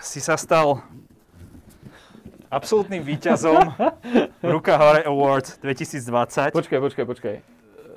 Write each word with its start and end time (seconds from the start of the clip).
si 0.00 0.18
sa 0.20 0.34
stal 0.40 0.80
absolútnym 2.48 3.04
víťazom 3.04 3.76
Ruka 4.40 4.74
hore 4.80 5.04
Awards 5.04 5.60
2020. 5.60 6.56
Počkaj, 6.56 6.78
počkaj, 6.80 7.04
počkaj. 7.04 7.36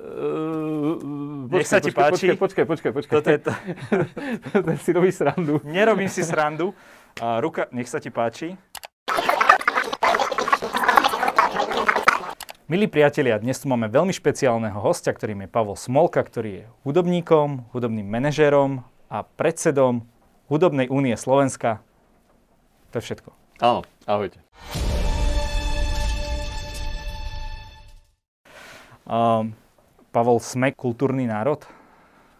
Uh, 0.04 1.48
Nech 1.48 1.64
sa 1.64 1.80
ti 1.80 1.88
páči. 1.88 2.36
Počkaj, 2.36 2.68
počkaj, 2.68 2.92
počkaj. 2.92 3.14
Toto 3.16 3.30
je 3.32 3.40
to. 3.40 3.52
Si 4.84 4.90
robí 4.96 5.08
srandu. 5.08 5.64
Nerobím 5.64 6.12
si 6.12 6.20
srandu. 6.20 6.76
Uh, 7.16 7.40
ruka, 7.40 7.72
nech 7.72 7.88
sa 7.88 7.96
ti 7.98 8.12
páči. 8.12 8.52
Milí 12.64 12.88
priatelia, 12.88 13.36
dnes 13.36 13.60
tu 13.60 13.68
máme 13.68 13.92
veľmi 13.92 14.12
špeciálneho 14.12 14.80
hostia, 14.80 15.12
ktorým 15.12 15.44
je 15.44 15.48
Pavol 15.52 15.76
Smolka, 15.76 16.24
ktorý 16.24 16.50
je 16.52 16.64
hudobníkom, 16.84 17.72
hudobným 17.72 18.08
manažérom 18.08 18.84
a 19.08 19.20
predsedom 19.24 20.08
Hudobnej 20.44 20.92
únie 20.92 21.16
Slovenska. 21.16 21.80
To 22.94 23.02
je 23.02 23.10
všetko. 23.10 23.30
Áno, 23.58 23.82
ahojte. 24.06 24.38
Um, 29.02 29.58
Pavol, 30.14 30.38
sme 30.38 30.70
kultúrny 30.78 31.26
národ? 31.26 31.66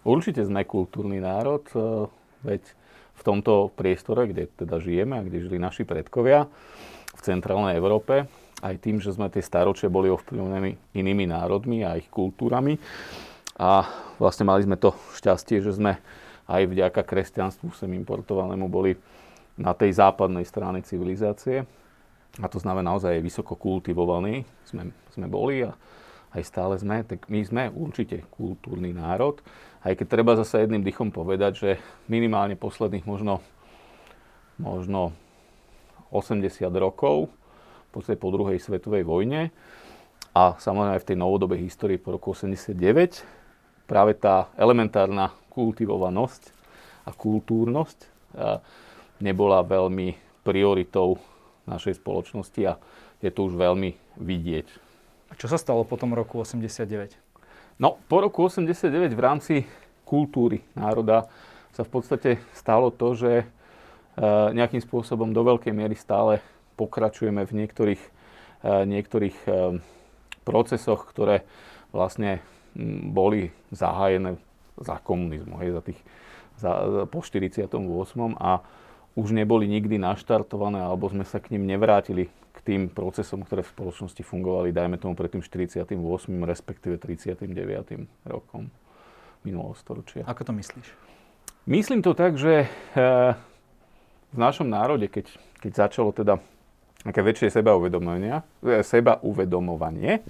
Určite 0.06 0.46
sme 0.46 0.62
kultúrny 0.62 1.18
národ, 1.18 1.66
e, 1.74 2.06
veď 2.46 2.62
v 3.18 3.22
tomto 3.26 3.74
priestore, 3.74 4.30
kde 4.30 4.46
teda 4.54 4.78
žijeme 4.78 5.18
a 5.18 5.26
kde 5.26 5.42
žili 5.42 5.58
naši 5.58 5.82
predkovia 5.82 6.46
v 7.18 7.20
centrálnej 7.26 7.74
Európe, 7.74 8.30
aj 8.62 8.78
tým, 8.78 9.02
že 9.02 9.10
sme 9.10 9.26
tie 9.34 9.42
staročia 9.42 9.90
boli 9.90 10.06
ovplyvnení 10.06 10.94
inými 10.94 11.34
národmi 11.34 11.82
a 11.82 11.98
ich 11.98 12.06
kultúrami. 12.14 12.78
A 13.58 13.90
vlastne 14.22 14.46
mali 14.46 14.62
sme 14.62 14.78
to 14.78 14.94
šťastie, 15.18 15.66
že 15.66 15.74
sme 15.74 15.98
aj 16.46 16.62
vďaka 16.70 17.02
kresťanstvu 17.02 17.74
sem 17.74 17.90
importovanému 17.90 18.70
boli 18.70 18.94
na 19.54 19.72
tej 19.74 19.94
západnej 19.94 20.42
strane 20.46 20.82
civilizácie. 20.82 21.66
A 22.42 22.46
to 22.50 22.58
znamená 22.58 22.94
naozaj 22.94 23.22
vysoko 23.22 23.54
kultivovaní 23.54 24.42
sme, 24.66 24.90
sme 25.14 25.26
boli 25.30 25.62
a 25.62 25.78
aj 26.34 26.42
stále 26.42 26.74
sme, 26.74 27.06
tak 27.06 27.30
my 27.30 27.40
sme 27.46 27.62
určite 27.70 28.26
kultúrny 28.34 28.90
národ. 28.90 29.38
Aj 29.86 29.94
keď 29.94 30.06
treba 30.10 30.34
zase 30.34 30.66
jedným 30.66 30.82
dychom 30.82 31.14
povedať, 31.14 31.52
že 31.54 31.70
minimálne 32.10 32.58
posledných 32.58 33.06
možno, 33.06 33.38
možno 34.58 35.14
80 36.10 36.42
rokov 36.74 37.30
po 37.94 38.28
druhej 38.34 38.58
svetovej 38.58 39.06
vojne 39.06 39.54
a 40.34 40.58
samozrejme 40.58 40.98
aj 40.98 41.02
v 41.06 41.08
tej 41.14 41.18
novodobej 41.22 41.62
histórii 41.62 41.94
po 41.94 42.18
roku 42.18 42.34
89 42.34 42.74
práve 43.86 44.18
tá 44.18 44.50
elementárna 44.58 45.30
kultivovanosť 45.54 46.50
a 47.06 47.14
kultúrnosť 47.14 47.98
nebola 49.18 49.62
veľmi 49.62 50.14
prioritou 50.46 51.18
našej 51.64 52.00
spoločnosti 52.00 52.60
a 52.68 52.78
je 53.24 53.30
to 53.32 53.48
už 53.48 53.56
veľmi 53.56 53.96
vidieť. 54.20 54.66
A 55.30 55.38
čo 55.38 55.48
sa 55.48 55.56
stalo 55.56 55.82
po 55.82 55.96
tom 55.96 56.12
roku 56.12 56.42
89? 56.42 57.16
No, 57.80 57.98
po 58.06 58.22
roku 58.22 58.46
89 58.46 59.12
v 59.16 59.22
rámci 59.22 59.54
kultúry 60.04 60.62
národa 60.76 61.26
sa 61.74 61.82
v 61.82 61.90
podstate 61.90 62.30
stalo 62.54 62.92
to, 62.94 63.18
že 63.18 63.32
e, 63.42 63.44
nejakým 64.54 64.78
spôsobom 64.78 65.34
do 65.34 65.42
veľkej 65.42 65.74
miery 65.74 65.98
stále 65.98 66.38
pokračujeme 66.76 67.46
v 67.46 67.52
niektorých, 67.64 68.02
eh, 68.02 68.82
niektorých 68.84 69.38
eh, 69.46 69.78
procesoch, 70.44 71.08
ktoré 71.08 71.46
vlastne 71.94 72.42
boli 73.14 73.54
zahájené 73.70 74.34
za 74.82 74.98
komunizmu, 74.98 75.62
hej, 75.62 75.70
za 75.78 75.82
tých, 75.86 76.00
za, 76.58 76.70
po 77.06 77.22
48. 77.22 78.34
a 78.34 78.60
už 79.14 79.30
neboli 79.30 79.70
nikdy 79.70 79.98
naštartované, 79.98 80.82
alebo 80.82 81.06
sme 81.06 81.22
sa 81.22 81.38
k 81.38 81.54
ním 81.54 81.70
nevrátili 81.70 82.26
k 82.54 82.58
tým 82.62 82.90
procesom, 82.90 83.46
ktoré 83.46 83.62
v 83.62 83.70
spoločnosti 83.70 84.22
fungovali, 84.26 84.74
dajme 84.74 84.98
tomu 84.98 85.14
pred 85.14 85.30
tým 85.30 85.42
48. 85.42 85.94
respektíve 86.42 86.98
39. 86.98 87.46
rokom 88.26 88.70
minulého 89.46 89.74
storočia. 89.78 90.26
Ako 90.26 90.42
to 90.46 90.52
myslíš? 90.54 90.88
Myslím 91.64 92.02
to 92.02 92.12
tak, 92.12 92.36
že 92.36 92.66
eh, 92.66 93.32
v 94.34 94.38
našom 94.38 94.66
národe, 94.66 95.06
keď, 95.06 95.30
keď 95.62 95.72
začalo 95.86 96.10
teda 96.10 96.42
také 97.04 97.20
väčšie 97.20 97.52
sebauvedomovanie, 97.54 98.42
e, 98.64 98.80
sebauvedomovanie, 98.82 100.24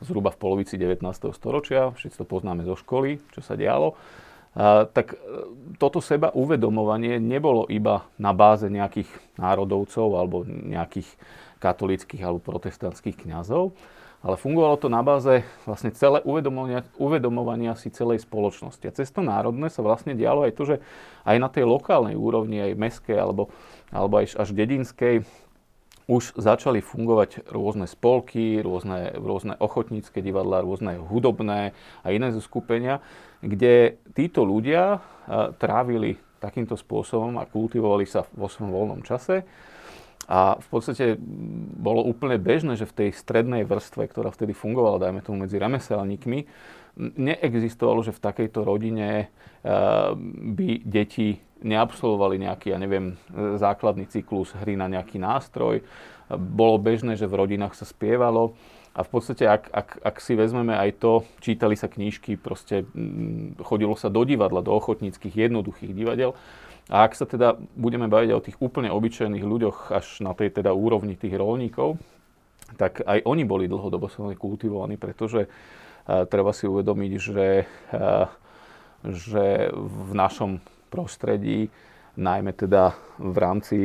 zhruba 0.00 0.32
v 0.32 0.40
polovici 0.40 0.80
19. 0.80 1.04
storočia, 1.36 1.92
všetci 1.92 2.16
to 2.20 2.26
poznáme 2.26 2.64
zo 2.64 2.74
školy, 2.74 3.20
čo 3.32 3.40
sa 3.44 3.54
dialo, 3.54 3.94
tak 4.88 5.12
e, 5.12 5.16
toto 5.76 6.00
seba 6.00 6.32
uvedomovanie 6.32 7.20
nebolo 7.20 7.68
iba 7.68 8.08
na 8.16 8.32
báze 8.32 8.72
nejakých 8.72 9.08
národovcov 9.36 10.08
alebo 10.16 10.48
nejakých 10.48 11.06
katolických 11.60 12.24
alebo 12.24 12.40
protestantských 12.40 13.28
kňazov, 13.28 13.76
ale 14.24 14.40
fungovalo 14.40 14.80
to 14.80 14.88
na 14.88 15.04
báze 15.04 15.44
vlastne 15.68 15.92
celé 15.92 16.24
uvedomovania, 16.24 16.88
uvedomovania 16.96 17.76
si 17.76 17.92
celej 17.92 18.24
spoločnosti. 18.24 18.84
A 18.88 18.96
cez 18.96 19.12
to 19.12 19.20
národné 19.20 19.68
sa 19.68 19.84
vlastne 19.84 20.16
dialo 20.16 20.48
aj 20.48 20.52
to, 20.56 20.62
že 20.64 20.76
aj 21.28 21.36
na 21.36 21.52
tej 21.52 21.68
lokálnej 21.68 22.16
úrovni, 22.16 22.72
aj 22.72 22.80
meskej 22.80 23.16
alebo, 23.20 23.52
alebo 23.92 24.24
aj 24.24 24.40
až 24.40 24.56
dedinskej, 24.56 25.20
už 26.06 26.38
začali 26.38 26.78
fungovať 26.78 27.50
rôzne 27.50 27.90
spolky, 27.90 28.62
rôzne, 28.62 29.18
rôzne 29.18 29.58
ochotnícke 29.58 30.22
divadlá, 30.22 30.62
rôzne 30.62 31.02
hudobné 31.02 31.74
a 32.06 32.06
iné 32.14 32.30
zoskupenia, 32.30 33.02
kde 33.42 33.98
títo 34.14 34.46
ľudia 34.46 35.02
trávili 35.58 36.22
takýmto 36.38 36.78
spôsobom 36.78 37.42
a 37.42 37.48
kultivovali 37.50 38.06
sa 38.06 38.22
vo 38.38 38.46
svojom 38.46 38.70
voľnom 38.70 39.00
čase. 39.02 39.42
A 40.26 40.58
v 40.58 40.68
podstate 40.70 41.14
bolo 41.78 42.02
úplne 42.02 42.34
bežné, 42.38 42.74
že 42.74 42.86
v 42.90 43.06
tej 43.06 43.10
strednej 43.14 43.62
vrstve, 43.62 44.10
ktorá 44.10 44.34
vtedy 44.34 44.58
fungovala, 44.58 44.98
dajme 44.98 45.22
tomu 45.22 45.46
medzi 45.46 45.54
remeselníkmi, 45.54 46.38
neexistovalo, 46.98 48.02
že 48.02 48.10
v 48.10 48.24
takejto 48.26 48.66
rodine 48.66 49.30
by 50.54 50.70
deti 50.82 51.38
neabsolvovali 51.64 52.42
nejaký, 52.42 52.72
ja 52.74 52.78
neviem, 52.80 53.16
základný 53.56 54.04
cyklus 54.08 54.52
hry 54.52 54.76
na 54.76 54.90
nejaký 54.90 55.16
nástroj. 55.16 55.80
Bolo 56.28 56.76
bežné, 56.76 57.14
že 57.16 57.30
v 57.30 57.38
rodinách 57.46 57.78
sa 57.78 57.86
spievalo. 57.88 58.58
A 58.96 59.04
v 59.04 59.12
podstate, 59.12 59.44
ak, 59.44 59.68
ak, 59.76 59.88
ak 60.00 60.16
si 60.24 60.32
vezmeme 60.32 60.72
aj 60.72 60.96
to, 61.04 61.12
čítali 61.44 61.76
sa 61.76 61.84
knížky, 61.84 62.40
proste 62.40 62.88
mm, 62.96 63.60
chodilo 63.60 63.92
sa 63.92 64.08
do 64.08 64.24
divadla, 64.24 64.64
do 64.64 64.72
ochotníckých, 64.72 65.36
jednoduchých 65.36 65.92
divadel. 65.92 66.32
A 66.88 67.04
ak 67.04 67.12
sa 67.12 67.28
teda 67.28 67.60
budeme 67.76 68.08
baviť 68.08 68.30
o 68.32 68.40
tých 68.40 68.56
úplne 68.56 68.88
obyčajných 68.88 69.44
ľuďoch 69.44 69.92
až 69.92 70.24
na 70.24 70.32
tej 70.32 70.48
teda 70.48 70.72
úrovni 70.72 71.12
tých 71.12 71.36
rolníkov, 71.36 72.00
tak 72.80 73.04
aj 73.04 73.20
oni 73.28 73.44
boli 73.44 73.68
dlhodobo 73.68 74.08
kultivovaní, 74.38 74.96
pretože 74.96 75.44
uh, 75.44 76.24
treba 76.24 76.56
si 76.56 76.64
uvedomiť, 76.64 77.12
že, 77.20 77.68
uh, 77.92 78.26
že 79.02 79.70
v 79.76 80.10
našom 80.16 80.64
prostredí, 80.88 81.68
najmä 82.16 82.56
teda 82.56 82.96
v 83.20 83.36
rámci, 83.36 83.78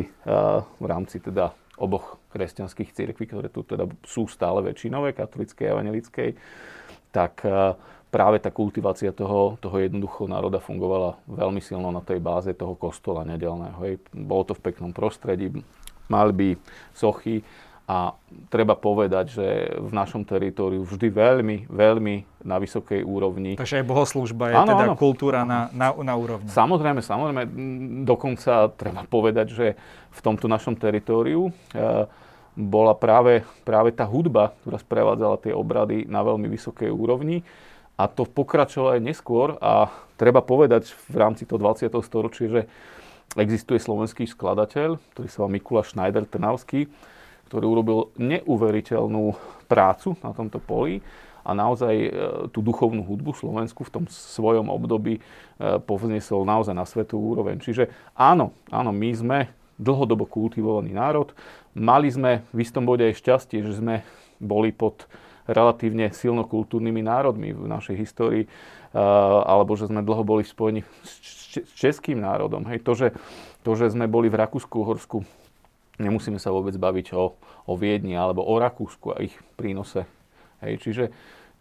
v 0.79 0.85
rámci 0.85 1.19
teda 1.19 1.51
oboch 1.75 2.21
kresťanských 2.31 2.93
cirkví, 2.95 3.27
ktoré 3.27 3.51
tu 3.51 3.65
teda 3.67 3.89
sú 4.05 4.29
stále 4.29 4.63
väčšinové, 4.63 5.11
katolickej 5.11 5.67
a 5.67 5.73
evangelickej, 5.75 6.29
tak 7.11 7.43
práve 8.07 8.37
tá 8.39 8.51
kultivácia 8.51 9.11
toho, 9.11 9.59
toho 9.59 9.77
jednoduchého 9.83 10.31
národa 10.31 10.63
fungovala 10.63 11.19
veľmi 11.27 11.59
silno 11.59 11.91
na 11.91 11.99
tej 11.99 12.23
báze 12.23 12.51
toho 12.55 12.75
kostola 12.75 13.27
nedelného. 13.27 13.79
Hej. 13.83 13.99
Bolo 14.15 14.47
to 14.47 14.53
v 14.55 14.71
peknom 14.71 14.95
prostredí, 14.95 15.51
mali 16.07 16.31
by 16.31 16.49
sochy, 16.95 17.43
a 17.89 18.15
treba 18.47 18.77
povedať, 18.77 19.25
že 19.35 19.47
v 19.75 19.91
našom 19.91 20.23
teritóriu 20.23 20.85
vždy 20.85 21.11
veľmi, 21.11 21.57
veľmi 21.67 22.15
na 22.45 22.55
vysokej 22.61 23.03
úrovni. 23.03 23.57
Takže 23.57 23.81
aj 23.81 23.85
bohoslužba 23.89 24.53
je 24.53 24.55
ano, 24.55 24.69
teda 24.71 24.85
ano. 24.87 24.95
kultúra 24.95 25.43
na, 25.43 25.67
na, 25.73 25.91
na 25.91 26.13
úrovni. 26.15 26.47
Samozrejme, 26.47 27.01
samozrejme. 27.03 27.41
Dokonca 28.07 28.71
treba 28.77 29.03
povedať, 29.09 29.47
že 29.51 29.67
v 30.13 30.19
tomto 30.23 30.47
našom 30.47 30.77
teritóriu 30.77 31.49
e, 31.49 31.51
bola 32.55 32.93
práve, 32.95 33.43
práve 33.67 33.91
tá 33.91 34.07
hudba, 34.07 34.55
ktorá 34.63 34.77
sprevádzala 34.79 35.37
tie 35.41 35.53
obrady 35.55 36.05
na 36.07 36.21
veľmi 36.21 36.47
vysokej 36.47 36.91
úrovni. 36.91 37.43
A 37.99 38.09
to 38.09 38.25
pokračovalo 38.25 38.97
aj 38.97 39.01
neskôr 39.03 39.59
a 39.61 39.91
treba 40.17 40.41
povedať 40.41 40.89
v 41.11 41.15
rámci 41.17 41.45
toho 41.45 41.61
20. 41.61 41.91
storočia, 42.01 42.47
že 42.49 42.61
existuje 43.37 43.79
slovenský 43.79 44.27
skladateľ, 44.27 44.99
ktorý 45.15 45.27
sa 45.29 45.37
volá 45.43 45.51
Mikuláš 45.53 45.93
Schneider 45.93 46.25
Trnavský, 46.27 46.89
ktorý 47.51 47.65
urobil 47.67 47.99
neuveriteľnú 48.15 49.35
prácu 49.67 50.15
na 50.23 50.31
tomto 50.31 50.63
poli 50.63 51.03
a 51.43 51.51
naozaj 51.51 51.95
e, 51.99 52.09
tú 52.55 52.63
duchovnú 52.63 53.03
hudbu 53.03 53.35
Slovensku 53.35 53.83
v 53.83 53.91
tom 53.99 54.05
svojom 54.07 54.71
období 54.71 55.19
e, 55.19 55.21
povznesol 55.83 56.47
naozaj 56.47 56.71
na 56.71 56.87
svetú 56.87 57.19
úroveň. 57.19 57.59
Čiže 57.59 57.91
áno, 58.15 58.55
áno, 58.71 58.95
my 58.95 59.09
sme 59.11 59.39
dlhodobo 59.75 60.23
kultivovaný 60.31 60.95
národ. 60.95 61.35
Mali 61.75 62.07
sme 62.07 62.47
v 62.55 62.63
istom 62.63 62.87
bode 62.87 63.03
aj 63.03 63.19
šťastie, 63.19 63.59
že 63.67 63.83
sme 63.83 64.07
boli 64.39 64.71
pod 64.71 65.11
relatívne 65.49 66.13
silnokultúrnymi 66.13 67.03
národmi 67.03 67.51
v 67.51 67.67
našej 67.67 67.95
histórii, 67.99 68.43
e, 68.47 68.49
alebo 69.43 69.75
že 69.75 69.91
sme 69.91 70.05
dlho 70.05 70.23
boli 70.23 70.47
spojení 70.47 70.87
s 71.03 71.51
českým 71.75 72.21
národom. 72.23 72.63
Hej, 72.69 72.79
to, 72.85 72.95
že 72.95 73.07
to, 73.65 73.75
že 73.75 73.91
sme 73.91 74.07
boli 74.07 74.31
v 74.31 74.39
Rakúsku-Horsku, 74.39 75.40
nemusíme 76.01 76.41
sa 76.41 76.49
vôbec 76.49 76.73
baviť 76.75 77.13
o, 77.13 77.37
o 77.69 77.73
Viedni 77.77 78.17
alebo 78.17 78.41
o 78.41 78.55
Rakúsku 78.57 79.13
a 79.13 79.21
ich 79.21 79.37
prínose. 79.55 80.03
Hej, 80.65 80.81
čiže, 80.81 81.05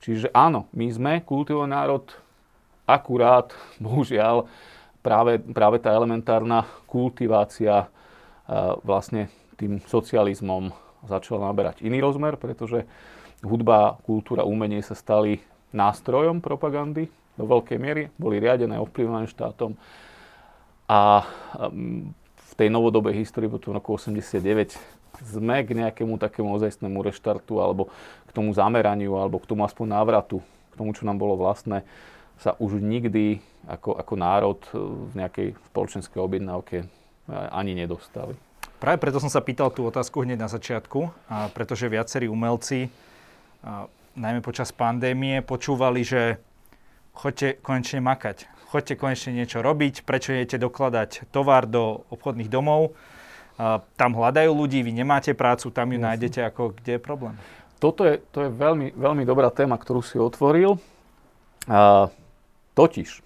čiže 0.00 0.26
áno, 0.32 0.66
my 0.72 0.86
sme 0.88 1.12
kultivovaný 1.22 1.72
národ, 1.76 2.04
akurát, 2.88 3.52
bohužiaľ, 3.84 4.48
práve, 5.04 5.38
práve 5.40 5.76
tá 5.78 5.92
elementárna 5.92 6.64
kultivácia 6.88 7.88
vlastne 8.82 9.30
tým 9.54 9.78
socializmom 9.86 10.74
začala 11.06 11.48
naberať 11.52 11.86
iný 11.86 12.02
rozmer, 12.02 12.34
pretože 12.34 12.84
hudba, 13.46 13.96
kultúra, 14.04 14.44
umenie 14.44 14.82
sa 14.82 14.98
stali 14.98 15.40
nástrojom 15.70 16.42
propagandy 16.42 17.08
do 17.38 17.44
veľkej 17.46 17.78
miery, 17.78 18.02
boli 18.18 18.42
riadené, 18.42 18.76
ovplyvnené 18.76 19.30
štátom 19.30 19.78
a 20.90 21.24
tej 22.60 22.68
novodobej 22.68 23.16
histórii 23.16 23.48
po 23.48 23.56
tom 23.56 23.72
roku 23.72 23.96
89 23.96 24.76
sme 25.24 25.64
k 25.64 25.72
nejakému 25.72 26.20
takému 26.20 26.52
ozajstnému 26.60 27.00
reštartu 27.00 27.56
alebo 27.56 27.88
k 28.28 28.30
tomu 28.36 28.52
zameraniu 28.52 29.16
alebo 29.16 29.40
k 29.40 29.48
tomu 29.48 29.64
aspoň 29.64 29.96
návratu, 29.96 30.44
k 30.44 30.74
tomu, 30.76 30.92
čo 30.92 31.08
nám 31.08 31.16
bolo 31.16 31.40
vlastné, 31.40 31.88
sa 32.36 32.60
už 32.60 32.84
nikdy 32.84 33.40
ako, 33.64 33.96
ako 33.96 34.12
národ 34.16 34.60
v 34.76 35.12
nejakej 35.16 35.48
spoločenskej 35.72 36.20
objednávke 36.20 36.84
ani 37.32 37.72
nedostali. 37.72 38.36
Práve 38.76 39.00
preto 39.00 39.20
som 39.20 39.32
sa 39.32 39.40
pýtal 39.40 39.72
tú 39.72 39.88
otázku 39.88 40.24
hneď 40.24 40.44
na 40.44 40.48
začiatku, 40.52 41.08
pretože 41.56 41.88
viacerí 41.88 42.28
umelci, 42.28 42.92
a 43.60 43.88
najmä 44.16 44.40
počas 44.44 44.72
pandémie, 44.72 45.44
počúvali, 45.44 46.00
že 46.00 46.40
choďte 47.12 47.60
konečne 47.60 48.00
makať, 48.00 48.48
choďte 48.70 48.94
konečne 48.96 49.34
niečo 49.34 49.60
robiť, 49.60 50.06
prečo 50.06 50.30
idete 50.30 50.62
dokladať 50.62 51.28
tovar 51.34 51.66
do 51.66 52.06
obchodných 52.14 52.46
domov, 52.46 52.94
tam 53.98 54.10
hľadajú 54.16 54.50
ľudí, 54.56 54.80
vy 54.80 54.94
nemáte 54.94 55.36
prácu, 55.36 55.68
tam 55.68 55.92
ju 55.92 56.00
Jasne. 56.00 56.06
nájdete, 56.08 56.40
ako 56.48 56.62
kde 56.80 56.96
je 56.96 57.00
problém. 57.02 57.34
Toto 57.76 58.08
je, 58.08 58.22
to 58.32 58.48
je 58.48 58.50
veľmi, 58.52 58.96
veľmi 58.96 59.24
dobrá 59.28 59.52
téma, 59.52 59.76
ktorú 59.76 60.00
si 60.00 60.16
otvoril. 60.16 60.80
A, 61.68 62.08
totiž, 62.72 63.20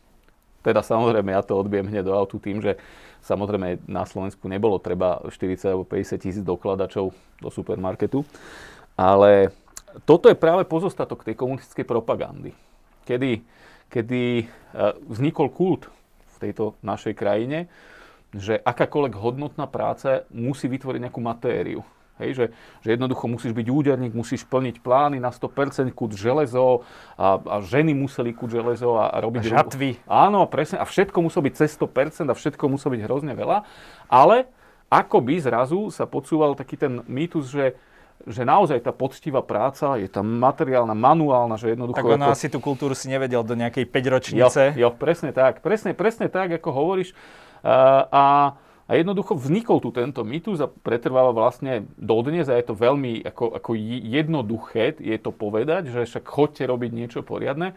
teda 0.66 0.82
samozrejme 0.82 1.30
ja 1.30 1.42
to 1.44 1.54
odbiem 1.54 1.86
hneď 1.86 2.10
do 2.10 2.16
autu 2.16 2.42
tým, 2.42 2.58
že 2.58 2.80
Samozrejme, 3.24 3.88
na 3.88 4.04
Slovensku 4.04 4.44
nebolo 4.52 4.76
treba 4.76 5.16
40 5.24 5.72
alebo 5.72 5.88
50 5.88 6.20
tisíc 6.20 6.44
dokladačov 6.44 7.08
do 7.40 7.48
supermarketu, 7.48 8.20
ale 9.00 9.48
toto 10.04 10.28
je 10.28 10.36
práve 10.36 10.68
pozostatok 10.68 11.24
tej 11.24 11.32
komunistickej 11.32 11.88
propagandy, 11.88 12.52
kedy, 13.08 13.40
kedy 13.92 14.22
e, 14.40 14.44
vznikol 15.08 15.50
kult 15.50 15.88
v 16.34 16.36
tejto 16.40 16.76
našej 16.84 17.14
krajine, 17.16 17.66
že 18.34 18.58
akákoľvek 18.58 19.14
hodnotná 19.14 19.70
práca 19.70 20.26
musí 20.34 20.66
vytvoriť 20.66 21.00
nejakú 21.06 21.20
matériu. 21.22 21.82
Hej, 22.14 22.30
že, 22.38 22.46
že 22.86 22.88
jednoducho 22.94 23.26
musíš 23.26 23.50
byť 23.50 23.66
úderník, 23.66 24.14
musíš 24.14 24.46
plniť 24.46 24.86
plány 24.86 25.18
na 25.18 25.34
100%, 25.34 25.90
kúť 25.90 26.14
železo 26.14 26.86
a, 27.18 27.42
a 27.42 27.56
ženy 27.58 27.90
museli 27.90 28.30
kúť 28.30 28.62
železo 28.62 28.94
a, 28.94 29.10
a 29.10 29.18
robiť... 29.18 29.50
A 29.50 29.58
žatvy. 29.58 29.98
Áno, 30.06 30.46
presne. 30.46 30.78
A 30.78 30.86
všetko 30.86 31.18
muselo 31.26 31.50
byť 31.50 31.54
cez 31.58 31.74
100% 31.74 32.30
a 32.30 32.38
všetko 32.38 32.70
muselo 32.70 32.94
byť 32.94 33.02
hrozne 33.02 33.34
veľa. 33.34 33.66
Ale 34.06 34.46
ako 34.94 35.26
by 35.26 35.34
zrazu 35.42 35.90
sa 35.90 36.06
podsúval 36.06 36.54
taký 36.54 36.78
ten 36.78 37.02
mýtus, 37.10 37.50
že 37.50 37.74
že 38.24 38.42
naozaj 38.46 38.80
tá 38.80 38.92
poctivá 38.94 39.44
práca 39.44 40.00
je 40.00 40.08
tam 40.08 40.24
materiálna, 40.40 40.96
manuálna, 40.96 41.60
že 41.60 41.76
jednoducho... 41.76 42.00
Tak 42.00 42.08
ono 42.08 42.30
ako... 42.30 42.34
asi 42.34 42.46
tú 42.48 42.58
kultúru 42.62 42.96
si 42.96 43.12
nevedel 43.12 43.44
do 43.44 43.52
nejakej 43.52 43.84
5 43.84 44.14
ročnice. 44.14 44.62
Jo, 44.72 44.88
jo, 44.88 44.88
presne 44.96 45.34
tak. 45.34 45.60
Presne, 45.60 45.92
presne 45.92 46.32
tak, 46.32 46.56
ako 46.56 46.68
hovoríš. 46.72 47.12
Uh, 47.60 48.08
a 48.08 48.24
a 48.84 49.00
jednoducho 49.00 49.32
vznikol 49.32 49.80
tu 49.80 49.88
tento 49.96 50.20
mýtus 50.28 50.60
a 50.60 50.68
pretrváva 50.68 51.32
vlastne 51.32 51.88
dodnes 51.96 52.44
a 52.52 52.60
je 52.60 52.68
to 52.68 52.76
veľmi 52.76 53.24
ako, 53.24 53.56
ako 53.56 53.70
jednoduché 53.80 55.00
je 55.00 55.16
to 55.16 55.32
povedať, 55.32 55.88
že 55.88 56.04
však 56.04 56.24
chodte 56.28 56.60
robiť 56.68 56.90
niečo 56.92 57.20
poriadne. 57.24 57.72
A, 57.72 57.76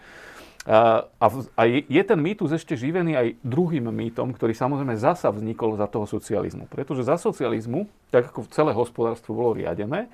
a, 0.68 1.08
a 1.56 1.62
je, 1.64 2.04
ten 2.04 2.20
mýtus 2.20 2.52
ešte 2.52 2.76
živený 2.76 3.16
aj 3.16 3.28
druhým 3.40 3.88
mýtom, 3.88 4.36
ktorý 4.36 4.52
samozrejme 4.52 5.00
zasa 5.00 5.32
vznikol 5.32 5.80
za 5.80 5.88
toho 5.88 6.04
socializmu. 6.04 6.68
Pretože 6.68 7.08
za 7.08 7.16
socializmu, 7.16 7.88
tak 8.12 8.36
ako 8.36 8.52
celé 8.52 8.76
hospodárstvo 8.76 9.32
bolo 9.32 9.56
riadené, 9.56 10.12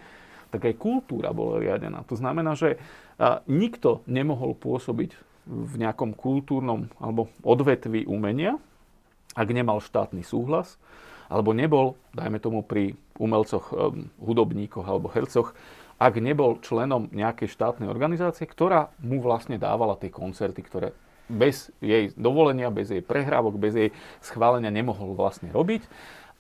tak 0.53 0.69
aj 0.69 0.77
kultúra 0.77 1.33
bola 1.33 1.57
riadená. 1.57 2.05
To 2.05 2.13
znamená, 2.13 2.53
že 2.53 2.77
nikto 3.50 4.05
nemohol 4.05 4.53
pôsobiť 4.53 5.17
v 5.50 5.73
nejakom 5.81 6.13
kultúrnom 6.13 6.85
alebo 7.01 7.33
odvetví 7.41 8.06
umenia, 8.06 8.61
ak 9.33 9.49
nemal 9.49 9.81
štátny 9.81 10.21
súhlas, 10.21 10.77
alebo 11.33 11.57
nebol, 11.57 11.97
dajme 12.13 12.38
tomu 12.38 12.61
pri 12.61 12.94
umelcoch, 13.17 13.73
um, 13.73 14.06
hudobníkoch 14.21 14.85
alebo 14.85 15.09
hercoch, 15.09 15.57
ak 16.03 16.19
nebol 16.19 16.59
členom 16.59 17.07
nejakej 17.15 17.47
štátnej 17.47 17.88
organizácie, 17.88 18.44
ktorá 18.44 18.91
mu 19.00 19.23
vlastne 19.23 19.55
dávala 19.55 19.95
tie 19.95 20.11
koncerty, 20.11 20.59
ktoré 20.59 20.91
bez 21.31 21.71
jej 21.79 22.11
dovolenia, 22.19 22.67
bez 22.67 22.91
jej 22.91 23.00
prehrávok, 23.00 23.55
bez 23.55 23.73
jej 23.79 23.89
schválenia 24.19 24.67
nemohol 24.67 25.15
vlastne 25.15 25.47
robiť. 25.55 25.88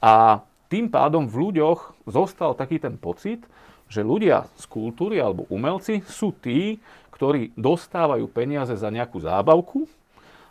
A 0.03 0.43
tým 0.67 0.91
pádom 0.91 1.31
v 1.31 1.47
ľuďoch 1.47 1.95
zostal 2.03 2.51
taký 2.59 2.83
ten 2.83 2.99
pocit, 2.99 3.47
že 3.87 4.03
ľudia 4.03 4.51
z 4.59 4.67
kultúry 4.67 5.23
alebo 5.23 5.47
umelci 5.47 6.03
sú 6.11 6.35
tí, 6.35 6.83
ktorí 7.15 7.55
dostávajú 7.55 8.27
peniaze 8.27 8.75
za 8.75 8.91
nejakú 8.91 9.23
zábavku, 9.23 9.87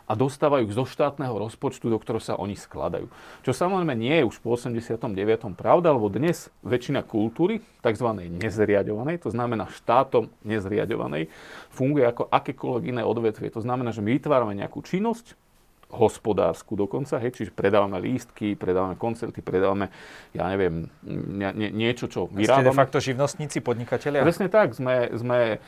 a 0.03 0.13
dostávajú 0.13 0.67
zo 0.71 0.83
štátneho 0.83 1.31
rozpočtu, 1.31 1.87
do 1.87 1.97
ktorého 1.99 2.19
sa 2.19 2.35
oni 2.35 2.59
skladajú. 2.59 3.07
Čo 3.41 3.51
samozrejme 3.55 3.95
nie 3.95 4.19
je 4.19 4.27
už 4.27 4.43
po 4.43 4.55
89. 4.59 5.07
pravda, 5.55 5.95
lebo 5.95 6.11
dnes 6.11 6.51
väčšina 6.61 7.07
kultúry, 7.07 7.63
tzv. 7.79 8.09
nezriadovanej, 8.43 9.23
to 9.23 9.29
znamená 9.31 9.71
štátom 9.71 10.27
nezriadovanej, 10.43 11.31
funguje 11.71 12.03
ako 12.03 12.27
akékoľvek 12.27 12.83
iné 12.91 13.03
odvetvie. 13.07 13.47
To 13.55 13.63
znamená, 13.63 13.95
že 13.95 14.03
my 14.03 14.19
vytvárame 14.19 14.53
nejakú 14.59 14.83
činnosť, 14.83 15.39
hospodársku 15.93 16.73
dokonca, 16.73 17.21
hej, 17.21 17.37
čiže 17.37 17.51
predávame 17.53 18.01
lístky, 18.01 18.57
predávame 18.57 18.97
koncerty, 18.97 19.45
predávame, 19.45 19.93
ja 20.33 20.49
neviem, 20.49 20.89
nie, 21.05 21.69
niečo, 21.69 22.09
čo 22.09 22.25
vyrábame. 22.33 22.65
Ste 22.65 22.69
de 22.73 22.73
facto 22.73 22.97
živnostníci, 22.97 23.61
podnikatelia? 23.61 24.25
Presne 24.25 24.49
tak, 24.49 24.73
sme, 24.73 25.13
sme 25.13 25.61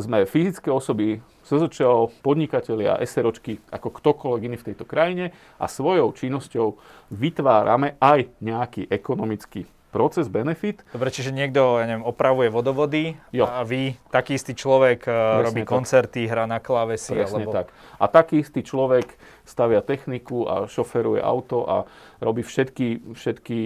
sme 0.00 0.24
fyzické 0.24 0.72
osoby, 0.72 1.20
SZČO, 1.44 2.24
podnikatelia, 2.24 3.00
SROčky, 3.04 3.60
ako 3.68 3.88
ktokoľvek 3.92 4.42
iný 4.48 4.56
v 4.56 4.66
tejto 4.72 4.88
krajine 4.88 5.32
a 5.60 5.68
svojou 5.68 6.12
činnosťou 6.16 6.80
vytvárame 7.12 8.00
aj 8.00 8.32
nejaký 8.40 8.88
ekonomický 8.88 9.68
proces, 9.88 10.28
benefit. 10.28 10.84
Dobre, 10.92 11.08
čiže 11.08 11.32
niekto, 11.32 11.80
ja 11.80 11.86
neviem, 11.88 12.04
opravuje 12.04 12.52
vodovody 12.52 13.16
jo. 13.32 13.48
a 13.48 13.64
vy, 13.64 13.96
taký 14.12 14.36
istý 14.36 14.52
človek, 14.52 15.08
eh, 15.08 15.12
Presne 15.12 15.44
robí 15.48 15.62
tak. 15.64 15.70
koncerty, 15.72 16.20
hrá 16.28 16.44
na 16.44 16.60
klávesi. 16.60 17.16
Presne 17.16 17.48
alebo... 17.48 17.52
tak. 17.52 17.66
A 17.96 18.04
taký 18.06 18.44
istý 18.44 18.60
človek 18.60 19.16
stavia 19.48 19.80
techniku 19.80 20.44
a 20.44 20.54
šoferuje 20.68 21.24
auto 21.24 21.64
a 21.64 21.76
robí 22.20 22.44
všetky, 22.44 23.16
všetky 23.16 23.58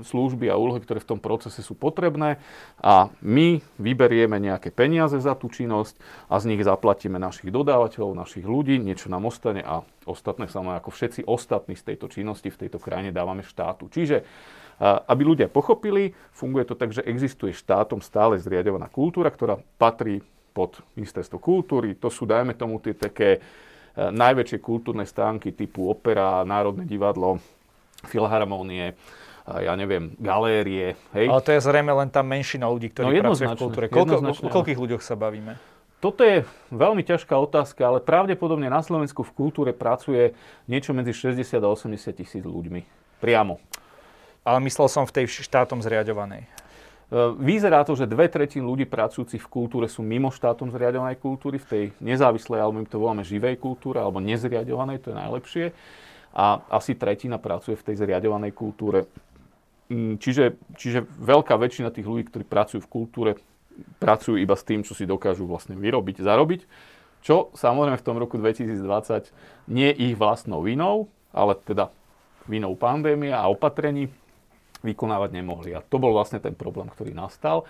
služby 0.00 0.48
a 0.48 0.56
úlohy, 0.56 0.80
ktoré 0.80 1.04
v 1.04 1.10
tom 1.16 1.20
procese 1.20 1.60
sú 1.60 1.76
potrebné 1.76 2.40
a 2.80 3.12
my 3.20 3.60
vyberieme 3.76 4.40
nejaké 4.40 4.72
peniaze 4.72 5.20
za 5.20 5.36
tú 5.36 5.52
činnosť 5.52 6.00
a 6.32 6.40
z 6.40 6.56
nich 6.56 6.64
zaplatíme 6.64 7.20
našich 7.20 7.52
dodávateľov, 7.52 8.16
našich 8.16 8.48
ľudí, 8.48 8.80
niečo 8.80 9.12
nám 9.12 9.28
ostane 9.28 9.60
a 9.60 9.84
ostatné 10.08 10.48
samozrejme 10.48 10.80
ako 10.80 10.90
všetci 10.94 11.20
ostatní 11.28 11.74
z 11.76 11.92
tejto 11.92 12.06
činnosti 12.08 12.48
v 12.48 12.60
tejto 12.66 12.78
krajine 12.80 13.12
dávame 13.12 13.44
štátu. 13.44 13.92
Čiže 13.92 14.24
aby 14.82 15.22
ľudia 15.24 15.48
pochopili, 15.48 16.12
funguje 16.36 16.68
to 16.68 16.76
tak, 16.76 16.92
že 16.92 17.00
existuje 17.04 17.56
štátom 17.56 18.04
stále 18.04 18.36
zriadovaná 18.36 18.92
kultúra, 18.92 19.32
ktorá 19.32 19.56
patrí 19.80 20.20
pod 20.52 20.80
ministerstvo 20.96 21.40
kultúry. 21.40 21.96
To 22.00 22.12
sú, 22.12 22.28
dajme 22.28 22.56
tomu, 22.56 22.80
tie 22.80 22.96
také 22.96 23.36
e, 23.36 23.40
najväčšie 23.96 24.58
kultúrne 24.60 25.04
stánky 25.04 25.52
typu 25.52 25.88
opera, 25.88 26.44
Národné 26.44 26.84
divadlo, 26.88 27.40
filharmónie, 28.08 28.96
ja 29.46 29.78
neviem, 29.78 30.10
galérie. 30.18 30.98
Hej. 31.14 31.30
Ale 31.30 31.42
to 31.46 31.50
je 31.54 31.60
zrejme 31.62 31.92
len 31.94 32.10
tá 32.10 32.20
menšina 32.26 32.66
ľudí, 32.66 32.90
ktorí 32.90 33.22
no, 33.22 33.30
pracujú 33.30 33.46
v 33.46 33.60
kultúre. 33.62 33.86
Koľko, 33.86 34.14
o 34.42 34.50
koľkých 34.50 34.78
ľuďoch 34.80 35.02
sa 35.04 35.14
bavíme? 35.14 35.54
Toto 36.02 36.26
je 36.26 36.44
veľmi 36.74 37.00
ťažká 37.06 37.32
otázka, 37.32 37.80
ale 37.86 38.04
pravdepodobne 38.04 38.68
na 38.68 38.82
Slovensku 38.82 39.24
v 39.24 39.32
kultúre 39.32 39.70
pracuje 39.72 40.36
niečo 40.68 40.92
medzi 40.92 41.14
60 41.14 41.56
a 41.56 41.68
80 41.72 42.12
tisíc 42.12 42.44
ľuďmi. 42.44 42.84
Priamo. 43.22 43.62
Ale 44.46 44.62
myslel 44.62 44.86
som 44.86 45.02
v 45.02 45.10
tej 45.10 45.42
štátom 45.42 45.82
zriadovanej. 45.82 46.46
E, 46.46 46.48
vyzerá 47.34 47.82
to, 47.82 47.98
že 47.98 48.06
dve 48.06 48.30
tretiny 48.30 48.62
ľudí 48.62 48.86
pracujúcich 48.86 49.42
v 49.42 49.50
kultúre 49.50 49.90
sú 49.90 50.06
mimo 50.06 50.30
štátom 50.30 50.70
zriadovanej 50.70 51.18
kultúry, 51.18 51.58
v 51.58 51.66
tej 51.66 51.84
nezávislej, 51.98 52.62
alebo 52.62 52.78
my 52.78 52.86
to 52.86 53.02
voláme 53.02 53.22
živej 53.26 53.58
kultúre, 53.58 53.98
alebo 53.98 54.22
nezriadovanej, 54.22 55.02
to 55.02 55.10
je 55.10 55.16
najlepšie. 55.18 55.64
A 56.30 56.62
asi 56.70 56.94
tretina 56.94 57.42
pracuje 57.42 57.74
v 57.74 57.86
tej 57.90 58.06
zriadovanej 58.06 58.54
kultúre. 58.54 59.10
Mm, 59.90 60.18
čiže, 60.18 60.58
čiže 60.78 61.06
veľká 61.06 61.54
väčšina 61.58 61.94
tých 61.94 62.06
ľudí, 62.06 62.26
ktorí 62.30 62.46
pracujú 62.46 62.82
v 62.82 62.90
kultúre, 62.90 63.30
pracujú 64.02 64.34
iba 64.38 64.58
s 64.58 64.66
tým, 64.66 64.82
čo 64.82 64.94
si 64.94 65.06
dokážu 65.06 65.46
vlastne 65.46 65.78
vyrobiť, 65.78 66.22
zarobiť. 66.22 66.60
Čo 67.22 67.50
samozrejme 67.54 67.98
v 67.98 68.06
tom 68.06 68.18
roku 68.18 68.38
2020 68.38 69.30
nie 69.70 69.90
ich 69.90 70.14
vlastnou 70.14 70.62
vinou, 70.62 71.10
ale 71.34 71.58
teda 71.58 71.90
vinou 72.46 72.78
pandémie 72.78 73.34
a 73.34 73.50
opatrení 73.50 74.10
vykonávať 74.86 75.34
nemohli. 75.34 75.74
A 75.74 75.82
to 75.82 75.98
bol 75.98 76.14
vlastne 76.14 76.38
ten 76.38 76.54
problém, 76.54 76.86
ktorý 76.86 77.10
nastal. 77.10 77.66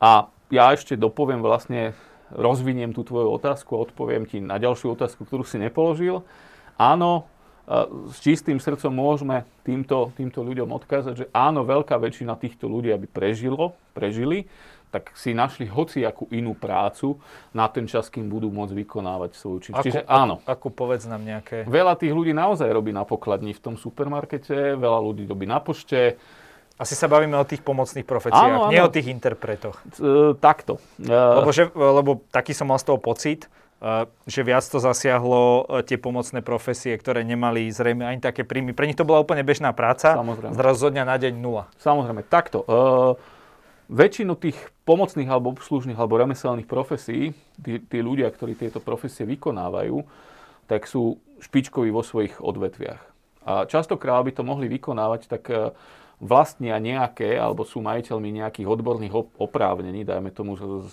A 0.00 0.32
ja 0.48 0.72
ešte 0.72 0.96
dopoviem 0.96 1.44
vlastne, 1.44 1.92
rozviniem 2.32 2.96
tú 2.96 3.04
tvoju 3.04 3.28
otázku 3.36 3.76
a 3.76 3.84
odpoviem 3.84 4.24
ti 4.24 4.40
na 4.40 4.56
ďalšiu 4.56 4.96
otázku, 4.96 5.28
ktorú 5.28 5.44
si 5.44 5.60
nepoložil. 5.60 6.24
Áno, 6.80 7.28
s 8.14 8.22
čistým 8.22 8.62
srdcom 8.62 8.94
môžeme 8.94 9.42
týmto, 9.66 10.14
týmto 10.14 10.46
ľuďom 10.46 10.70
odkázať, 10.70 11.14
že 11.18 11.26
áno, 11.34 11.66
veľká 11.66 11.98
väčšina 11.98 12.38
týchto 12.38 12.70
ľudí, 12.70 12.94
aby 12.94 13.10
prežilo, 13.10 13.74
prežili, 13.90 14.46
tak 14.94 15.10
si 15.18 15.34
našli 15.34 15.66
hociakú 15.66 16.30
inú 16.30 16.54
prácu 16.54 17.18
na 17.50 17.66
ten 17.66 17.90
čas, 17.90 18.06
kým 18.06 18.30
budú 18.30 18.54
môcť 18.54 18.70
vykonávať 18.86 19.30
svoju 19.34 19.58
činnosť. 19.66 19.82
Čiže 19.82 20.02
áno. 20.06 20.38
Ako 20.46 20.70
povedz 20.70 21.10
nám 21.10 21.26
nejaké... 21.26 21.66
Veľa 21.66 21.98
tých 21.98 22.14
ľudí 22.14 22.30
naozaj 22.30 22.70
robí 22.70 22.94
na 22.94 23.02
pokladni 23.02 23.50
v 23.50 23.60
tom 23.60 23.74
supermarkete, 23.74 24.78
veľa 24.78 25.00
ľudí 25.02 25.26
robí 25.26 25.50
na 25.50 25.58
pošte. 25.58 26.22
Asi 26.76 26.92
sa 26.92 27.08
bavíme 27.08 27.40
o 27.40 27.48
tých 27.48 27.64
pomocných 27.64 28.04
profesiách, 28.04 28.52
áno, 28.52 28.68
áno. 28.68 28.72
nie 28.72 28.84
o 28.84 28.92
tých 28.92 29.08
interpretoch. 29.08 29.80
E, 29.96 30.36
takto. 30.36 30.76
E, 31.00 31.08
lebo, 31.08 31.48
že, 31.48 31.72
lebo 31.72 32.20
taký 32.28 32.52
som 32.52 32.68
mal 32.68 32.76
z 32.76 32.92
toho 32.92 33.00
pocit, 33.00 33.48
že 34.24 34.40
viac 34.40 34.64
to 34.64 34.80
zasiahlo 34.80 35.68
e, 35.68 35.84
tie 35.84 36.00
pomocné 36.00 36.40
profesie, 36.40 36.96
ktoré 36.96 37.24
nemali 37.24 37.68
zrejme 37.68 38.08
ani 38.08 38.20
také 38.24 38.44
príjmy. 38.44 38.72
Pre 38.72 38.88
nich 38.88 38.96
to 38.96 39.04
bola 39.04 39.20
úplne 39.20 39.44
bežná 39.44 39.76
práca, 39.76 40.16
Samozrejme. 40.16 40.56
zrazu 40.56 40.78
zo 40.80 40.88
dňa 40.92 41.04
na 41.04 41.16
deň 41.20 41.34
nula. 41.36 41.64
Samozrejme, 41.80 42.24
takto. 42.24 42.64
Uh, 42.64 43.20
väčšinu 43.92 44.32
tých 44.40 44.56
pomocných 44.88 45.28
alebo 45.28 45.52
obslužných 45.52 45.96
alebo 45.96 46.16
remeselných 46.16 46.64
profesí, 46.64 47.36
tí, 47.60 47.80
tí 47.84 47.98
ľudia, 48.00 48.32
ktorí 48.32 48.56
tieto 48.56 48.80
profesie 48.80 49.28
vykonávajú, 49.28 50.00
tak 50.66 50.88
sú 50.88 51.20
špičkoví 51.44 51.92
vo 51.92 52.00
svojich 52.00 52.40
odvetviach. 52.40 53.02
A 53.46 53.68
častokrát 53.68 54.24
by 54.24 54.32
to 54.34 54.42
mohli 54.42 54.72
vykonávať, 54.72 55.20
tak 55.28 55.42
uh, 55.52 55.76
vlastnia 56.16 56.80
nejaké, 56.80 57.36
alebo 57.36 57.68
sú 57.68 57.84
majiteľmi 57.84 58.40
nejakých 58.40 58.68
odborných 58.68 59.14
oprávnení, 59.36 60.02
dajme 60.02 60.32
tomu 60.32 60.56
v 60.56 60.88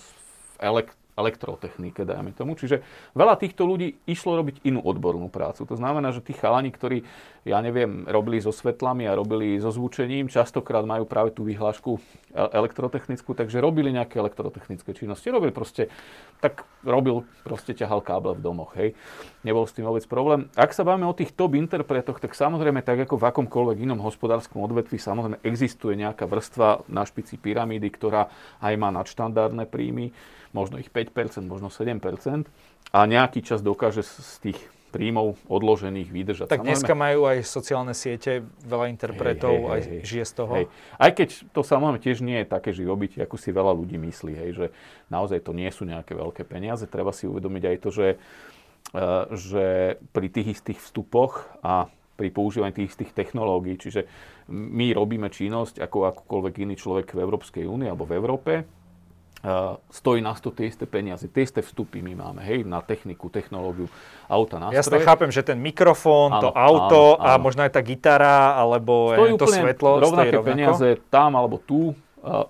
elekt- 0.60 1.00
elektrotechnike, 1.14 2.02
dajme 2.02 2.34
tomu. 2.34 2.58
Čiže 2.58 2.82
veľa 3.14 3.38
týchto 3.38 3.62
ľudí 3.62 3.94
išlo 4.04 4.34
robiť 4.34 4.66
inú 4.66 4.82
odbornú 4.82 5.30
prácu. 5.30 5.62
To 5.62 5.78
znamená, 5.78 6.10
že 6.10 6.20
tí 6.20 6.34
chalani, 6.34 6.74
ktorí, 6.74 7.06
ja 7.44 7.60
neviem, 7.60 8.08
robili 8.08 8.40
so 8.40 8.48
svetlami 8.48 9.04
a 9.04 9.12
robili 9.12 9.60
so 9.60 9.68
zvučením, 9.68 10.32
častokrát 10.32 10.82
majú 10.88 11.04
práve 11.04 11.36
tú 11.36 11.44
vyhlášku 11.44 12.00
elektrotechnickú, 12.32 13.36
takže 13.36 13.60
robili 13.60 13.92
nejaké 13.92 14.16
elektrotechnické 14.16 14.96
činnosti. 14.96 15.28
Robili 15.28 15.52
proste, 15.52 15.92
tak 16.40 16.64
robil, 16.80 17.28
proste 17.44 17.76
ťahal 17.76 18.00
káble 18.00 18.32
v 18.32 18.40
domoch, 18.40 18.72
hej. 18.80 18.96
Nebol 19.44 19.68
s 19.68 19.76
tým 19.76 19.84
vôbec 19.84 20.08
problém. 20.08 20.48
Ak 20.56 20.72
sa 20.72 20.88
bavíme 20.88 21.04
o 21.04 21.12
tých 21.12 21.36
top 21.36 21.52
interpretoch, 21.52 22.16
tak 22.16 22.32
samozrejme, 22.32 22.80
tak 22.80 23.04
ako 23.04 23.20
v 23.20 23.28
akomkoľvek 23.28 23.76
inom 23.84 24.00
hospodárskom 24.00 24.64
odvetvi, 24.64 24.96
samozrejme 24.96 25.44
existuje 25.44 26.00
nejaká 26.00 26.24
vrstva 26.24 26.88
na 26.88 27.04
špici 27.04 27.36
pyramídy, 27.36 27.92
ktorá 27.92 28.32
aj 28.64 28.74
má 28.80 28.88
nadštandardné 28.88 29.68
príjmy 29.68 30.16
možno 30.56 30.78
ich 30.80 30.88
5%, 30.88 31.44
možno 31.44 31.68
7% 31.68 32.48
a 32.94 32.98
nejaký 33.04 33.42
čas 33.42 33.60
dokáže 33.60 34.06
z 34.06 34.34
tých 34.38 34.60
príjmov 34.94 35.34
odložených 35.50 36.08
vydržať. 36.14 36.46
Tak 36.46 36.62
dneska 36.62 36.94
majú 36.94 37.26
aj 37.26 37.42
sociálne 37.42 37.90
siete, 37.90 38.46
veľa 38.62 38.86
interpretov, 38.94 39.50
hej, 39.50 39.58
hej, 39.58 39.66
hej, 39.66 39.74
aj 39.74 40.06
žije 40.06 40.24
z 40.30 40.32
toho. 40.38 40.52
Hej. 40.54 40.64
Aj 40.94 41.10
keď 41.10 41.28
to 41.50 41.60
samozrejme 41.66 41.98
tiež 41.98 42.22
nie 42.22 42.38
je 42.38 42.46
také 42.46 42.70
živobytie, 42.70 43.26
ako 43.26 43.34
si 43.34 43.50
veľa 43.50 43.74
ľudí 43.74 43.98
myslí, 43.98 44.32
hej, 44.38 44.50
že 44.54 44.66
naozaj 45.10 45.42
to 45.42 45.50
nie 45.50 45.66
sú 45.74 45.82
nejaké 45.82 46.14
veľké 46.14 46.46
peniaze. 46.46 46.86
Treba 46.86 47.10
si 47.10 47.26
uvedomiť 47.26 47.62
aj 47.74 47.76
to, 47.82 47.90
že, 47.90 48.08
uh, 48.94 49.26
že 49.34 49.98
pri 50.14 50.30
tých 50.30 50.62
istých 50.62 50.78
vstupoch 50.78 51.42
a 51.66 51.90
pri 52.14 52.30
používaní 52.30 52.70
tých 52.70 52.94
istých 52.94 53.10
technológií, 53.10 53.74
čiže 53.74 54.06
my 54.54 54.94
robíme 54.94 55.26
činnosť 55.26 55.82
ako 55.82 56.14
akúkoľvek 56.14 56.54
iný 56.62 56.78
človek 56.78 57.10
v 57.10 57.26
Európskej 57.26 57.66
únii 57.66 57.90
alebo 57.90 58.06
v 58.06 58.14
Európe, 58.14 58.52
stojí 59.92 60.24
nás 60.24 60.40
to 60.40 60.48
tie 60.48 60.72
isté 60.72 60.88
peniaze, 60.88 61.28
tie 61.28 61.44
isté 61.44 61.60
vstupy 61.60 62.00
my 62.00 62.16
máme, 62.16 62.40
hej, 62.40 62.64
na 62.64 62.80
techniku, 62.80 63.28
technológiu, 63.28 63.92
auta, 64.24 64.56
nástroje. 64.56 64.80
Jasne, 64.80 64.98
chápem, 65.04 65.28
že 65.28 65.44
ten 65.44 65.60
mikrofón, 65.60 66.32
áno, 66.32 66.42
to 66.42 66.50
auto 66.56 67.20
áno, 67.20 67.20
áno. 67.20 67.28
a 67.28 67.30
možno 67.36 67.60
aj 67.68 67.76
tá 67.76 67.84
gitara, 67.84 68.56
alebo 68.56 69.12
stojí 69.12 69.36
to 69.36 69.46
svetlo. 69.46 70.00
rovnaké 70.00 70.40
stojí 70.40 70.48
peniaze 70.48 70.88
tam 71.12 71.36
alebo 71.36 71.60
tu. 71.60 71.92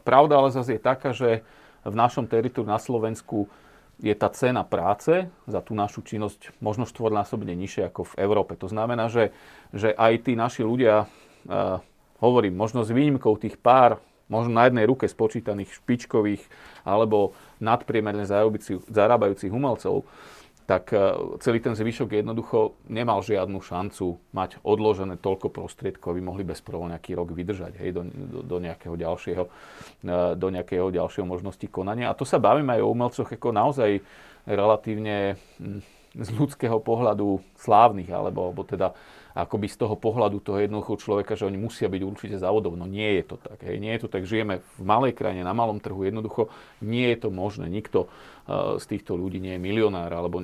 Pravda 0.06 0.38
ale 0.38 0.54
zase 0.54 0.78
je 0.78 0.82
taká, 0.82 1.10
že 1.10 1.42
v 1.82 1.94
našom 1.98 2.30
teritoriu 2.30 2.70
na 2.70 2.78
Slovensku 2.78 3.50
je 3.98 4.14
tá 4.14 4.30
cena 4.30 4.62
práce 4.62 5.26
za 5.46 5.60
tú 5.62 5.74
našu 5.74 6.02
činnosť 6.02 6.54
možno 6.62 6.86
štvornásobne 6.86 7.54
nižšia 7.58 7.90
ako 7.90 8.14
v 8.14 8.14
Európe. 8.22 8.54
To 8.58 8.70
znamená, 8.70 9.10
že, 9.10 9.34
že 9.74 9.90
aj 9.94 10.30
tí 10.30 10.38
naši 10.38 10.62
ľudia, 10.62 11.06
uh, 11.06 11.78
hovorím, 12.18 12.54
možno 12.54 12.86
s 12.86 12.90
výnimkou 12.90 13.34
tých 13.38 13.58
pár 13.58 14.02
možno 14.28 14.56
na 14.56 14.68
jednej 14.68 14.88
ruke 14.88 15.04
spočítaných 15.04 15.80
špičkových 15.82 16.42
alebo 16.84 17.36
nadpriemerne 17.60 18.24
zarábajúcich 18.88 19.52
umelcov, 19.52 20.08
tak 20.64 20.96
e, 20.96 20.98
celý 21.44 21.60
ten 21.60 21.76
zvyšok 21.76 22.24
jednoducho 22.24 22.80
nemal 22.88 23.20
žiadnu 23.20 23.60
šancu 23.60 24.16
mať 24.32 24.64
odložené 24.64 25.20
toľko 25.20 25.52
prostriedkov, 25.52 26.16
aby 26.16 26.22
mohli 26.24 26.40
bez 26.40 26.64
problémov 26.64 26.96
nejaký 26.96 27.12
rok 27.12 27.36
vydržať 27.36 27.76
hej, 27.84 27.92
do, 27.92 28.02
do, 28.08 28.40
do, 28.40 28.56
nejakého 28.64 28.96
ďalšieho, 28.96 29.44
e, 29.44 29.50
do 30.40 30.48
nejakého 30.48 30.88
ďalšieho 30.88 31.28
možnosti 31.28 31.68
konania. 31.68 32.08
A 32.08 32.16
to 32.16 32.24
sa 32.24 32.40
bavíme 32.40 32.80
aj 32.80 32.82
o 32.82 32.92
umelcoch 32.96 33.28
ako 33.28 33.52
naozaj 33.52 34.00
relatívne 34.48 35.36
hm, 35.60 35.84
z 36.16 36.28
ľudského 36.32 36.80
pohľadu 36.80 37.44
slávnych, 37.60 38.08
alebo, 38.08 38.48
alebo 38.48 38.64
teda 38.64 38.96
akoby 39.34 39.66
z 39.66 39.82
toho 39.82 39.98
pohľadu 39.98 40.38
toho 40.38 40.62
jednoduchého 40.62 40.94
človeka, 40.94 41.34
že 41.34 41.50
oni 41.50 41.58
musia 41.58 41.90
byť 41.90 42.02
určite 42.06 42.36
závodov. 42.38 42.78
No 42.78 42.86
nie 42.86 43.18
je 43.18 43.34
to 43.34 43.36
tak. 43.42 43.66
Hej. 43.66 43.82
Nie 43.82 43.98
je 43.98 44.06
to 44.06 44.08
tak. 44.08 44.22
Žijeme 44.30 44.62
v 44.62 44.80
malej 44.86 45.10
krajine, 45.10 45.42
na 45.42 45.50
malom 45.50 45.82
trhu. 45.82 46.06
Jednoducho 46.06 46.54
nie 46.78 47.10
je 47.10 47.18
to 47.18 47.34
možné. 47.34 47.66
Nikto 47.66 48.06
uh, 48.06 48.78
z 48.78 48.84
týchto 48.86 49.18
ľudí 49.18 49.42
nie 49.42 49.58
je 49.58 49.60
milionár, 49.60 50.14
alebo 50.14 50.38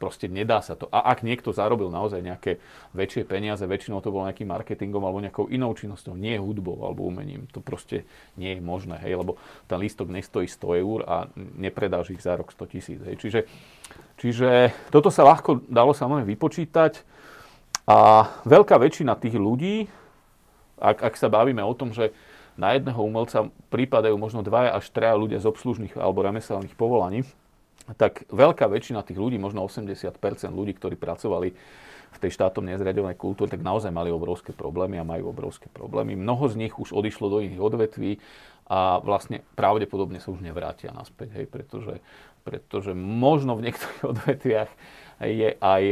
proste 0.00 0.24
nedá 0.32 0.64
sa 0.64 0.72
to. 0.72 0.88
A 0.88 1.12
ak 1.12 1.20
niekto 1.20 1.52
zarobil 1.52 1.92
naozaj 1.92 2.24
nejaké 2.24 2.56
väčšie 2.96 3.28
peniaze, 3.28 3.60
väčšinou 3.60 4.00
to 4.00 4.08
bolo 4.08 4.24
nejakým 4.24 4.48
marketingom 4.48 5.04
alebo 5.04 5.20
nejakou 5.20 5.52
inou 5.52 5.76
činnosťou, 5.76 6.16
nie 6.16 6.40
hudbou 6.40 6.80
alebo 6.80 7.04
umením. 7.04 7.44
To 7.52 7.60
proste 7.60 8.08
nie 8.40 8.56
je 8.56 8.64
možné, 8.64 8.96
hej, 9.04 9.20
lebo 9.20 9.36
ten 9.68 9.76
lístok 9.76 10.08
nestojí 10.08 10.48
100 10.48 10.80
eur 10.80 10.98
a 11.04 11.28
nepredáš 11.36 12.16
ich 12.16 12.24
za 12.24 12.40
rok 12.40 12.56
100 12.56 12.72
tisíc. 12.72 12.98
Čiže, 13.04 13.44
čiže 14.16 14.72
toto 14.88 15.12
sa 15.12 15.28
ľahko 15.28 15.68
dalo 15.68 15.92
samozrejme 15.92 16.24
vypočítať. 16.24 17.19
A 17.90 18.30
veľká 18.46 18.78
väčšina 18.78 19.18
tých 19.18 19.34
ľudí, 19.34 19.90
ak, 20.78 21.10
ak 21.10 21.14
sa 21.18 21.26
bavíme 21.26 21.58
o 21.66 21.74
tom, 21.74 21.90
že 21.90 22.14
na 22.54 22.78
jedného 22.78 23.02
umelca 23.02 23.50
prípadajú 23.66 24.14
možno 24.14 24.46
dvaja 24.46 24.78
až 24.78 24.86
traja 24.94 25.18
ľudia 25.18 25.42
z 25.42 25.50
obslužných 25.50 25.98
alebo 25.98 26.22
remeselných 26.22 26.78
povolaní, 26.78 27.26
tak 27.98 28.30
veľká 28.30 28.70
väčšina 28.70 29.02
tých 29.02 29.18
ľudí, 29.18 29.42
možno 29.42 29.66
80% 29.66 30.14
ľudí, 30.54 30.78
ktorí 30.78 30.94
pracovali 30.94 31.48
v 32.10 32.18
tej 32.22 32.30
štátom 32.30 32.62
nezriadovanej 32.62 33.18
kultúre, 33.18 33.50
tak 33.50 33.62
naozaj 33.62 33.90
mali 33.90 34.14
obrovské 34.14 34.54
problémy 34.54 35.02
a 35.02 35.06
majú 35.06 35.34
obrovské 35.34 35.66
problémy. 35.74 36.14
Mnoho 36.14 36.46
z 36.46 36.54
nich 36.62 36.74
už 36.78 36.94
odišlo 36.94 37.26
do 37.26 37.42
iných 37.42 37.58
odvetví 37.58 38.22
a 38.70 39.02
vlastne 39.02 39.42
pravdepodobne 39.58 40.22
sa 40.22 40.30
už 40.30 40.46
nevrátia 40.46 40.94
naspäť, 40.94 41.42
hej, 41.42 41.46
pretože, 41.50 41.98
pretože 42.46 42.94
možno 42.94 43.58
v 43.58 43.66
niektorých 43.66 44.02
odvetviach 44.14 44.70
je 45.26 45.58
aj 45.58 45.82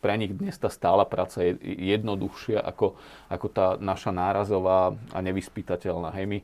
pre 0.00 0.16
nich 0.16 0.32
dnes 0.32 0.56
tá 0.56 0.72
stála 0.72 1.04
práca 1.04 1.44
je 1.44 1.60
jednoduchšia 1.60 2.56
ako, 2.64 2.96
ako 3.28 3.46
tá 3.52 3.66
naša 3.76 4.10
nárazová 4.10 4.96
a 5.12 5.18
nevyspytateľná. 5.20 6.08
Hej, 6.16 6.26
my, 6.26 6.38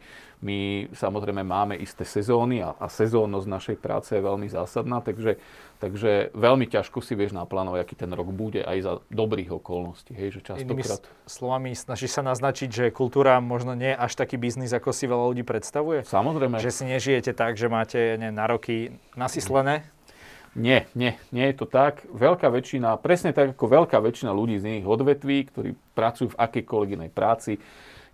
my 0.45 0.59
samozrejme 0.93 1.41
máme 1.41 1.75
isté 1.81 2.05
sezóny 2.05 2.61
a, 2.61 2.77
a 2.77 2.87
sezónnosť 2.93 3.49
našej 3.49 3.77
práce 3.81 4.13
je 4.13 4.21
veľmi 4.21 4.53
zásadná, 4.53 5.01
takže, 5.01 5.41
takže 5.81 6.37
veľmi 6.37 6.69
ťažko 6.69 7.01
si 7.01 7.17
vieš 7.17 7.33
naplánovať, 7.33 7.81
aký 7.81 7.97
ten 7.97 8.13
rok 8.13 8.29
bude 8.29 8.61
aj 8.61 8.79
za 8.85 8.93
dobrých 9.09 9.57
okolností. 9.57 10.13
Hej, 10.13 10.39
že 10.39 10.53
častokrát... 10.53 10.77
Inými 10.77 10.85
slovami, 11.25 11.73
snaží 11.73 12.13
sa 12.13 12.21
naznačiť, 12.21 12.69
že 12.69 12.85
kultúra 12.93 13.41
možno 13.41 13.73
nie 13.73 13.97
je 13.97 13.99
až 13.99 14.13
taký 14.21 14.37
biznis, 14.37 14.77
ako 14.77 14.93
si 14.93 15.09
veľa 15.09 15.33
ľudí 15.33 15.45
predstavuje? 15.49 16.05
Samozrejme. 16.05 16.61
Že 16.61 16.71
si 16.71 16.85
nežijete 16.85 17.33
tak, 17.33 17.57
že 17.57 17.73
máte 17.73 18.21
ne, 18.21 18.29
na 18.29 18.45
roky 18.45 18.93
nasyslené? 19.17 19.96
Nie, 20.57 20.89
nie, 20.97 21.21
nie 21.37 21.53
je 21.53 21.57
to 21.61 21.67
tak. 21.69 22.09
Veľká 22.09 22.49
väčšina, 22.49 22.97
presne 22.97 23.37
tak 23.37 23.53
ako 23.53 23.69
veľká 23.69 24.01
väčšina 24.01 24.33
ľudí 24.33 24.57
z 24.57 24.65
iných 24.73 24.89
odvetví, 24.89 25.53
ktorí 25.53 25.77
pracujú 25.93 26.33
v 26.33 26.41
akejkoľvek 26.41 26.91
inej 26.97 27.11
práci, 27.13 27.61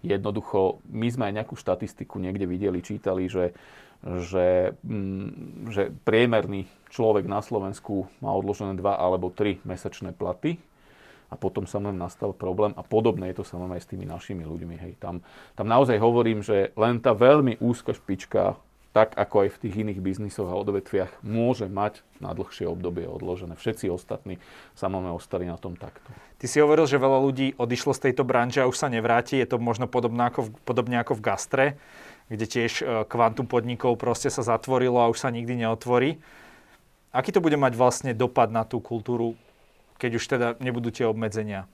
jednoducho, 0.03 0.83
my 0.91 1.07
sme 1.07 1.31
aj 1.31 1.35
nejakú 1.39 1.55
štatistiku 1.55 2.19
niekde 2.19 2.51
videli, 2.51 2.83
čítali, 2.83 3.31
že, 3.31 3.55
že, 4.03 4.75
mm, 4.83 5.71
že 5.71 5.95
priemerný 6.03 6.67
človek 6.91 7.31
na 7.31 7.39
Slovensku 7.39 8.11
má 8.19 8.35
odložené 8.35 8.75
dva 8.75 8.99
alebo 8.99 9.31
tri 9.31 9.63
mesačné 9.63 10.11
platy 10.11 10.59
a 11.31 11.39
potom 11.39 11.65
sa 11.65 11.79
len 11.79 11.95
nastal 11.95 12.35
problém 12.35 12.75
a 12.75 12.83
podobné 12.83 13.31
je 13.31 13.41
to 13.41 13.45
samozrejme 13.47 13.79
aj 13.79 13.85
s 13.87 13.91
tými 13.95 14.05
našimi 14.05 14.43
ľuďmi. 14.43 14.77
Hej. 14.83 14.93
Tam, 14.99 15.23
tam 15.55 15.71
naozaj 15.71 16.03
hovorím, 16.03 16.43
že 16.43 16.75
len 16.75 16.99
tá 16.99 17.15
veľmi 17.15 17.63
úzka 17.63 17.95
špička 17.95 18.59
tak 18.93 19.17
ako 19.17 19.49
aj 19.49 19.57
v 19.57 19.61
tých 19.65 19.75
iných 19.89 20.05
biznisoch 20.05 20.53
a 20.53 20.61
odvetviach, 20.61 21.25
môže 21.25 21.65
mať 21.65 22.05
na 22.21 22.37
dlhšie 22.37 22.69
obdobie 22.69 23.09
odložené. 23.09 23.57
Všetci 23.57 23.89
ostatní 23.89 24.37
samozrejme 24.77 25.17
ostali 25.17 25.49
na 25.49 25.57
tom 25.57 25.81
takto. 25.81 26.13
Ty 26.37 26.45
si 26.45 26.61
hovoril, 26.61 26.85
že 26.85 27.01
veľa 27.01 27.19
ľudí 27.25 27.57
odišlo 27.57 27.97
z 27.97 28.13
tejto 28.13 28.29
branže 28.29 28.61
a 28.61 28.69
už 28.69 28.77
sa 28.77 28.93
nevráti. 28.93 29.41
Je 29.41 29.49
to 29.49 29.57
možno 29.57 29.89
podobne 29.89 30.29
ako, 30.29 30.53
podobne 30.69 31.01
ako 31.01 31.17
v 31.17 31.25
gastre, 31.25 31.67
kde 32.29 32.45
tiež 32.45 32.73
e, 32.81 33.09
kvantum 33.09 33.49
podnikov 33.49 33.97
proste 33.97 34.29
sa 34.29 34.45
zatvorilo 34.45 35.01
a 35.01 35.09
už 35.09 35.25
sa 35.25 35.33
nikdy 35.33 35.65
neotvorí. 35.65 36.21
Aký 37.17 37.33
to 37.33 37.41
bude 37.41 37.57
mať 37.57 37.73
vlastne 37.73 38.13
dopad 38.13 38.53
na 38.53 38.69
tú 38.69 38.77
kultúru, 38.85 39.41
keď 39.97 40.11
už 40.21 40.25
teda 40.29 40.47
nebudú 40.61 40.93
tie 40.93 41.09
obmedzenia? 41.09 41.65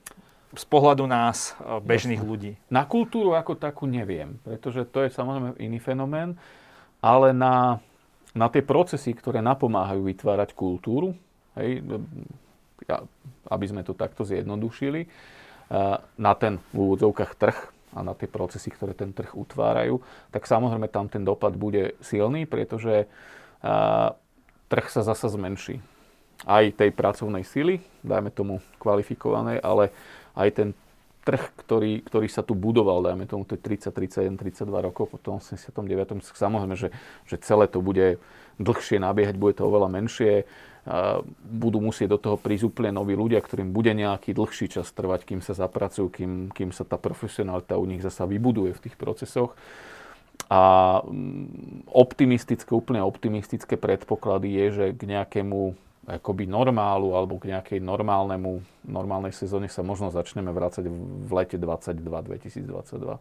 z 0.49 0.65
pohľadu 0.65 1.05
nás, 1.05 1.53
e, 1.61 1.77
bežných 1.85 2.25
Jasne. 2.25 2.31
ľudí? 2.33 2.53
Na 2.73 2.89
kultúru 2.89 3.37
ako 3.37 3.53
takú 3.53 3.85
neviem, 3.85 4.41
pretože 4.41 4.89
to 4.89 5.05
je 5.05 5.13
samozrejme 5.13 5.61
iný 5.61 5.77
fenomén 5.77 6.41
ale 6.99 7.31
na, 7.31 7.79
na 8.35 8.47
tie 8.51 8.63
procesy, 8.63 9.15
ktoré 9.15 9.39
napomáhajú 9.43 10.03
vytvárať 10.07 10.55
kultúru, 10.55 11.15
hej, 11.59 11.83
aby 13.49 13.65
sme 13.67 13.83
to 13.83 13.95
takto 13.95 14.23
zjednodušili, 14.23 15.07
na 16.17 16.33
ten 16.39 16.57
v 16.73 16.77
úvodzovkách 16.77 17.33
trh 17.37 17.59
a 17.93 18.01
na 18.01 18.17
tie 18.17 18.29
procesy, 18.29 18.73
ktoré 18.73 18.97
ten 18.97 19.13
trh 19.13 19.37
utvárajú, 19.37 20.01
tak 20.33 20.49
samozrejme 20.49 20.89
tam 20.89 21.09
ten 21.13 21.25
dopad 21.25 21.57
bude 21.57 21.97
silný, 22.01 22.49
pretože 22.49 23.05
trh 24.69 24.87
sa 24.89 25.03
zasa 25.05 25.29
zmenší. 25.29 25.81
Aj 26.47 26.65
tej 26.71 26.95
pracovnej 26.95 27.43
sily, 27.43 27.83
dajme 28.07 28.31
tomu 28.31 28.63
kvalifikovanej, 28.79 29.59
ale 29.61 29.91
aj 30.39 30.49
ten 30.55 30.69
trh, 31.29 31.45
ktorý, 31.61 32.01
ktorý 32.01 32.29
sa 32.33 32.41
tu 32.41 32.57
budoval, 32.57 33.05
dajme 33.05 33.29
tomu, 33.29 33.45
to 33.45 33.61
je 33.61 33.61
30, 33.61 33.93
31, 33.93 34.41
32 34.41 34.65
rokov 34.65 35.13
po 35.13 35.21
tom 35.21 35.45
89. 35.45 36.25
Samozrejme, 36.25 36.73
že, 36.73 36.89
že 37.29 37.37
celé 37.45 37.69
to 37.69 37.85
bude 37.85 38.17
dlhšie 38.57 38.97
nabiehať, 38.97 39.37
bude 39.37 39.61
to 39.61 39.69
oveľa 39.69 39.93
menšie. 39.93 40.49
Budú 41.45 41.85
musieť 41.85 42.17
do 42.17 42.19
toho 42.19 42.37
prísť 42.41 42.73
úplne 42.73 42.97
noví 42.97 43.13
ľudia, 43.13 43.45
ktorým 43.45 43.77
bude 43.77 43.93
nejaký 43.93 44.33
dlhší 44.33 44.73
čas 44.73 44.89
trvať, 44.89 45.29
kým 45.29 45.45
sa 45.45 45.53
zapracujú, 45.53 46.09
kým, 46.09 46.33
kým 46.49 46.73
sa 46.73 46.89
tá 46.89 46.97
profesionalita 46.97 47.77
u 47.77 47.85
nich 47.85 48.01
zasa 48.01 48.25
vybuduje 48.25 48.73
v 48.73 48.83
tých 48.89 48.97
procesoch. 48.97 49.53
A 50.49 50.61
mm, 51.05 51.93
optimistické, 51.93 52.73
úplne 52.73 53.05
optimistické 53.05 53.77
predpoklady 53.77 54.49
je, 54.49 54.67
že 54.73 54.87
k 54.97 55.03
nejakému 55.05 55.77
akoby 56.09 56.49
normálu 56.49 57.13
alebo 57.13 57.37
k 57.37 57.53
nejakej 57.53 57.85
normálnemu, 57.85 58.65
normálnej 58.89 59.37
sezóne 59.37 59.69
sa 59.69 59.85
možno 59.85 60.09
začneme 60.09 60.49
vrácať 60.49 60.89
v 60.89 61.31
lete 61.37 61.61
22, 61.61 62.01
2022. 62.01 63.21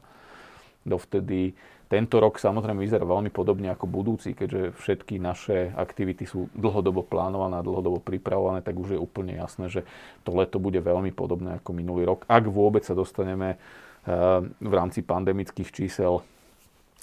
Dovtedy 0.87 1.51
tento 1.91 2.19
rok 2.23 2.39
samozrejme 2.39 2.79
vyzerá 2.79 3.03
veľmi 3.03 3.27
podobne 3.27 3.71
ako 3.71 3.91
budúci, 3.91 4.31
keďže 4.31 4.75
všetky 4.79 5.19
naše 5.19 5.71
aktivity 5.75 6.23
sú 6.23 6.47
dlhodobo 6.55 7.03
plánované 7.03 7.59
a 7.59 7.67
dlhodobo 7.67 7.99
pripravované, 7.99 8.63
tak 8.63 8.79
už 8.79 8.95
je 8.95 8.99
úplne 8.99 9.35
jasné, 9.35 9.67
že 9.67 9.81
to 10.23 10.31
leto 10.35 10.59
bude 10.59 10.79
veľmi 10.79 11.11
podobné 11.11 11.59
ako 11.59 11.75
minulý 11.75 12.07
rok. 12.07 12.23
Ak 12.31 12.47
vôbec 12.47 12.87
sa 12.87 12.95
dostaneme 12.95 13.55
eh, 13.55 14.43
v 14.47 14.73
rámci 14.75 15.03
pandemických 15.03 15.71
čísel 15.75 16.23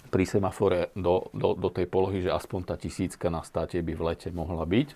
pri 0.08 0.24
semafore 0.28 0.92
do, 0.94 1.28
do, 1.32 1.56
do 1.56 1.68
tej 1.72 1.88
polohy, 1.88 2.24
že 2.24 2.32
aspoň 2.32 2.60
tá 2.64 2.74
tisícka 2.76 3.32
na 3.32 3.40
státe 3.44 3.80
by 3.80 3.92
v 3.96 4.04
lete 4.12 4.28
mohla 4.30 4.64
byť. 4.64 4.88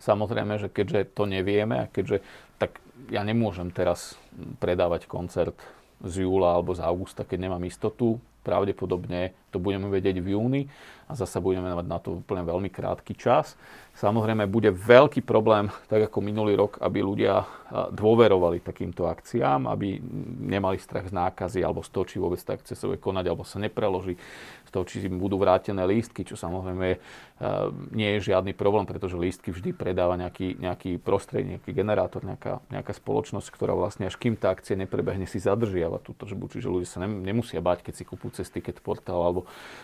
Samozrejme, 0.00 0.56
že 0.60 0.68
keďže 0.72 1.12
to 1.12 1.28
nevieme 1.28 1.84
a 1.84 1.90
keďže, 1.90 2.24
tak 2.56 2.80
ja 3.12 3.24
nemôžem 3.24 3.72
teraz 3.72 4.16
predávať 4.60 5.08
koncert 5.08 5.56
z 6.00 6.24
júla 6.24 6.56
alebo 6.56 6.72
z 6.72 6.80
augusta, 6.80 7.28
keď 7.28 7.48
nemám 7.48 7.64
istotu. 7.68 8.20
Pravdepodobne 8.40 9.36
to 9.50 9.58
budeme 9.58 9.90
vedieť 9.90 10.22
v 10.22 10.38
júni 10.38 10.62
a 11.10 11.18
zase 11.18 11.42
budeme 11.42 11.74
mať 11.74 11.86
na 11.90 11.98
to 11.98 12.22
úplne 12.22 12.46
veľmi 12.46 12.70
krátky 12.70 13.18
čas. 13.18 13.58
Samozrejme, 13.98 14.46
bude 14.46 14.70
veľký 14.70 15.26
problém, 15.26 15.66
tak 15.90 16.06
ako 16.06 16.22
minulý 16.22 16.54
rok, 16.54 16.78
aby 16.78 17.02
ľudia 17.02 17.44
dôverovali 17.90 18.62
takýmto 18.62 19.10
akciám, 19.10 19.66
aby 19.66 19.98
nemali 20.46 20.78
strach 20.78 21.10
z 21.10 21.14
nákazy 21.14 21.60
alebo 21.66 21.82
z 21.82 21.90
toho, 21.90 22.04
či 22.06 22.16
vôbec 22.22 22.38
tak 22.38 22.62
chce 22.62 22.78
sa 22.78 22.86
konať, 22.86 23.24
alebo 23.26 23.42
sa 23.42 23.58
nepreloží 23.58 24.14
z 24.66 24.70
toho, 24.70 24.86
či 24.86 25.02
im 25.02 25.18
budú 25.18 25.34
vrátené 25.36 25.82
lístky, 25.82 26.22
čo 26.22 26.38
samozrejme 26.38 27.02
nie 27.90 28.08
je 28.16 28.30
žiadny 28.30 28.54
problém, 28.54 28.86
pretože 28.86 29.18
lístky 29.18 29.50
vždy 29.50 29.74
predáva 29.74 30.14
nejaký, 30.14 30.62
nejaký 30.62 31.02
prostredník, 31.02 31.58
nejaký 31.58 31.72
generátor, 31.74 32.22
nejaká, 32.22 32.62
nejaká 32.70 32.94
spoločnosť, 32.94 33.50
ktorá 33.50 33.74
vlastne 33.74 34.06
až 34.06 34.14
kým 34.14 34.38
tá 34.38 34.54
akcia 34.54 34.78
neprebehne, 34.78 35.26
si 35.26 35.42
zadržiava 35.42 35.98
túto 35.98 36.30
žbu. 36.30 36.46
Čiže 36.46 36.70
ľudia 36.70 36.88
sa 36.88 37.02
nemusia 37.02 37.58
báť, 37.58 37.90
keď 37.90 37.94
si 37.98 38.04
kúpujú 38.06 38.38
cez 38.38 38.46
ticket 38.48 38.78
portál 38.78 39.18
alebo 39.20 39.39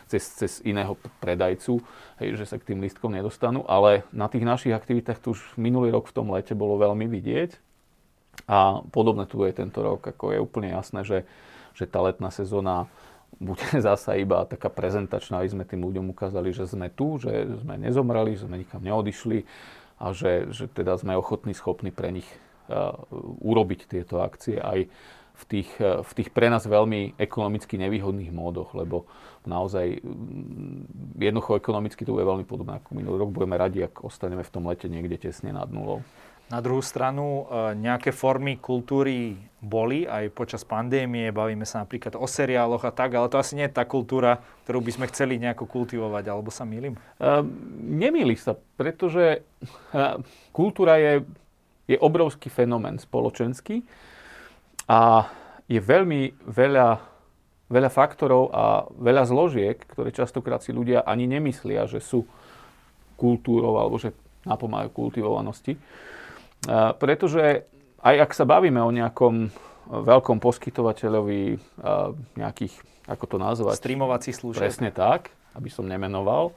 cez, 0.06 0.22
cez 0.36 0.52
iného 0.62 0.96
predajcu, 1.20 1.82
hej, 2.22 2.28
že 2.38 2.44
sa 2.46 2.56
k 2.56 2.72
tým 2.72 2.82
lístkom 2.82 3.12
nedostanú, 3.12 3.66
ale 3.66 4.06
na 4.14 4.30
tých 4.30 4.46
našich 4.46 4.74
aktivitách 4.74 5.22
tu 5.22 5.34
už 5.34 5.58
minulý 5.58 5.92
rok 5.92 6.08
v 6.08 6.16
tom 6.16 6.30
lete 6.32 6.54
bolo 6.54 6.78
veľmi 6.80 7.06
vidieť. 7.06 7.58
A 8.46 8.84
podobné 8.92 9.24
tu 9.26 9.42
je 9.42 9.52
tento 9.56 9.80
rok, 9.80 10.04
ako 10.04 10.36
je 10.36 10.38
úplne 10.38 10.70
jasné, 10.70 11.02
že, 11.02 11.18
že 11.72 11.88
tá 11.88 12.04
letná 12.04 12.28
sezóna 12.30 12.86
bude 13.40 13.64
zasa 13.86 14.16
iba 14.16 14.44
taká 14.48 14.72
prezentačná, 14.72 15.42
aby 15.42 15.50
sme 15.52 15.64
tým 15.68 15.82
ľuďom 15.84 16.12
ukázali, 16.12 16.52
že 16.52 16.68
sme 16.68 16.92
tu, 16.92 17.18
že 17.20 17.58
sme 17.64 17.76
nezomreli, 17.80 18.38
že 18.38 18.46
sme 18.46 18.60
nikam 18.62 18.82
neodišli 18.84 19.44
a 19.96 20.12
že, 20.12 20.52
že 20.52 20.68
teda 20.68 21.00
sme 21.00 21.16
ochotní, 21.16 21.56
schopní 21.56 21.88
pre 21.88 22.12
nich 22.12 22.28
uh, 22.68 22.92
urobiť 23.40 23.88
tieto 23.88 24.20
akcie 24.20 24.60
aj 24.60 24.88
v 25.36 25.44
tých, 25.44 25.68
v 25.80 26.12
tých 26.16 26.32
pre 26.32 26.48
nás 26.48 26.64
veľmi 26.64 27.20
ekonomicky 27.20 27.76
nevýhodných 27.76 28.32
módoch, 28.32 28.72
lebo 28.72 29.04
naozaj 29.46 30.02
mm, 30.02 31.16
jednoducho 31.18 31.56
ekonomicky 31.56 32.02
to 32.04 32.12
bude 32.12 32.26
veľmi 32.26 32.44
podobné 32.44 32.82
ako 32.82 32.90
minulý 32.92 33.24
rok. 33.24 33.30
Budeme 33.32 33.56
radi, 33.56 33.86
ak 33.86 34.04
ostaneme 34.04 34.42
v 34.42 34.52
tom 34.52 34.66
lete 34.68 34.90
niekde 34.90 35.16
tesne 35.16 35.54
nad 35.54 35.70
nulou. 35.70 36.02
Na 36.46 36.62
druhú 36.62 36.78
stranu, 36.78 37.42
e, 37.50 37.74
nejaké 37.74 38.14
formy 38.14 38.62
kultúry 38.62 39.34
boli 39.58 40.06
aj 40.06 40.30
počas 40.30 40.62
pandémie, 40.62 41.34
bavíme 41.34 41.66
sa 41.66 41.82
napríklad 41.82 42.14
o 42.14 42.22
seriáloch 42.22 42.86
a 42.86 42.94
tak, 42.94 43.18
ale 43.18 43.26
to 43.26 43.34
asi 43.34 43.58
nie 43.58 43.66
je 43.66 43.74
tá 43.74 43.82
kultúra, 43.82 44.38
ktorú 44.62 44.78
by 44.78 44.90
sme 44.94 45.10
chceli 45.10 45.42
nejako 45.42 45.66
kultivovať, 45.66 46.24
alebo 46.30 46.54
sa 46.54 46.62
milím? 46.62 46.94
Uh, 47.18 47.42
nemýli 47.82 48.38
sa, 48.38 48.54
pretože 48.78 49.42
uh, 49.90 50.22
kultúra 50.54 51.02
je, 51.02 51.26
je 51.90 51.98
obrovský 51.98 52.46
fenomén 52.46 52.94
spoločenský 53.02 53.82
a 54.86 55.26
je 55.66 55.82
veľmi 55.82 56.46
veľa 56.46 57.15
veľa 57.66 57.90
faktorov 57.90 58.54
a 58.54 58.86
veľa 58.94 59.26
zložiek, 59.26 59.78
ktoré 59.90 60.14
častokrát 60.14 60.62
si 60.62 60.70
ľudia 60.70 61.02
ani 61.02 61.26
nemyslia, 61.26 61.90
že 61.90 61.98
sú 61.98 62.22
kultúrou 63.18 63.74
alebo 63.80 63.98
že 63.98 64.14
napomáhajú 64.46 64.94
kultivovanosti. 64.94 65.74
Pretože 67.02 67.66
aj 67.98 68.14
ak 68.22 68.30
sa 68.30 68.46
bavíme 68.46 68.78
o 68.78 68.94
nejakom 68.94 69.50
veľkom 69.86 70.38
poskytovateľovi 70.38 71.58
nejakých, 72.38 72.74
ako 73.10 73.24
to 73.26 73.36
nazvať? 73.42 73.74
Streamovacích 73.82 74.36
služieb. 74.38 74.62
Presne 74.62 74.94
tak, 74.94 75.34
aby 75.58 75.66
som 75.66 75.86
nemenoval. 75.86 76.54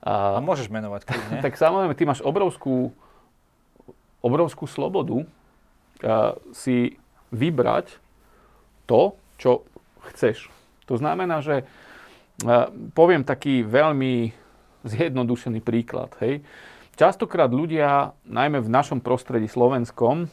A, 0.00 0.36
a 0.36 0.40
môžeš 0.40 0.72
menovať 0.72 1.04
kľudne. 1.06 1.36
tak 1.46 1.60
samozrejme, 1.60 1.92
ty 1.92 2.08
máš 2.08 2.24
obrovskú, 2.24 2.90
obrovskú 4.24 4.64
slobodu 4.64 5.28
si 6.56 6.96
vybrať 7.30 8.00
to, 8.90 9.14
čo 9.38 9.64
chceš. 10.10 10.50
To 10.90 10.98
znamená, 10.98 11.38
že 11.44 11.62
poviem 12.96 13.22
taký 13.22 13.62
veľmi 13.62 14.34
zjednodušený 14.82 15.62
príklad. 15.62 16.10
Hej. 16.18 16.42
Častokrát 16.98 17.48
ľudia, 17.54 18.18
najmä 18.26 18.58
v 18.58 18.72
našom 18.72 18.98
prostredí 18.98 19.46
slovenskom, 19.46 20.26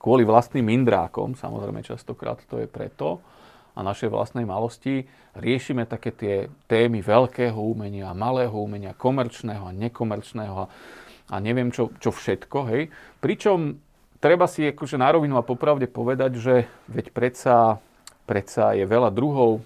kvôli 0.00 0.24
vlastným 0.24 0.68
indrákom, 0.72 1.36
samozrejme 1.36 1.84
častokrát 1.84 2.40
to 2.48 2.60
je 2.60 2.68
preto, 2.68 3.20
a 3.76 3.84
našej 3.84 4.08
vlastnej 4.08 4.48
malosti, 4.48 5.04
riešime 5.36 5.84
také 5.84 6.08
tie 6.08 6.48
témy 6.64 7.04
veľkého 7.04 7.60
umenia, 7.60 8.16
malého 8.16 8.56
umenia, 8.56 8.96
komerčného 8.96 9.68
a 9.68 9.76
nekomerčného 9.76 10.60
a, 11.28 11.34
neviem 11.44 11.68
čo, 11.68 11.92
čo 12.00 12.08
všetko. 12.08 12.58
Hej. 12.72 12.88
Pričom 13.20 13.76
treba 14.16 14.48
si 14.48 14.64
akože 14.64 14.96
na 14.96 15.12
rovinu 15.12 15.36
a 15.36 15.44
popravde 15.44 15.84
povedať, 15.92 16.40
že 16.40 16.54
veď 16.88 17.12
predsa 17.12 17.84
predsa 18.26 18.74
je 18.74 18.84
veľa 18.84 19.14
druhov 19.14 19.62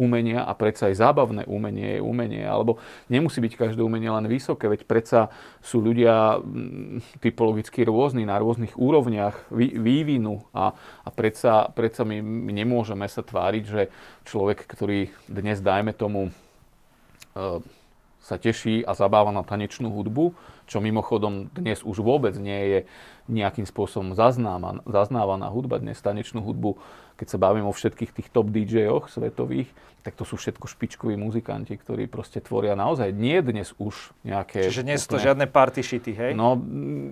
umenia 0.00 0.48
a 0.48 0.56
predsa 0.56 0.88
aj 0.88 0.96
zábavné 0.96 1.44
umenie 1.44 2.00
je 2.00 2.00
umenie, 2.00 2.40
alebo 2.40 2.80
nemusí 3.12 3.36
byť 3.44 3.52
každé 3.52 3.84
umenie 3.84 4.08
len 4.08 4.24
vysoké, 4.24 4.64
veď 4.64 4.88
predsa 4.88 5.28
sú 5.60 5.84
ľudia 5.84 6.40
mm, 6.40 7.20
typologicky 7.20 7.84
rôzni, 7.84 8.24
na 8.24 8.40
rôznych 8.40 8.80
úrovniach 8.80 9.52
vývinu 9.52 10.40
a, 10.56 10.72
a 11.04 11.08
predsa, 11.12 11.68
predsa 11.76 12.08
my, 12.08 12.16
my 12.24 12.52
nemôžeme 12.64 13.04
sa 13.12 13.20
tváriť, 13.20 13.64
že 13.68 13.82
človek, 14.24 14.64
ktorý 14.64 15.12
dnes, 15.28 15.60
dajme 15.60 15.92
tomu, 15.92 16.32
e, 17.36 17.60
sa 18.24 18.36
teší 18.36 18.84
a 18.84 18.96
zabáva 18.96 19.32
na 19.32 19.44
tanečnú 19.44 19.92
hudbu, 19.92 20.32
čo 20.70 20.78
mimochodom 20.78 21.50
dnes 21.50 21.82
už 21.82 21.98
vôbec 21.98 22.36
nie 22.38 22.60
je 22.68 22.80
nejakým 23.26 23.66
spôsobom 23.66 24.14
zaznávaná, 24.14 24.86
zaznávaná 24.86 25.50
hudba. 25.50 25.82
Dnes 25.82 25.98
tanečnú 25.98 26.38
hudbu, 26.44 26.78
keď 27.20 27.36
sa 27.36 27.38
bavím 27.38 27.68
o 27.68 27.76
všetkých 27.76 28.16
tých 28.16 28.28
top 28.32 28.48
DJ-och 28.48 29.12
svetových, 29.12 29.68
tak 30.00 30.16
to 30.16 30.24
sú 30.24 30.40
všetko 30.40 30.64
špičkoví 30.64 31.12
muzikanti, 31.20 31.76
ktorí 31.76 32.08
proste 32.08 32.40
tvoria 32.40 32.72
naozaj 32.72 33.12
nie 33.12 33.36
dnes 33.44 33.76
už 33.76 34.16
nejaké... 34.24 34.64
Čiže 34.64 34.88
nie 34.88 34.96
sú 34.96 35.12
to 35.12 35.20
žiadne 35.20 35.44
party 35.44 35.84
shity, 35.84 36.12
hej? 36.16 36.32
No, 36.32 36.56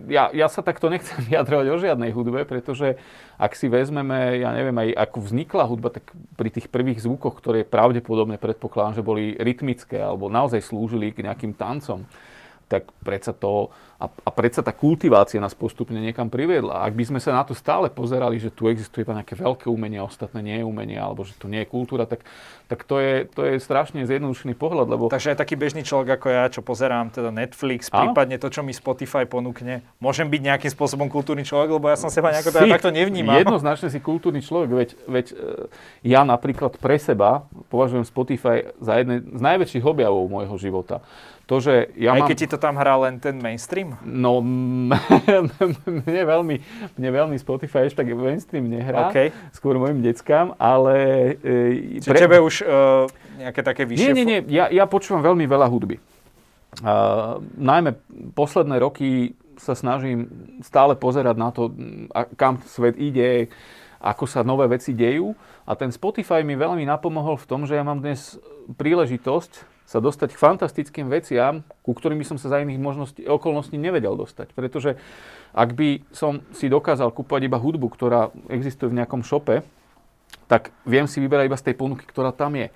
ja, 0.08 0.32
ja 0.32 0.48
sa 0.48 0.64
takto 0.64 0.88
nechcem 0.88 1.20
vyjadrovať 1.28 1.66
o 1.68 1.76
žiadnej 1.76 2.10
hudbe, 2.16 2.48
pretože 2.48 2.96
ak 3.36 3.52
si 3.52 3.68
vezmeme, 3.68 4.40
ja 4.40 4.56
neviem, 4.56 4.74
aj 4.88 5.04
ako 5.04 5.18
vznikla 5.20 5.64
hudba, 5.68 5.92
tak 5.92 6.08
pri 6.40 6.48
tých 6.48 6.72
prvých 6.72 7.04
zvukoch, 7.04 7.36
ktoré 7.36 7.68
pravdepodobne 7.68 8.40
predpokladám, 8.40 8.96
že 8.96 9.04
boli 9.04 9.36
rytmické 9.36 10.00
alebo 10.00 10.32
naozaj 10.32 10.64
slúžili 10.64 11.12
k 11.12 11.28
nejakým 11.28 11.52
tancom, 11.52 12.08
tak 12.68 12.84
predsa 13.00 13.32
to, 13.32 13.72
a, 13.98 14.06
a 14.06 14.30
predsa 14.30 14.60
tá 14.60 14.70
kultivácia 14.70 15.40
nás 15.40 15.56
postupne 15.56 15.96
niekam 15.98 16.28
priviedla. 16.28 16.84
Ak 16.84 16.94
by 16.94 17.04
sme 17.08 17.18
sa 17.18 17.34
na 17.34 17.42
to 17.42 17.56
stále 17.56 17.88
pozerali, 17.88 18.36
že 18.36 18.52
tu 18.52 18.68
existuje 18.68 19.02
iba 19.02 19.16
nejaké 19.16 19.34
veľké 19.34 19.66
umenie 19.72 19.98
a 19.98 20.06
ostatné 20.06 20.44
nie 20.44 20.56
je 20.60 20.64
umenie, 20.68 21.00
alebo 21.00 21.24
že 21.24 21.34
to 21.34 21.48
nie 21.48 21.64
je 21.64 21.68
kultúra, 21.72 22.04
tak, 22.04 22.22
tak 22.68 22.84
to, 22.84 23.00
je, 23.00 23.26
to 23.26 23.48
je 23.48 23.54
strašne 23.58 24.04
zjednodušený 24.04 24.54
pohľad. 24.54 24.86
Lebo... 24.86 25.08
Takže 25.08 25.34
aj 25.34 25.40
taký 25.40 25.56
bežný 25.56 25.82
človek 25.82 26.20
ako 26.20 26.26
ja, 26.28 26.44
čo 26.52 26.60
pozerám 26.60 27.10
teda 27.10 27.32
Netflix, 27.32 27.88
Áno? 27.90 28.12
prípadne 28.12 28.36
to, 28.36 28.52
čo 28.52 28.60
mi 28.60 28.76
Spotify 28.76 29.24
ponúkne, 29.24 29.82
môžem 29.98 30.28
byť 30.28 30.40
nejakým 30.46 30.70
spôsobom 30.70 31.08
kultúrny 31.08 31.42
človek, 31.42 31.80
lebo 31.80 31.88
ja 31.88 31.96
som 31.96 32.12
seba 32.12 32.30
nejako 32.30 32.52
teda 32.54 32.68
takto 32.68 32.92
nevnímal. 32.92 33.40
Jednoznačne 33.40 33.88
si 33.88 33.98
kultúrny 33.98 34.44
človek, 34.44 34.68
veď, 34.68 34.90
veď 35.08 35.26
e, 35.32 35.36
ja 36.06 36.22
napríklad 36.22 36.76
pre 36.76 37.00
seba 37.00 37.48
považujem 37.72 38.04
Spotify 38.04 38.68
za 38.78 39.00
jedné 39.00 39.24
z 39.24 39.40
najväčších 39.42 39.82
objavov 39.82 40.28
môjho 40.28 40.54
života 40.60 41.00
to, 41.48 41.64
že 41.64 41.96
ja 41.96 42.12
Aj 42.12 42.20
mám... 42.20 42.28
keď 42.28 42.36
ti 42.44 42.48
to 42.52 42.60
tam 42.60 42.76
hrá 42.76 43.00
len 43.08 43.16
ten 43.16 43.40
mainstream? 43.40 43.96
No, 44.04 44.44
mne 46.04 46.22
veľmi, 46.28 46.56
mne 47.00 47.10
veľmi 47.10 47.36
Spotify 47.40 47.88
ešte 47.88 48.04
tak 48.04 48.12
mainstream 48.12 48.68
nehrá, 48.68 49.08
okay. 49.08 49.32
skôr 49.56 49.80
mojim 49.80 50.04
deckám, 50.04 50.52
ale... 50.60 50.94
E, 51.40 52.04
Čiže 52.04 52.12
pre... 52.12 52.20
tebe 52.20 52.36
už 52.44 52.68
uh, 52.68 53.08
nejaké 53.40 53.64
také 53.64 53.88
vyššie... 53.88 54.12
Nie, 54.12 54.12
nie, 54.12 54.26
nie, 54.28 54.40
ja, 54.52 54.68
ja 54.68 54.84
počúvam 54.84 55.24
veľmi 55.24 55.48
veľa 55.48 55.72
hudby. 55.72 55.96
Uh, 56.84 57.40
najmä 57.56 57.96
posledné 58.36 58.76
roky 58.76 59.32
sa 59.56 59.72
snažím 59.72 60.28
stále 60.60 61.00
pozerať 61.00 61.36
na 61.40 61.48
to, 61.48 61.72
kam 62.36 62.60
svet 62.68 63.00
ide, 63.00 63.48
ako 64.04 64.28
sa 64.28 64.44
nové 64.44 64.68
veci 64.68 64.92
dejú. 64.92 65.32
A 65.64 65.72
ten 65.80 65.88
Spotify 65.88 66.44
mi 66.44 66.60
veľmi 66.60 66.84
napomohol 66.84 67.40
v 67.40 67.48
tom, 67.48 67.64
že 67.64 67.72
ja 67.72 67.84
mám 67.84 68.04
dnes 68.04 68.36
príležitosť 68.76 69.67
sa 69.88 70.04
dostať 70.04 70.36
k 70.36 70.42
fantastickým 70.44 71.08
veciam, 71.08 71.64
ku 71.80 71.96
ktorým 71.96 72.20
by 72.20 72.26
som 72.28 72.36
sa 72.36 72.52
za 72.52 72.60
iných 72.60 72.76
možností, 72.76 73.24
okolností 73.24 73.80
nevedel 73.80 74.20
dostať. 74.20 74.52
Pretože 74.52 75.00
ak 75.56 75.72
by 75.72 76.04
som 76.12 76.44
si 76.52 76.68
dokázal 76.68 77.08
kúpať 77.16 77.48
iba 77.48 77.56
hudbu, 77.56 77.88
ktorá 77.88 78.28
existuje 78.52 78.92
v 78.92 79.00
nejakom 79.00 79.24
šope, 79.24 79.64
tak 80.44 80.76
viem 80.84 81.08
si 81.08 81.24
vyberať 81.24 81.48
iba 81.48 81.56
z 81.56 81.72
tej 81.72 81.74
ponuky, 81.80 82.04
ktorá 82.04 82.36
tam 82.36 82.60
je. 82.60 82.68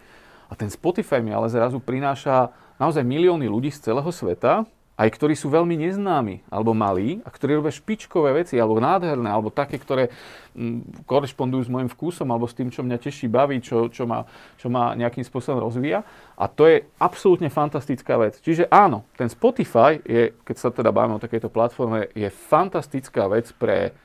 A 0.48 0.52
ten 0.56 0.72
Spotify 0.72 1.20
mi 1.20 1.36
ale 1.36 1.52
zrazu 1.52 1.84
prináša 1.84 2.48
naozaj 2.80 3.04
milióny 3.04 3.44
ľudí 3.44 3.68
z 3.68 3.92
celého 3.92 4.08
sveta, 4.08 4.64
aj 4.92 5.08
ktorí 5.08 5.32
sú 5.32 5.48
veľmi 5.48 5.72
neznámi 5.88 6.52
alebo 6.52 6.76
malí 6.76 7.24
a 7.24 7.32
ktorí 7.32 7.56
robia 7.56 7.72
špičkové 7.72 8.44
veci 8.44 8.60
alebo 8.60 8.76
nádherné 8.76 9.24
alebo 9.24 9.48
také, 9.48 9.80
ktoré 9.80 10.12
m, 10.52 10.84
mm, 10.84 11.08
korešpondujú 11.08 11.64
s 11.64 11.72
môjim 11.72 11.88
vkusom 11.88 12.28
alebo 12.28 12.44
s 12.44 12.52
tým, 12.52 12.68
čo 12.68 12.84
mňa 12.84 13.00
teší, 13.00 13.32
baví, 13.32 13.64
čo, 13.64 13.88
čo, 13.88 14.04
ma, 14.04 14.28
čo 14.60 14.68
ma 14.68 14.92
nejakým 14.92 15.24
spôsobom 15.24 15.64
rozvíja. 15.64 16.04
A 16.36 16.44
to 16.44 16.68
je 16.68 16.84
absolútne 17.00 17.48
fantastická 17.48 18.20
vec. 18.20 18.36
Čiže 18.44 18.68
áno, 18.68 19.08
ten 19.16 19.32
Spotify 19.32 19.96
je, 20.04 20.36
keď 20.44 20.56
sa 20.60 20.68
teda 20.68 20.92
bavíme 20.92 21.16
o 21.16 21.24
takejto 21.24 21.48
platforme, 21.48 22.12
je 22.12 22.28
fantastická 22.28 23.32
vec 23.32 23.48
pre 23.56 23.96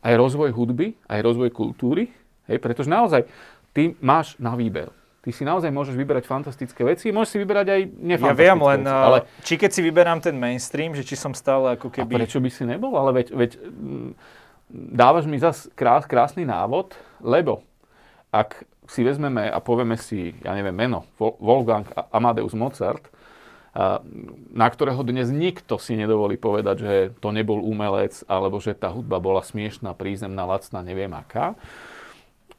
aj 0.00 0.14
rozvoj 0.16 0.50
hudby, 0.50 0.96
aj 1.12 1.20
rozvoj 1.22 1.52
kultúry, 1.52 2.08
hej, 2.48 2.58
pretože 2.58 2.90
naozaj 2.90 3.28
ty 3.70 3.94
máš 4.00 4.34
na 4.40 4.56
výber 4.56 5.01
Ty 5.22 5.30
si 5.30 5.46
naozaj 5.46 5.70
môžeš 5.70 5.94
vyberať 5.94 6.26
fantastické 6.26 6.82
veci, 6.82 7.14
môžeš 7.14 7.30
si 7.30 7.38
vyberať 7.38 7.66
aj 7.70 7.80
nefantastické 7.94 8.42
Ja 8.42 8.50
viem, 8.50 8.58
len 8.58 8.80
veci, 8.82 8.90
ale... 9.06 9.18
či 9.46 9.54
keď 9.54 9.70
si 9.70 9.80
vyberám 9.86 10.18
ten 10.18 10.34
mainstream, 10.34 10.98
že 10.98 11.06
či 11.06 11.14
som 11.14 11.30
stále 11.30 11.78
ako 11.78 11.94
keby... 11.94 12.18
A 12.18 12.26
prečo 12.26 12.42
by 12.42 12.50
si 12.50 12.66
nebol? 12.66 12.90
Ale 12.98 13.22
veď, 13.22 13.26
veď 13.30 13.50
mm, 13.62 14.10
dávaš 14.98 15.30
mi 15.30 15.38
zase 15.38 15.70
krás, 15.78 16.10
krásny 16.10 16.42
návod, 16.42 16.98
lebo 17.22 17.62
ak 18.34 18.66
si 18.90 19.06
vezmeme 19.06 19.46
a 19.46 19.62
povieme 19.62 19.94
si, 19.94 20.34
ja 20.42 20.58
neviem, 20.58 20.74
meno, 20.74 21.06
Wolfgang 21.22 21.86
Amadeus 22.10 22.58
Mozart, 22.58 23.06
na 24.52 24.68
ktorého 24.68 25.00
dnes 25.00 25.32
nikto 25.32 25.80
si 25.80 25.96
nedovolí 25.96 26.36
povedať, 26.36 26.76
že 26.76 26.94
to 27.24 27.32
nebol 27.32 27.62
umelec, 27.62 28.20
alebo 28.28 28.60
že 28.60 28.76
tá 28.76 28.92
hudba 28.92 29.16
bola 29.16 29.40
smiešná, 29.40 29.96
prízemná, 29.96 30.44
lacná, 30.44 30.84
neviem 30.84 31.08
aká. 31.14 31.56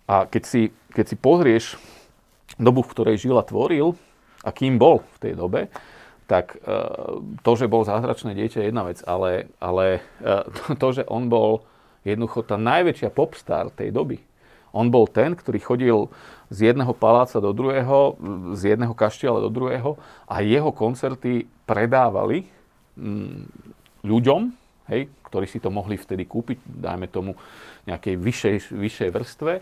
A 0.10 0.26
keď 0.26 0.43
si, 0.47 0.62
keď 0.89 1.06
si 1.13 1.15
pozrieš 1.19 1.65
dobu, 2.59 2.85
v 2.85 2.91
ktorej 2.93 3.15
žil 3.21 3.35
a 3.39 3.45
tvoril 3.45 3.97
a 4.43 4.49
kým 4.51 4.77
bol 4.77 5.01
v 5.17 5.17
tej 5.19 5.33
dobe, 5.37 5.71
tak 6.27 6.55
e, 6.55 6.73
to, 7.43 7.51
že 7.55 7.71
bol 7.71 7.83
zázračné 7.83 8.33
dieťa 8.33 8.63
je 8.63 8.67
jedna 8.71 8.83
vec, 8.87 8.99
ale, 9.03 9.51
ale 9.59 10.01
e, 10.23 10.75
to, 10.81 10.87
že 10.95 11.03
on 11.07 11.27
bol 11.27 11.65
jednoducho 12.03 12.43
tá 12.43 12.59
najväčšia 12.59 13.09
popstar 13.11 13.71
tej 13.71 13.91
doby. 13.91 14.19
On 14.73 14.89
bol 14.89 15.05
ten, 15.05 15.37
ktorý 15.37 15.59
chodil 15.61 15.97
z 16.49 16.73
jedného 16.73 16.97
paláca 16.97 17.37
do 17.37 17.53
druhého, 17.53 18.17
z 18.57 18.73
jedného 18.73 18.97
kaštieľa 18.97 19.45
do 19.45 19.51
druhého 19.53 20.01
a 20.25 20.41
jeho 20.41 20.73
koncerty 20.73 21.45
predávali 21.69 22.49
mm, 22.97 23.45
ľuďom, 24.01 24.41
hej, 24.89 25.13
ktorí 25.29 25.45
si 25.45 25.61
to 25.61 25.69
mohli 25.69 25.95
vtedy 25.95 26.25
kúpiť, 26.25 26.65
dajme 26.65 27.05
tomu 27.05 27.37
nejakej 27.85 28.15
vyššej, 28.17 28.55
vyššej 28.73 29.09
vrstve 29.13 29.53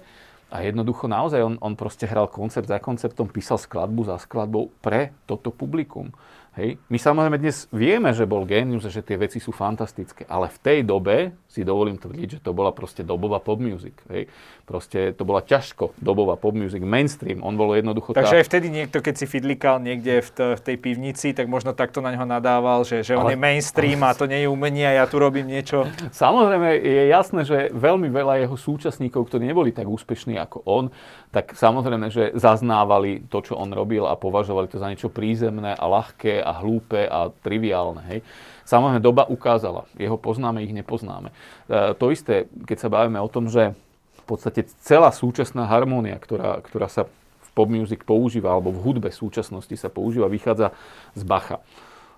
a 0.52 0.68
jednoducho 0.68 1.08
naozaj 1.08 1.40
on, 1.40 1.56
on 1.64 1.80
proste 1.80 2.04
hral 2.04 2.28
koncert 2.28 2.68
za 2.68 2.78
koncertom, 2.84 3.32
písal 3.32 3.56
skladbu 3.56 4.04
za 4.04 4.20
skladbou 4.20 4.76
pre 4.84 5.16
toto 5.24 5.50
publikum. 5.50 6.12
Hej. 6.60 6.76
My 6.92 7.00
samozrejme 7.00 7.40
dnes 7.40 7.72
vieme, 7.72 8.12
že 8.12 8.28
bol 8.28 8.44
génius 8.44 8.84
že 8.92 9.00
tie 9.00 9.16
veci 9.16 9.40
sú 9.40 9.56
fantastické, 9.56 10.28
ale 10.28 10.52
v 10.52 10.60
tej 10.60 10.80
dobe 10.84 11.32
si 11.52 11.68
dovolím 11.68 12.00
tvrdiť, 12.00 12.28
že 12.28 12.40
to 12.40 12.56
bola 12.56 12.72
proste 12.72 13.04
dobová 13.04 13.44
pop 13.44 13.60
music. 13.60 13.92
Hej. 14.08 14.32
Proste 14.64 15.12
to 15.12 15.28
bola 15.28 15.44
ťažko 15.44 15.92
dobová 16.00 16.40
pop 16.40 16.56
music, 16.56 16.80
mainstream, 16.80 17.44
on 17.44 17.60
bol 17.60 17.76
jednoducho... 17.76 18.16
Takže 18.16 18.36
tá... 18.36 18.40
aj 18.40 18.48
vtedy 18.48 18.68
niekto, 18.72 19.04
keď 19.04 19.20
si 19.20 19.26
fidlikal 19.28 19.84
niekde 19.84 20.24
v, 20.24 20.30
t- 20.32 20.56
v 20.56 20.62
tej 20.64 20.78
pivnici, 20.80 21.36
tak 21.36 21.52
možno 21.52 21.76
takto 21.76 22.00
na 22.00 22.16
neho 22.16 22.24
nadával, 22.24 22.88
že, 22.88 23.04
že 23.04 23.20
on 23.20 23.28
ale... 23.28 23.36
je 23.36 23.44
mainstream 23.44 24.00
a 24.08 24.16
to 24.16 24.32
nie 24.32 24.48
je 24.48 24.48
umenie 24.48 24.88
a 24.88 25.04
ja 25.04 25.06
tu 25.12 25.20
robím 25.20 25.52
niečo. 25.52 25.84
Samozrejme 26.24 26.80
je 26.80 27.04
jasné, 27.12 27.44
že 27.44 27.58
veľmi 27.76 28.08
veľa 28.08 28.48
jeho 28.48 28.56
súčasníkov, 28.56 29.28
ktorí 29.28 29.44
neboli 29.44 29.76
tak 29.76 29.92
úspešní 29.92 30.40
ako 30.40 30.64
on, 30.64 30.88
tak 31.32 31.56
samozrejme, 31.56 32.12
že 32.12 32.36
zaznávali 32.36 33.24
to, 33.32 33.40
čo 33.40 33.56
on 33.56 33.72
robil 33.72 34.04
a 34.04 34.20
považovali 34.20 34.68
to 34.68 34.80
za 34.80 34.92
niečo 34.92 35.08
prízemné 35.08 35.72
a 35.72 35.86
ľahké 35.88 36.44
a 36.44 36.60
hlúpe 36.60 37.08
a 37.08 37.32
triviálne. 37.32 38.04
Hej. 38.12 38.20
Samozrejme, 38.65 39.02
doba 39.04 39.28
ukázala. 39.28 39.89
Jeho 39.97 40.15
poznáme, 40.15 40.63
ich 40.65 40.74
nepoznáme. 40.76 41.34
E, 41.67 41.93
to 41.97 42.13
isté, 42.13 42.50
keď 42.65 42.78
sa 42.78 42.89
bavíme 42.93 43.17
o 43.17 43.30
tom, 43.32 43.50
že 43.50 43.74
v 44.21 44.24
podstate 44.26 44.69
celá 44.86 45.10
súčasná 45.10 45.65
harmónia, 45.65 46.15
ktorá, 46.21 46.62
ktorá 46.62 46.88
sa 46.88 47.10
v 47.41 47.50
pop 47.58 47.67
music 47.67 48.08
používa, 48.08 48.54
alebo 48.54 48.71
v 48.71 48.84
hudbe 48.84 49.10
súčasnosti 49.12 49.74
sa 49.76 49.91
používa, 49.91 50.32
vychádza 50.32 50.71
z 51.17 51.24
Bacha. 51.28 51.60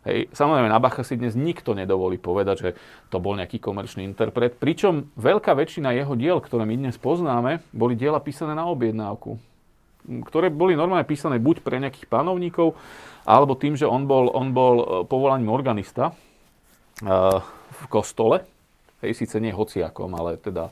Hej. 0.04 0.28
Samozrejme, 0.36 0.68
na 0.68 0.84
Bacha 0.84 1.08
si 1.08 1.16
dnes 1.16 1.32
nikto 1.32 1.72
nedovolí 1.72 2.20
povedať, 2.20 2.56
že 2.60 2.70
to 3.08 3.24
bol 3.24 3.40
nejaký 3.40 3.64
komerčný 3.64 4.04
interpret, 4.04 4.60
pričom 4.60 5.08
veľká 5.16 5.56
väčšina 5.56 5.96
jeho 5.96 6.14
diel, 6.20 6.44
ktoré 6.44 6.68
my 6.68 6.76
dnes 6.76 7.00
poznáme, 7.00 7.64
boli 7.72 7.96
diela 7.96 8.20
písané 8.20 8.52
na 8.52 8.68
objednávku, 8.68 9.40
ktoré 10.28 10.52
boli 10.52 10.76
normálne 10.76 11.08
písané 11.08 11.40
buď 11.40 11.64
pre 11.64 11.80
nejakých 11.80 12.12
panovníkov, 12.12 12.76
alebo 13.24 13.56
tým, 13.56 13.80
že 13.80 13.88
on 13.88 14.04
bol, 14.04 14.28
on 14.36 14.52
bol 14.52 14.76
e, 14.76 14.86
povolaním 15.08 15.48
organista 15.48 16.12
v 17.02 17.86
kostole, 17.90 18.46
hej, 19.02 19.18
síce 19.18 19.40
nie 19.42 19.56
hociakom, 19.56 20.14
ale 20.14 20.38
teda 20.38 20.70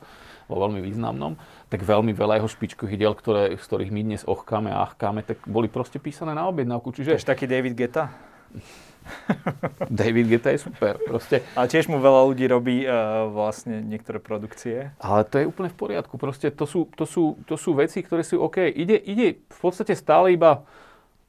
vo 0.51 0.55
veľmi 0.67 0.83
významnom, 0.83 1.39
tak 1.71 1.87
veľmi 1.87 2.11
veľa 2.11 2.43
jeho 2.43 2.49
špičkových 2.51 2.99
diel, 2.99 3.13
ktoré, 3.15 3.55
z 3.55 3.63
ktorých 3.63 3.91
my 3.95 4.01
dnes 4.03 4.21
ochkáme 4.27 4.67
a 4.67 4.83
achkáme, 4.83 5.23
tak 5.23 5.39
boli 5.47 5.71
proste 5.71 5.97
písané 5.97 6.35
na 6.35 6.51
objednávku. 6.51 6.91
Čiže... 6.91 7.15
Ešte 7.15 7.31
taký 7.31 7.47
David 7.47 7.79
Geta? 7.79 8.11
David 9.87 10.27
Guetta 10.27 10.51
je 10.51 10.59
super. 10.59 10.99
Proste. 10.99 11.47
A 11.55 11.65
tiež 11.65 11.87
mu 11.87 12.03
veľa 12.03 12.27
ľudí 12.27 12.45
robí 12.51 12.83
uh, 12.83 13.31
vlastne 13.31 13.79
niektoré 13.79 14.19
produkcie. 14.19 14.91
Ale 14.99 15.23
to 15.23 15.39
je 15.39 15.47
úplne 15.47 15.71
v 15.71 15.77
poriadku. 15.79 16.19
Proste 16.19 16.51
to 16.51 16.67
sú, 16.67 16.91
to 16.93 17.07
sú, 17.07 17.39
to 17.47 17.55
sú 17.55 17.71
veci, 17.73 18.03
ktoré 18.03 18.21
sú 18.21 18.43
OK. 18.43 18.59
Ide, 18.67 18.99
ide 18.99 19.39
v 19.39 19.59
podstate 19.63 19.95
stále 19.95 20.35
iba 20.35 20.67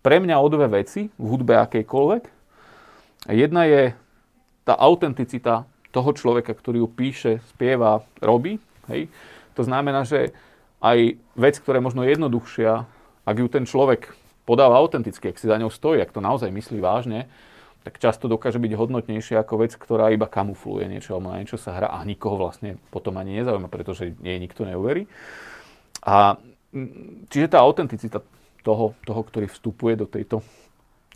pre 0.03 0.19
mňa 0.19 0.37
o 0.43 0.47
dve 0.51 0.83
veci 0.83 1.09
v 1.15 1.27
hudbe 1.31 1.55
akejkoľvek. 1.63 2.23
Jedna 3.31 3.71
je 3.71 3.95
tá 4.63 4.75
autenticita 4.79 5.67
toho 5.93 6.11
človeka, 6.17 6.57
ktorý 6.57 6.87
ju 6.87 6.89
píše, 6.89 7.33
spieva, 7.53 8.03
robí. 8.23 8.57
Hej. 8.89 9.13
To 9.59 9.63
znamená, 9.63 10.09
že 10.09 10.33
aj 10.81 11.21
vec, 11.37 11.55
ktorá 11.61 11.79
je 11.79 11.87
možno 11.87 12.03
jednoduchšia, 12.03 12.89
ak 13.23 13.37
ju 13.39 13.47
ten 13.47 13.69
človek 13.69 14.11
podáva 14.43 14.81
autenticky, 14.81 15.31
ak 15.31 15.39
si 15.39 15.47
za 15.47 15.61
ňou 15.61 15.71
stojí, 15.71 16.03
ak 16.03 16.11
to 16.11 16.25
naozaj 16.25 16.51
myslí 16.51 16.83
vážne, 16.83 17.31
tak 17.83 17.99
často 17.99 18.31
dokáže 18.31 18.63
byť 18.63 18.73
hodnotnejšia 18.79 19.43
ako 19.43 19.67
vec, 19.67 19.75
ktorá 19.75 20.11
iba 20.15 20.31
kamufluje 20.31 20.87
niečo, 20.87 21.19
alebo 21.19 21.35
na 21.35 21.43
niečo 21.43 21.59
sa 21.59 21.75
hrá 21.75 21.91
a 21.91 22.07
nikoho 22.07 22.39
vlastne 22.39 22.79
potom 22.95 23.19
ani 23.19 23.43
nezaujíma, 23.43 23.67
pretože 23.67 24.15
jej 24.23 24.39
nikto 24.39 24.63
neuverí. 24.63 25.11
A 26.03 26.39
čiže 27.31 27.51
tá 27.51 27.59
autenticita 27.63 28.23
toho, 28.63 28.95
toho, 29.03 29.23
ktorý 29.27 29.51
vstupuje 29.51 29.99
do 29.99 30.07
tejto 30.07 30.47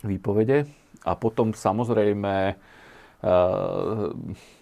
výpovede 0.03 0.67
a 1.07 1.15
potom 1.15 1.55
samozrejme 1.55 2.59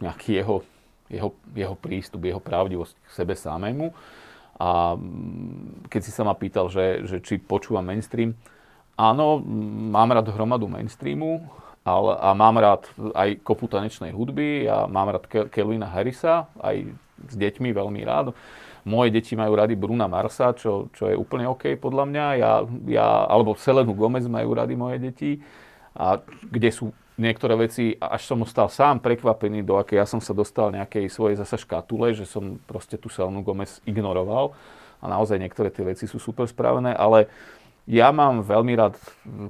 nejaký 0.00 0.30
jeho, 0.40 0.62
jeho, 1.10 1.30
jeho 1.54 1.76
prístup, 1.78 2.24
jeho 2.24 2.40
pravdivosť 2.40 2.94
k 2.94 3.08
sebe 3.10 3.34
samému. 3.34 3.90
A 4.54 4.94
keď 5.90 6.00
si 6.00 6.14
sa 6.14 6.22
ma 6.22 6.34
pýtal, 6.38 6.70
že, 6.70 7.02
že 7.04 7.18
či 7.18 7.42
počúvam 7.42 7.82
mainstream, 7.82 8.38
áno, 8.94 9.42
mám 9.90 10.14
rád 10.14 10.30
hromadu 10.30 10.70
mainstreamu, 10.70 11.42
ale, 11.84 12.16
a 12.16 12.32
mám 12.32 12.56
rád 12.56 12.88
aj 13.12 13.44
kopu 13.44 13.68
tanečnej 13.68 14.14
hudby, 14.14 14.64
ja 14.64 14.86
mám 14.88 15.10
rád 15.12 15.26
Ke- 15.28 15.48
Kelvina 15.50 15.90
Harrisa, 15.90 16.48
aj 16.62 16.86
s 17.28 17.34
deťmi 17.34 17.74
veľmi 17.74 18.00
rád. 18.06 18.32
Moje 18.84 19.12
deti 19.12 19.32
majú 19.32 19.56
rady 19.56 19.76
Bruna 19.76 20.04
Marsa, 20.04 20.52
čo, 20.52 20.92
čo 20.92 21.08
je 21.08 21.16
úplne 21.16 21.48
OK 21.48 21.76
podľa 21.80 22.04
mňa. 22.04 22.26
Ja, 22.36 22.52
ja, 22.88 23.06
alebo 23.28 23.56
Selenu 23.56 23.96
Gomez 23.96 24.28
majú 24.28 24.52
rady 24.52 24.74
moje 24.76 25.00
deti. 25.00 25.30
A 25.96 26.20
kde 26.52 26.68
sú 26.68 26.92
niektoré 27.16 27.54
veci, 27.54 27.94
až 27.98 28.22
som 28.26 28.42
stal 28.46 28.66
sám 28.66 28.98
prekvapený, 28.98 29.62
do 29.62 29.78
akej 29.78 30.02
ja 30.02 30.06
som 30.06 30.18
sa 30.18 30.34
dostal 30.34 30.74
nejakej 30.74 31.06
svojej 31.10 31.38
zasa 31.38 31.58
škatule, 31.58 32.14
že 32.14 32.26
som 32.26 32.58
proste 32.66 32.98
tú 32.98 33.06
Selenu 33.06 33.42
Gomez 33.46 33.78
ignoroval. 33.86 34.54
A 35.04 35.10
naozaj 35.10 35.36
niektoré 35.36 35.68
tie 35.68 35.84
veci 35.84 36.08
sú 36.08 36.16
super 36.16 36.48
spravené, 36.48 36.96
ale 36.96 37.28
ja 37.84 38.08
mám 38.16 38.40
veľmi 38.40 38.72
rád 38.80 38.96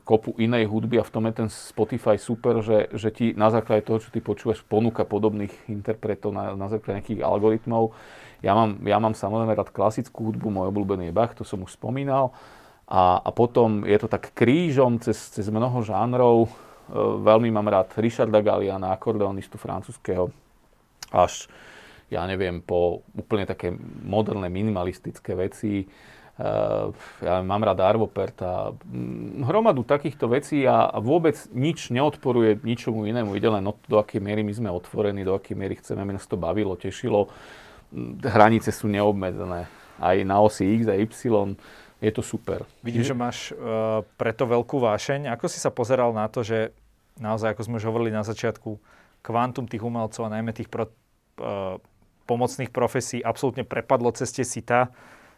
kopu 0.02 0.34
inej 0.42 0.66
hudby 0.66 0.98
a 0.98 1.06
v 1.06 1.12
tom 1.14 1.22
je 1.30 1.34
ten 1.38 1.48
Spotify 1.48 2.18
super, 2.18 2.58
že, 2.66 2.90
že 2.90 3.14
ti 3.14 3.30
na 3.30 3.46
základe 3.46 3.86
toho, 3.86 4.02
čo 4.02 4.10
ty 4.10 4.18
počúvaš, 4.18 4.66
ponúka 4.66 5.06
podobných 5.06 5.54
interpretov 5.70 6.34
na, 6.34 6.58
na 6.58 6.66
základe 6.66 6.98
nejakých 6.98 7.22
algoritmov. 7.22 7.94
Ja 8.42 8.58
mám, 8.58 8.82
ja 8.82 8.98
mám 8.98 9.14
samozrejme 9.14 9.54
rád 9.54 9.70
klasickú 9.70 10.34
hudbu, 10.34 10.50
môj 10.50 10.74
obľúbený 10.74 11.08
je 11.08 11.14
Bach, 11.14 11.38
to 11.38 11.46
som 11.46 11.62
už 11.62 11.78
spomínal. 11.78 12.34
A, 12.90 13.22
a 13.22 13.30
potom 13.30 13.86
je 13.86 13.96
to 14.02 14.10
tak 14.10 14.34
krížom 14.34 14.98
cez, 14.98 15.16
cez 15.30 15.46
mnoho 15.46 15.80
žánrov. 15.86 16.50
E, 16.84 16.98
veľmi 17.24 17.48
mám 17.48 17.68
rád 17.68 17.96
Richarda 17.96 18.44
Galliana, 18.44 18.92
akordeonistu 18.92 19.56
francúzského, 19.56 20.28
až, 21.14 21.48
ja 22.12 22.26
neviem, 22.28 22.60
po 22.60 23.06
úplne 23.16 23.48
také 23.48 23.72
moderné 24.04 24.50
minimalistické 24.52 25.32
veci. 25.38 25.88
Uh, 26.34 26.90
ja 27.22 27.46
mám 27.46 27.62
rád 27.62 27.78
Arvopert 27.78 28.34
a 28.42 28.74
hm, 28.74 29.46
hromadu 29.46 29.86
takýchto 29.86 30.26
vecí 30.26 30.66
a, 30.66 30.90
vôbec 30.98 31.38
nič 31.54 31.94
neodporuje 31.94 32.58
ničomu 32.58 33.06
inému. 33.06 33.38
Ide 33.38 33.54
len 33.54 33.62
o 33.70 33.78
to, 33.78 33.86
do 33.86 33.96
akej 34.02 34.18
miery 34.18 34.42
my 34.42 34.50
sme 34.50 34.66
otvorení, 34.74 35.22
do 35.22 35.38
akej 35.38 35.54
miery 35.54 35.78
chceme, 35.78 36.02
aby 36.02 36.18
nás 36.18 36.26
to 36.26 36.34
bavilo, 36.34 36.74
tešilo. 36.74 37.30
Hm, 37.94 38.18
hranice 38.26 38.74
sú 38.74 38.90
neobmedzené. 38.90 39.70
Aj 40.02 40.16
na 40.26 40.42
osi 40.42 40.66
X 40.82 40.90
a 40.90 40.98
Y 40.98 41.06
je 42.02 42.10
to 42.10 42.22
super. 42.22 42.66
Vidím, 42.82 43.06
že 43.06 43.14
máš 43.14 43.52
uh, 43.54 44.02
preto 44.18 44.46
veľkú 44.48 44.80
vášeň. 44.82 45.30
Ako 45.34 45.46
si 45.46 45.62
sa 45.62 45.70
pozeral 45.70 46.10
na 46.10 46.26
to, 46.26 46.42
že 46.42 46.74
naozaj, 47.20 47.54
ako 47.54 47.62
sme 47.66 47.78
už 47.78 47.88
hovorili 47.88 48.10
na 48.10 48.26
začiatku, 48.26 48.76
kvantum 49.24 49.64
tých 49.70 49.80
umelcov 49.80 50.26
a 50.26 50.34
najmä 50.34 50.52
tých 50.52 50.68
pro, 50.68 50.90
uh, 50.90 51.80
pomocných 52.28 52.74
profesí 52.74 53.22
absolútne 53.24 53.64
prepadlo 53.64 54.12
ceste 54.12 54.44
sita 54.44 54.92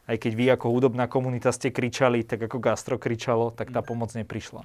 aj 0.07 0.17
keď 0.23 0.33
vy 0.39 0.45
ako 0.55 0.67
hudobná 0.71 1.11
komunita 1.11 1.51
ste 1.51 1.75
kričali, 1.75 2.23
tak 2.23 2.47
ako 2.47 2.63
gastro 2.63 2.97
kričalo, 2.97 3.51
tak 3.51 3.75
tá 3.75 3.83
pomoc 3.83 4.15
neprišla. 4.15 4.63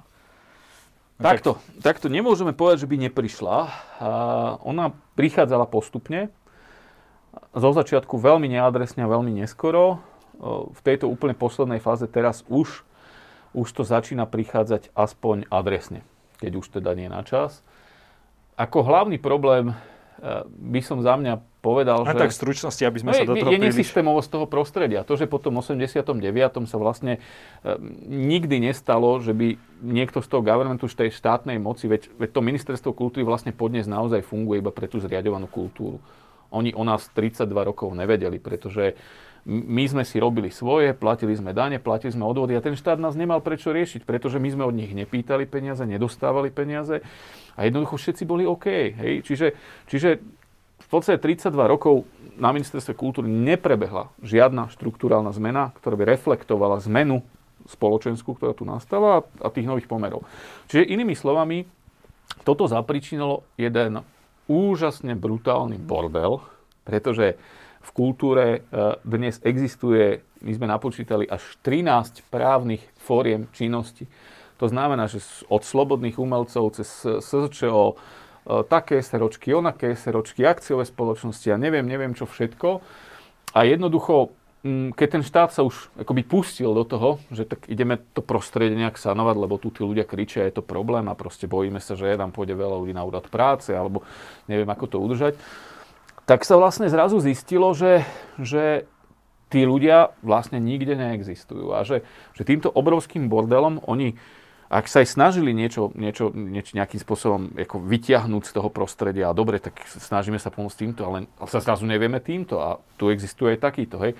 No 1.18 1.22
takto, 1.22 1.58
tak... 1.82 1.98
takto 1.98 2.06
nemôžeme 2.06 2.54
povedať, 2.54 2.86
že 2.86 2.90
by 2.90 2.96
neprišla. 3.10 3.56
A 3.98 4.08
ona 4.62 4.94
prichádzala 5.18 5.66
postupne. 5.66 6.30
Zo 7.52 7.74
začiatku 7.74 8.16
veľmi 8.22 8.46
neadresne 8.46 9.02
a 9.02 9.10
veľmi 9.10 9.34
neskoro. 9.42 9.98
V 10.42 10.80
tejto 10.82 11.06
úplne 11.06 11.38
poslednej 11.38 11.78
fáze 11.78 12.10
teraz 12.10 12.42
už, 12.50 12.82
už 13.54 13.68
to 13.70 13.86
začína 13.86 14.26
prichádzať 14.26 14.90
aspoň 14.92 15.46
adresne, 15.48 16.02
keď 16.42 16.52
už 16.58 16.66
teda 16.82 16.98
nie 16.98 17.06
na 17.06 17.22
čas. 17.22 17.62
Ako 18.58 18.82
hlavný 18.82 19.22
problém 19.22 19.72
by 20.46 20.80
som 20.86 21.02
za 21.02 21.18
mňa 21.18 21.42
povedal, 21.58 22.06
a 22.06 22.14
že... 22.14 22.18
tak 22.18 22.30
v 22.30 22.38
stručnosti, 22.38 22.82
aby 22.82 22.98
sme 23.02 23.10
no, 23.10 23.18
sa 23.18 23.24
do 23.26 23.34
toho 23.34 23.50
Je 23.50 23.58
príliš... 23.58 23.74
nesystémovosť 23.74 24.28
toho 24.30 24.46
prostredia. 24.46 25.02
To, 25.02 25.18
že 25.18 25.26
po 25.26 25.42
tom 25.42 25.58
89. 25.58 26.14
sa 26.70 26.76
vlastne 26.78 27.18
e, 27.18 27.20
nikdy 28.06 28.62
nestalo, 28.62 29.18
že 29.18 29.34
by 29.34 29.58
niekto 29.82 30.22
z 30.22 30.28
toho 30.30 30.42
governmentu, 30.46 30.86
z 30.86 31.06
tej 31.06 31.10
štátnej 31.14 31.58
moci, 31.58 31.90
veď, 31.90 32.06
veď 32.18 32.28
to 32.38 32.40
ministerstvo 32.42 32.90
kultúry 32.94 33.26
vlastne 33.26 33.50
podnes 33.50 33.90
naozaj 33.90 34.22
funguje 34.22 34.62
iba 34.62 34.70
pre 34.70 34.86
tú 34.86 35.02
zriadovanú 35.02 35.50
kultúru. 35.50 35.98
Oni 36.54 36.70
o 36.70 36.86
nás 36.86 37.10
32 37.10 37.50
rokov 37.50 37.90
nevedeli, 37.90 38.38
pretože 38.38 38.94
my 39.42 39.84
sme 39.90 40.06
si 40.06 40.22
robili 40.22 40.54
svoje, 40.54 40.94
platili 40.94 41.34
sme 41.34 41.50
dane, 41.50 41.82
platili 41.82 42.14
sme 42.14 42.22
odvody 42.22 42.54
a 42.54 42.62
ten 42.62 42.78
štát 42.78 43.02
nás 43.02 43.18
nemal 43.18 43.42
prečo 43.42 43.74
riešiť, 43.74 44.06
pretože 44.06 44.38
my 44.38 44.48
sme 44.54 44.62
od 44.62 44.74
nich 44.78 44.94
nepýtali 44.94 45.50
peniaze, 45.50 45.82
nedostávali 45.82 46.54
peniaze 46.54 47.02
a 47.58 47.66
jednoducho 47.66 47.98
všetci 47.98 48.22
boli 48.22 48.46
OK. 48.46 48.66
Hej? 48.94 49.26
Čiže, 49.26 49.46
čiže 49.90 50.22
v 50.78 50.88
podstate 50.88 51.18
32 51.18 51.50
rokov 51.66 52.06
na 52.38 52.54
ministerstve 52.54 52.94
kultúry 52.94 53.26
neprebehla 53.26 54.14
žiadna 54.22 54.70
štruktúrálna 54.70 55.34
zmena, 55.34 55.74
ktorá 55.74 55.98
by 55.98 56.04
reflektovala 56.06 56.78
zmenu 56.86 57.26
spoločenskú, 57.66 58.38
ktorá 58.38 58.54
tu 58.54 58.62
nastala 58.62 59.26
a 59.42 59.48
tých 59.50 59.66
nových 59.66 59.90
pomerov. 59.90 60.22
Čiže 60.70 60.86
inými 60.86 61.18
slovami, 61.18 61.66
toto 62.42 62.66
zapričinilo 62.70 63.46
jeden 63.58 64.02
úžasne 64.50 65.14
brutálny 65.14 65.78
bordel, 65.78 66.42
pretože 66.82 67.38
v 67.82 67.90
kultúre 67.90 68.46
e, 68.46 68.58
dnes 69.02 69.42
existuje, 69.42 70.22
my 70.42 70.52
sme 70.54 70.66
napočítali, 70.70 71.26
až 71.26 71.42
13 71.66 72.22
právnych 72.30 72.82
fóriem 73.02 73.50
činnosti. 73.50 74.06
To 74.62 74.70
znamená, 74.70 75.10
že 75.10 75.18
od 75.50 75.66
slobodných 75.66 76.18
umelcov 76.22 76.78
cez 76.78 76.88
SZČO, 77.02 77.92
e, 77.92 77.94
také 78.70 79.02
seročky, 79.02 79.50
onaké 79.50 79.98
seročky, 79.98 80.46
akciové 80.46 80.86
spoločnosti 80.86 81.50
a 81.50 81.58
neviem, 81.58 81.82
neviem 81.82 82.14
čo 82.14 82.30
všetko. 82.30 82.78
A 83.52 83.66
jednoducho, 83.66 84.32
keď 84.94 85.08
ten 85.18 85.24
štát 85.26 85.50
sa 85.50 85.66
už 85.66 85.90
akoby 85.98 86.22
pustil 86.22 86.70
do 86.70 86.86
toho, 86.86 87.18
že 87.34 87.44
tak 87.50 87.66
ideme 87.66 87.98
to 88.14 88.22
prostredie 88.22 88.78
nejak 88.78 88.94
sanovať, 88.94 89.36
lebo 89.36 89.58
tu 89.58 89.74
tí 89.74 89.82
ľudia 89.82 90.06
kričia, 90.06 90.46
je 90.46 90.62
to 90.62 90.64
problém 90.64 91.10
a 91.10 91.18
proste 91.18 91.50
bojíme 91.50 91.82
sa, 91.82 91.98
že 91.98 92.14
tam 92.14 92.30
pôjde 92.30 92.54
veľa 92.54 92.78
ľudí 92.78 92.94
na 92.94 93.02
úrad 93.02 93.26
práce, 93.26 93.74
alebo 93.74 94.06
neviem, 94.46 94.70
ako 94.70 94.86
to 94.86 94.96
udržať, 95.02 95.34
tak 96.32 96.48
sa 96.48 96.56
vlastne 96.56 96.88
zrazu 96.88 97.20
zistilo, 97.20 97.76
že, 97.76 98.08
že 98.40 98.88
tí 99.52 99.68
ľudia 99.68 100.16
vlastne 100.24 100.56
nikde 100.56 100.96
neexistujú 100.96 101.76
a 101.76 101.84
že, 101.84 102.08
že 102.32 102.48
týmto 102.48 102.72
obrovským 102.72 103.28
bordelom 103.28 103.84
oni, 103.84 104.16
ak 104.72 104.88
sa 104.88 105.04
aj 105.04 105.12
snažili 105.12 105.52
niečo, 105.52 105.92
niečo, 105.92 106.32
niečo 106.32 106.72
nejakým 106.72 106.96
spôsobom 106.96 107.52
ako 107.52 107.84
vyťahnuť 107.84 108.48
z 108.48 108.52
toho 108.56 108.72
prostredia, 108.72 109.28
a 109.28 109.36
dobre, 109.36 109.60
tak 109.60 109.76
snažíme 109.84 110.40
sa 110.40 110.48
pomôcť 110.48 110.78
týmto, 110.80 111.04
ale 111.04 111.28
sa 111.44 111.60
zrazu 111.60 111.84
nevieme 111.84 112.16
týmto 112.16 112.64
a 112.64 112.80
tu 112.96 113.12
existuje 113.12 113.52
aj 113.52 113.68
takýto, 113.68 114.00
hej. 114.00 114.16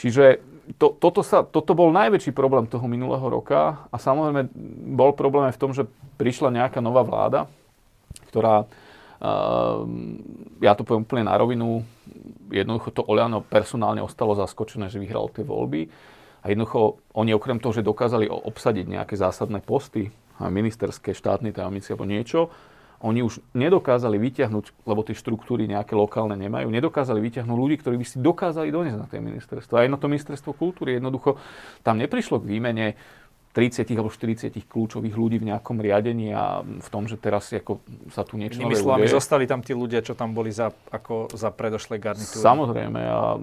Čiže 0.00 0.40
to, 0.80 0.96
toto, 0.96 1.20
sa, 1.20 1.44
toto 1.44 1.76
bol 1.76 1.92
najväčší 1.92 2.32
problém 2.32 2.64
toho 2.64 2.88
minulého 2.88 3.28
roka 3.28 3.84
a 3.92 3.96
samozrejme 4.00 4.56
bol 4.96 5.12
problém 5.12 5.52
aj 5.52 5.60
v 5.60 5.60
tom, 5.60 5.76
že 5.76 5.84
prišla 6.16 6.48
nejaká 6.64 6.80
nová 6.80 7.04
vláda, 7.04 7.44
ktorá 8.32 8.64
ja 10.60 10.72
to 10.76 10.82
poviem 10.84 11.08
úplne 11.08 11.24
na 11.24 11.36
rovinu, 11.40 11.84
jednoducho 12.52 12.92
to 12.92 13.02
Oliano 13.06 13.40
personálne 13.40 14.04
ostalo 14.04 14.36
zaskočené, 14.36 14.92
že 14.92 15.00
vyhral 15.00 15.32
tie 15.32 15.42
voľby. 15.42 15.88
A 16.46 16.52
jednoducho 16.52 17.02
oni 17.16 17.34
okrem 17.34 17.58
toho, 17.58 17.74
že 17.74 17.82
dokázali 17.82 18.30
obsadiť 18.30 18.86
nejaké 18.86 19.18
zásadné 19.18 19.58
posty, 19.64 20.14
ministerské, 20.38 21.16
štátne 21.16 21.50
tajomníci 21.50 21.90
alebo 21.90 22.06
niečo, 22.06 22.52
oni 23.04 23.20
už 23.20 23.44
nedokázali 23.52 24.16
vyťahnuť, 24.16 24.88
lebo 24.88 25.04
tie 25.04 25.12
štruktúry 25.12 25.68
nejaké 25.68 25.92
lokálne 25.92 26.32
nemajú, 26.32 26.72
nedokázali 26.72 27.20
vyťahnuť 27.20 27.56
ľudí, 27.56 27.76
ktorí 27.76 28.00
by 28.00 28.06
si 28.08 28.16
dokázali 28.24 28.72
doniesť 28.72 29.00
na 29.00 29.08
tie 29.08 29.20
ministerstvo. 29.20 29.76
Aj 29.76 29.84
na 29.84 30.00
to 30.00 30.08
ministerstvo 30.08 30.56
kultúry 30.56 30.96
jednoducho 30.96 31.36
tam 31.84 32.00
neprišlo 32.00 32.40
k 32.40 32.48
výmene 32.48 32.96
30 33.56 33.88
alebo 33.96 34.12
40 34.12 34.52
kľúčových 34.68 35.16
ľudí 35.16 35.40
v 35.40 35.48
nejakom 35.48 35.80
riadení 35.80 36.28
a 36.36 36.60
v 36.60 36.88
tom, 36.92 37.08
že 37.08 37.16
teraz 37.16 37.48
ako 37.56 37.80
sa 38.12 38.20
tu 38.20 38.36
niečo 38.36 38.60
nové 38.60 38.76
slovami, 38.76 39.08
zostali 39.08 39.48
tam 39.48 39.64
tí 39.64 39.72
ľudia, 39.72 40.04
čo 40.04 40.12
tam 40.12 40.36
boli 40.36 40.52
za, 40.52 40.68
ako 40.92 41.32
za 41.32 41.48
predošlé 41.48 41.96
garnitúry. 41.96 42.44
Samozrejme 42.44 43.00
a 43.00 43.40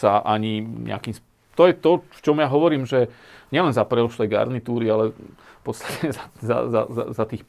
sa 0.00 0.24
ani 0.24 0.64
nejakým... 0.64 1.12
To 1.60 1.68
je 1.68 1.76
to, 1.76 2.00
v 2.00 2.20
čom 2.24 2.40
ja 2.40 2.48
hovorím, 2.48 2.88
že 2.88 3.12
nielen 3.52 3.76
za 3.76 3.84
predošlé 3.84 4.32
garnitúry, 4.32 4.88
ale 4.88 5.12
v 5.12 5.62
podstate 5.62 6.08
za, 6.16 6.24
za, 6.40 6.56
za, 6.64 6.82
za, 6.88 7.04
za 7.12 7.24
tých 7.28 7.44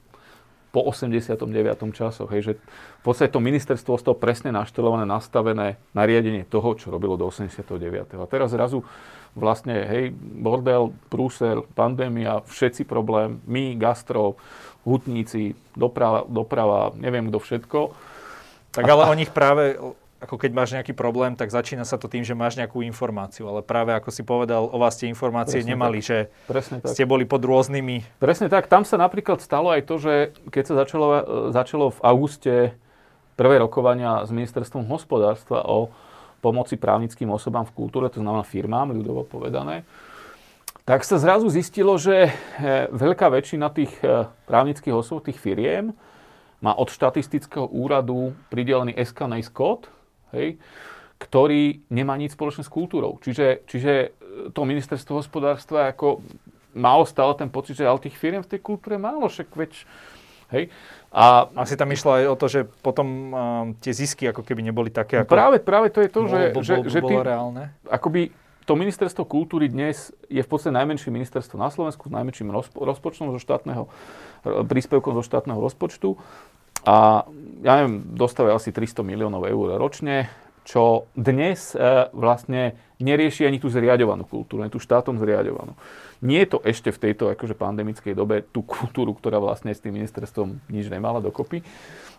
po 0.71 0.87
89. 0.87 1.43
časoch. 1.91 2.31
Hej, 2.31 2.41
že 2.41 2.53
v 2.99 3.03
podstate 3.03 3.31
to 3.31 3.43
ministerstvo 3.43 3.99
ostalo 3.99 4.15
presne 4.15 4.55
naštelované, 4.55 5.03
nastavené 5.03 5.75
nariadenie 5.91 6.47
toho, 6.47 6.73
čo 6.79 6.89
robilo 6.89 7.19
do 7.19 7.27
89. 7.27 7.67
A 8.15 8.25
teraz 8.27 8.55
zrazu 8.55 8.87
vlastne, 9.35 9.83
hej, 9.87 10.15
bordel, 10.15 10.95
prúser, 11.11 11.63
pandémia, 11.75 12.43
všetci 12.47 12.87
problém, 12.87 13.39
my, 13.47 13.75
gastro, 13.79 14.39
hutníci, 14.83 15.55
doprava, 15.75 16.27
doprava 16.27 16.91
neviem 16.97 17.27
kto 17.31 17.39
všetko. 17.39 17.79
Tak 18.71 18.87
ale 18.87 19.11
o 19.11 19.15
nich 19.15 19.31
práve 19.31 19.75
ako 20.21 20.37
keď 20.37 20.51
máš 20.53 20.69
nejaký 20.77 20.93
problém, 20.93 21.33
tak 21.33 21.49
začína 21.49 21.81
sa 21.81 21.97
to 21.97 22.05
tým, 22.05 22.21
že 22.21 22.37
máš 22.37 22.53
nejakú 22.53 22.85
informáciu. 22.85 23.49
Ale 23.49 23.65
práve 23.65 23.89
ako 23.97 24.13
si 24.13 24.21
povedal, 24.21 24.69
o 24.69 24.77
vás 24.77 24.93
tie 24.93 25.09
informácie 25.09 25.65
Presne 25.65 25.71
nemali, 25.73 25.99
tak. 25.99 26.05
že 26.05 26.17
Presne 26.45 26.77
tak. 26.77 26.93
ste 26.93 27.03
boli 27.09 27.25
pod 27.25 27.41
rôznymi... 27.41 28.21
Presne 28.21 28.45
tak. 28.45 28.69
Tam 28.69 28.85
sa 28.85 29.01
napríklad 29.01 29.41
stalo 29.41 29.73
aj 29.73 29.81
to, 29.89 29.97
že 29.97 30.13
keď 30.53 30.63
sa 30.69 30.73
začalo, 30.85 31.05
začalo 31.49 31.89
v 31.89 31.99
auguste 32.05 32.53
prvé 33.33 33.57
rokovania 33.57 34.21
s 34.21 34.29
ministerstvom 34.29 34.85
hospodárstva 34.85 35.65
o 35.65 35.89
pomoci 36.45 36.77
právnickým 36.77 37.29
osobám 37.33 37.65
v 37.69 37.73
kultúre, 37.73 38.09
to 38.09 38.21
znamená 38.21 38.45
firmám, 38.45 38.93
ľudovo 38.93 39.25
povedané, 39.25 39.85
tak 40.85 41.05
sa 41.05 41.21
zrazu 41.21 41.49
zistilo, 41.49 41.97
že 41.97 42.29
eh, 42.29 42.89
veľká 42.89 43.29
väčšina 43.29 43.69
tých 43.73 43.93
eh, 44.01 44.25
právnických 44.49 44.93
osôb, 44.93 45.25
tých 45.25 45.37
firiem, 45.37 45.93
má 46.61 46.77
od 46.77 46.93
štatistického 46.93 47.65
úradu 47.73 48.37
pridelený 48.53 48.93
SKNIS 48.93 49.49
kód, 49.49 49.89
hej, 50.33 50.59
ktorý 51.21 51.85
nemá 51.93 52.17
nič 52.17 52.33
spoločné 52.33 52.65
s 52.65 52.71
kultúrou. 52.73 53.21
Čiže, 53.21 53.67
čiže 53.69 53.93
e, 53.93 54.07
to 54.49 54.65
ministerstvo 54.65 55.21
hospodárstva 55.21 55.93
ako 55.93 56.25
malo 56.73 57.03
stále 57.05 57.35
ten 57.35 57.51
pocit, 57.51 57.77
že 57.77 57.85
ale 57.85 58.01
tých 58.01 58.17
firiem 58.17 58.41
v 58.41 58.51
tej 58.55 58.59
kultúre 58.63 58.95
málo, 58.95 59.27
však 59.27 59.47
veď, 59.53 59.71
hej. 60.55 60.71
A 61.11 61.51
asi 61.59 61.75
tam 61.75 61.91
išlo 61.91 62.15
aj 62.15 62.23
o 62.31 62.35
to, 62.39 62.47
že 62.47 62.63
potom 62.63 63.07
uh, 63.35 63.39
tie 63.83 63.91
zisky 63.91 64.31
ako 64.31 64.47
keby 64.47 64.63
neboli 64.63 64.87
také, 64.87 65.19
ako... 65.19 65.35
Práve, 65.35 65.57
práve 65.59 65.91
to 65.91 65.99
je 65.99 66.07
to, 66.07 66.23
bol, 66.23 66.31
že, 66.31 66.41
bol, 66.55 66.63
že, 66.63 66.75
bol, 66.79 66.83
že 66.87 66.99
bolo 67.03 67.19
tým, 67.19 67.27
reálne. 67.27 67.63
Akoby 67.91 68.31
to 68.63 68.79
ministerstvo 68.79 69.27
kultúry 69.27 69.67
dnes 69.67 70.15
je 70.31 70.39
v 70.39 70.47
podstate 70.47 70.71
najmenšie 70.71 71.11
ministerstvo 71.11 71.59
na 71.59 71.67
Slovensku 71.67 72.07
s 72.07 72.13
najmenším 72.15 72.55
rozpo, 72.55 72.79
rozpočtom 72.79 73.33
zo 73.35 73.39
štátneho, 73.43 73.91
príspevkom 74.45 75.17
zo 75.19 75.23
štátneho 75.27 75.59
rozpočtu. 75.59 76.15
A 76.85 77.29
ja 77.61 77.73
neviem, 77.77 78.01
dostávajú 78.17 78.57
asi 78.57 78.73
300 78.73 79.05
miliónov 79.05 79.45
eur 79.45 79.77
ročne, 79.77 80.29
čo 80.65 81.09
dnes 81.17 81.73
e, 81.73 82.09
vlastne 82.13 82.77
nerieši 83.01 83.49
ani 83.49 83.57
tú 83.57 83.69
zriadovanú 83.69 84.29
kultúru, 84.29 84.61
ani 84.61 84.73
tú 84.73 84.77
štátom 84.77 85.17
zriadovanú. 85.17 85.73
Nie 86.21 86.45
je 86.45 86.57
to 86.57 86.59
ešte 86.61 86.93
v 86.93 87.01
tejto 87.09 87.33
akože 87.33 87.57
pandemickej 87.57 88.13
dobe 88.13 88.45
tú 88.53 88.61
kultúru, 88.61 89.17
ktorá 89.17 89.41
vlastne 89.41 89.73
s 89.73 89.81
tým 89.81 89.97
ministerstvom 89.97 90.61
nič 90.69 90.85
nemala 90.89 91.17
dokopy 91.17 91.65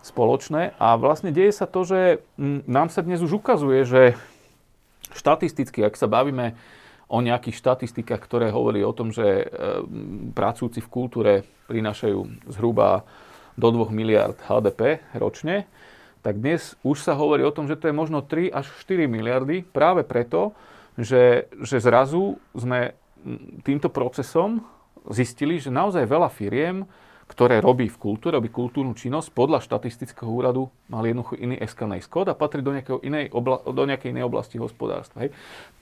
spoločné. 0.03 0.75
A 0.75 0.99
vlastne 0.99 1.31
deje 1.31 1.55
sa 1.55 1.67
to, 1.67 1.87
že 1.87 2.19
nám 2.67 2.91
sa 2.91 2.99
dnes 2.99 3.23
už 3.23 3.39
ukazuje, 3.39 3.87
že 3.87 4.01
štatisticky, 5.15 5.79
ak 5.87 5.95
sa 5.95 6.11
bavíme 6.11 6.59
o 7.07 7.19
nejakých 7.23 7.59
štatistikách, 7.63 8.19
ktoré 8.19 8.51
hovorí 8.51 8.83
o 8.83 8.95
tom, 8.95 9.15
že 9.15 9.23
e, 9.23 9.45
pracujúci 10.35 10.83
v 10.83 10.91
kultúre 10.91 11.33
prinášajú 11.71 12.51
zhruba 12.51 13.07
do 13.55 13.67
2 13.69 13.93
miliard 13.93 14.37
HDP 14.45 15.03
ročne, 15.17 15.69
tak 16.23 16.39
dnes 16.39 16.79
už 16.87 17.03
sa 17.03 17.13
hovorí 17.19 17.43
o 17.43 17.51
tom, 17.51 17.67
že 17.67 17.75
to 17.75 17.91
je 17.91 17.95
možno 17.95 18.23
3 18.23 18.49
až 18.49 18.65
4 18.87 19.11
miliardy 19.11 19.67
práve 19.67 20.07
preto, 20.07 20.55
že, 20.95 21.51
že 21.59 21.83
zrazu 21.83 22.39
sme 22.55 22.95
týmto 23.67 23.91
procesom 23.91 24.63
zistili, 25.11 25.59
že 25.59 25.73
naozaj 25.73 26.07
veľa 26.07 26.31
firiem, 26.31 26.87
ktoré 27.27 27.63
robí 27.63 27.87
v 27.87 27.97
kultúre, 27.97 28.35
robí 28.35 28.51
kultúrnu 28.51 28.93
činnosť, 28.93 29.31
podľa 29.31 29.63
štatistického 29.63 30.27
úradu 30.27 30.69
mal 30.91 31.03
jednoducho 31.07 31.39
iný 31.39 31.55
SKNS 31.59 32.07
kód 32.11 32.27
a 32.29 32.37
patrí 32.37 32.59
do, 32.59 32.75
inej 32.75 33.31
obla, 33.31 33.63
do 33.63 33.83
nejakej 33.87 34.11
inej 34.11 34.27
oblasti 34.27 34.59
hospodárstva. 34.59 35.27
Hej. 35.27 35.31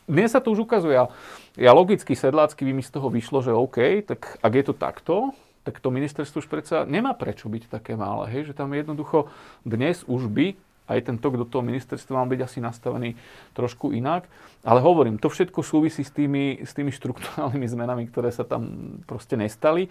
Dnes 0.05 0.33
sa 0.33 0.41
to 0.41 0.53
už 0.53 0.65
ukazuje 0.69 0.97
a 0.97 1.09
ja 1.57 1.71
logicky 1.73 2.13
sedlácky 2.13 2.65
by 2.65 2.71
mi 2.77 2.83
z 2.85 2.93
toho 2.93 3.09
vyšlo, 3.09 3.41
že 3.41 3.51
OK, 3.53 4.05
tak 4.05 4.37
ak 4.41 4.53
je 4.53 4.63
to 4.63 4.73
takto, 4.77 5.15
tak 5.61 5.77
to 5.77 5.93
ministerstvo 5.93 6.41
už 6.41 6.49
predsa 6.49 6.83
nemá 6.89 7.13
prečo 7.13 7.45
byť 7.45 7.69
také 7.69 7.93
malé. 7.93 8.29
Hej? 8.33 8.51
Že 8.51 8.57
tam 8.57 8.73
jednoducho 8.73 9.29
dnes 9.61 10.01
už 10.09 10.25
by 10.27 10.57
aj 10.91 10.99
ten 11.07 11.15
tok 11.15 11.39
do 11.39 11.45
toho 11.47 11.63
ministerstva 11.63 12.19
mal 12.19 12.27
byť 12.27 12.41
asi 12.43 12.59
nastavený 12.59 13.15
trošku 13.55 13.95
inak. 13.95 14.27
Ale 14.65 14.83
hovorím, 14.83 15.21
to 15.21 15.31
všetko 15.31 15.63
súvisí 15.63 16.03
s 16.03 16.11
tými, 16.11 16.59
s 16.65 16.75
tými 16.75 16.91
štruktúrálnymi 16.91 17.67
zmenami, 17.69 18.03
ktoré 18.11 18.33
sa 18.33 18.43
tam 18.43 18.97
proste 19.07 19.39
nestali. 19.39 19.87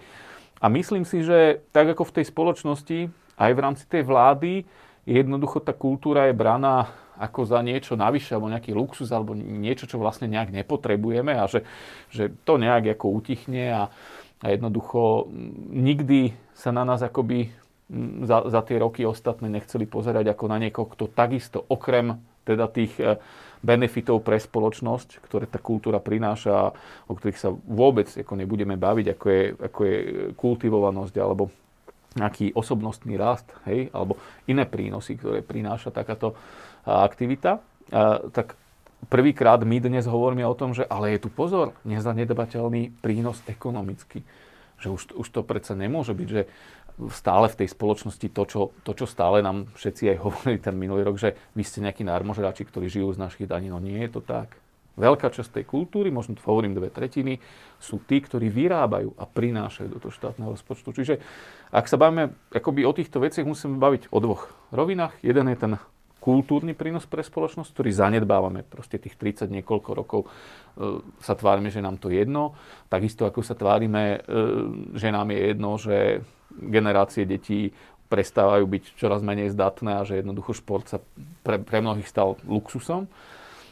A 0.61 0.69
myslím 0.69 1.07
si, 1.07 1.25
že 1.25 1.65
tak 1.73 1.89
ako 1.97 2.05
v 2.05 2.15
tej 2.21 2.25
spoločnosti, 2.29 2.99
aj 3.41 3.51
v 3.57 3.63
rámci 3.63 3.89
tej 3.89 4.05
vlády, 4.05 4.61
jednoducho 5.09 5.57
tá 5.57 5.73
kultúra 5.73 6.29
je 6.29 6.37
braná 6.37 6.93
ako 7.21 7.45
za 7.45 7.61
niečo 7.61 7.93
navyše, 7.93 8.33
alebo 8.33 8.49
nejaký 8.49 8.73
luxus, 8.73 9.13
alebo 9.13 9.37
niečo, 9.37 9.85
čo 9.85 10.01
vlastne 10.01 10.25
nejak 10.25 10.49
nepotrebujeme 10.53 11.37
a 11.37 11.45
že, 11.45 11.61
že 12.09 12.33
to 12.45 12.57
nejak 12.57 12.97
ako 12.97 13.13
utichne 13.13 13.69
a, 13.69 13.83
a 14.41 14.45
jednoducho 14.49 15.29
nikdy 15.69 16.33
sa 16.57 16.73
na 16.73 16.81
nás 16.81 17.05
akoby 17.05 17.53
za, 18.23 18.47
za 18.47 18.61
tie 18.65 18.81
roky 18.81 19.05
ostatné 19.05 19.51
nechceli 19.51 19.85
pozerať 19.85 20.33
ako 20.33 20.45
na 20.49 20.57
niekoho, 20.57 20.87
kto 20.89 21.11
takisto 21.11 21.61
okrem 21.69 22.17
teda 22.41 22.65
tých 22.71 22.97
e, 22.97 23.21
benefitov 23.61 24.25
pre 24.25 24.41
spoločnosť, 24.41 25.21
ktoré 25.21 25.45
tá 25.45 25.61
kultúra 25.61 26.01
prináša, 26.01 26.73
o 27.05 27.13
ktorých 27.13 27.37
sa 27.37 27.53
vôbec 27.53 28.09
ako 28.09 28.33
nebudeme 28.33 28.79
baviť, 28.79 29.05
ako 29.13 29.25
je, 29.29 29.43
ako 29.53 29.79
je 29.85 29.97
kultivovanosť 30.33 31.15
alebo 31.21 31.53
nejaký 32.11 32.51
osobnostný 32.57 33.15
rast, 33.15 33.47
hej, 33.69 33.87
alebo 33.95 34.19
iné 34.49 34.67
prínosy, 34.67 35.15
ktoré 35.15 35.39
prináša 35.39 35.95
takáto 35.95 36.35
aktivita, 36.83 37.63
tak 38.35 38.59
prvýkrát 39.07 39.63
my 39.63 39.77
dnes 39.81 40.05
hovoríme 40.05 40.45
o 40.45 40.57
tom, 40.57 40.75
že 40.75 40.85
ale 40.85 41.15
je 41.15 41.25
tu 41.25 41.29
pozor, 41.31 41.73
nezanedbateľný 41.87 43.01
prínos 43.01 43.41
ekonomický. 43.47 44.21
Že 44.81 44.87
už, 44.89 45.01
už 45.13 45.27
to 45.29 45.41
predsa 45.45 45.77
nemôže 45.77 46.13
byť, 46.17 46.29
že 46.29 46.49
stále 47.09 47.49
v 47.49 47.65
tej 47.65 47.67
spoločnosti 47.73 48.27
to 48.29 48.43
čo, 48.45 48.61
to, 48.85 48.91
čo 48.93 49.05
stále 49.09 49.41
nám 49.41 49.71
všetci 49.73 50.13
aj 50.13 50.17
hovorili 50.25 50.57
ten 50.61 50.75
minulý 50.77 51.07
rok, 51.07 51.17
že 51.17 51.33
vy 51.57 51.63
ste 51.65 51.81
nejakí 51.81 52.05
nármožráči, 52.05 52.67
ktorí 52.67 52.91
žijú 52.91 53.09
z 53.15 53.21
našich 53.21 53.47
daní. 53.49 53.73
No 53.73 53.81
nie 53.81 53.97
je 54.05 54.19
to 54.19 54.21
tak. 54.21 54.53
Veľká 54.99 55.31
časť 55.31 55.55
tej 55.55 55.65
kultúry, 55.65 56.11
možno 56.11 56.35
to 56.35 56.43
hovorím 56.43 56.75
dve 56.75 56.91
tretiny, 56.91 57.39
sú 57.79 58.03
tí, 58.03 58.19
ktorí 58.19 58.51
vyrábajú 58.51 59.15
a 59.15 59.23
prinášajú 59.23 59.87
do 59.87 60.03
toho 60.03 60.11
štátneho 60.11 60.51
rozpočtu. 60.51 60.91
Čiže 60.91 61.15
ak 61.71 61.87
sa 61.87 61.95
bavíme 61.95 62.35
akoby 62.51 62.83
o 62.83 62.91
týchto 62.91 63.23
veciach, 63.23 63.47
musíme 63.47 63.79
baviť 63.79 64.11
o 64.11 64.17
dvoch 64.19 64.51
rovinách. 64.75 65.15
Jeden 65.23 65.47
je 65.47 65.57
ten 65.57 65.73
kultúrny 66.21 66.77
prínos 66.77 67.09
pre 67.09 67.25
spoločnosť, 67.25 67.73
ktorý 67.73 67.89
zanedbávame. 67.89 68.61
Proste 68.61 69.01
tých 69.01 69.17
30 69.17 69.49
niekoľko 69.49 69.89
rokov 69.97 70.21
e, 70.23 70.29
sa 71.17 71.33
tvárime, 71.33 71.73
že 71.73 71.81
nám 71.81 71.97
to 71.97 72.13
jedno. 72.13 72.53
Takisto 72.93 73.25
ako 73.25 73.41
sa 73.41 73.57
tvárime, 73.57 74.21
e, 74.21 74.39
že 74.93 75.09
nám 75.09 75.33
je 75.33 75.39
jedno, 75.49 75.71
že 75.81 76.21
generácie 76.53 77.25
detí 77.25 77.73
prestávajú 78.05 78.69
byť 78.69 78.83
čoraz 79.01 79.25
menej 79.25 79.49
zdatné 79.49 79.97
a 79.97 80.05
že 80.05 80.21
jednoducho 80.21 80.53
šport 80.53 80.85
sa 80.85 81.01
pre, 81.41 81.57
pre 81.57 81.81
mnohých 81.81 82.05
stal 82.05 82.37
luxusom. 82.45 83.09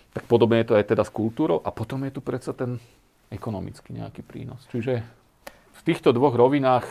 Tak 0.10 0.26
podobne 0.26 0.66
je 0.66 0.74
to 0.74 0.78
aj 0.80 0.90
teda 0.90 1.06
s 1.06 1.14
kultúrou. 1.14 1.62
A 1.62 1.70
potom 1.70 2.02
je 2.08 2.18
tu 2.18 2.26
predsa 2.26 2.56
ten 2.58 2.82
ekonomický 3.30 3.94
nejaký 3.94 4.26
prínos. 4.26 4.66
Čiže 4.74 5.06
v 5.76 5.82
týchto 5.86 6.10
dvoch 6.10 6.34
rovinách 6.34 6.88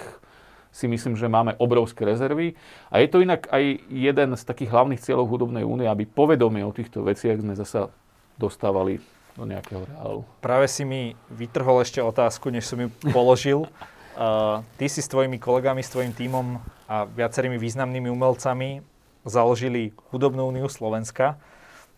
si 0.78 0.86
myslím, 0.86 1.18
že 1.18 1.26
máme 1.26 1.58
obrovské 1.58 2.06
rezervy. 2.06 2.54
A 2.94 3.02
je 3.02 3.10
to 3.10 3.18
inak 3.18 3.50
aj 3.50 3.82
jeden 3.90 4.38
z 4.38 4.42
takých 4.46 4.70
hlavných 4.70 5.02
cieľov 5.02 5.26
hudobnej 5.26 5.66
únie, 5.66 5.90
aby 5.90 6.06
povedomie 6.06 6.62
o 6.62 6.70
týchto 6.70 7.02
veciach 7.02 7.42
sme 7.42 7.58
zasa 7.58 7.90
dostávali 8.38 9.02
do 9.34 9.42
nejakého 9.42 9.82
reálu. 9.82 10.22
Práve 10.38 10.70
si 10.70 10.86
mi 10.86 11.18
vytrhol 11.34 11.82
ešte 11.82 11.98
otázku, 11.98 12.54
než 12.54 12.70
som 12.70 12.78
ju 12.78 12.94
položil. 13.10 13.66
uh, 13.66 14.62
ty 14.78 14.86
si 14.86 15.02
s 15.02 15.10
tvojimi 15.10 15.42
kolegami, 15.42 15.82
s 15.82 15.90
tvojim 15.90 16.14
tímom 16.14 16.62
a 16.86 17.10
viacerými 17.10 17.58
významnými 17.58 18.06
umelcami 18.06 18.78
založili 19.26 19.90
Hudobnú 20.14 20.46
úniu 20.46 20.70
Slovenska. 20.70 21.42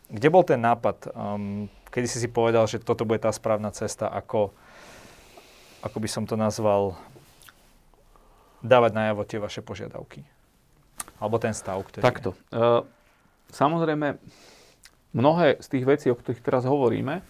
Kde 0.09 0.29
bol 0.33 0.43
ten 0.43 0.59
nápad? 0.59 1.12
Um, 1.12 1.69
kedy 1.93 2.07
si 2.09 2.19
si 2.19 2.29
povedal, 2.33 2.64
že 2.64 2.81
toto 2.81 3.05
bude 3.05 3.23
tá 3.23 3.31
správna 3.31 3.71
cesta, 3.71 4.09
ako, 4.09 4.51
ako 5.85 5.97
by 6.01 6.09
som 6.09 6.25
to 6.25 6.35
nazval, 6.35 6.99
dávať 8.61 8.92
najavo 8.96 9.23
tie 9.25 9.38
vaše 9.40 9.61
požiadavky? 9.61 10.25
Alebo 11.20 11.37
ten 11.37 11.53
stav, 11.53 11.81
ktorý 11.85 12.03
Takto. 12.05 12.31
Je. 12.33 12.57
Uh, 12.57 12.83
samozrejme, 13.53 14.16
mnohé 15.12 15.61
z 15.61 15.66
tých 15.68 15.85
vecí, 15.85 16.07
o 16.09 16.16
ktorých 16.16 16.44
teraz 16.44 16.64
hovoríme, 16.64 17.20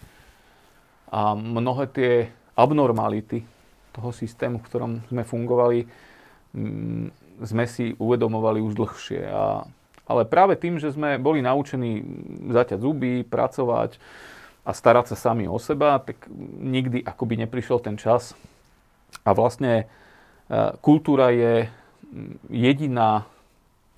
a 1.11 1.35
mnohé 1.35 1.91
tie 1.91 2.11
abnormality 2.55 3.43
toho 3.91 4.15
systému, 4.15 4.63
v 4.63 4.67
ktorom 4.71 4.91
sme 5.11 5.27
fungovali, 5.27 5.79
sme 7.43 7.65
si 7.67 7.91
uvedomovali 7.99 8.63
už 8.63 8.79
dlhšie. 8.79 9.27
A, 9.27 9.67
ale 10.07 10.23
práve 10.23 10.55
tým, 10.55 10.79
že 10.79 10.95
sme 10.95 11.19
boli 11.19 11.43
naučení 11.43 11.99
zaťať 12.47 12.79
zuby, 12.79 13.27
pracovať 13.27 13.99
a 14.63 14.71
starať 14.71 15.11
sa 15.11 15.31
sami 15.31 15.51
o 15.51 15.59
seba, 15.59 15.99
tak 15.99 16.31
nikdy 16.63 17.03
akoby 17.03 17.43
neprišiel 17.43 17.83
ten 17.83 17.99
čas. 17.99 18.31
A 19.27 19.35
vlastne 19.35 19.91
kultúra 20.83 21.31
je 21.31 21.71
jediná 22.51 23.23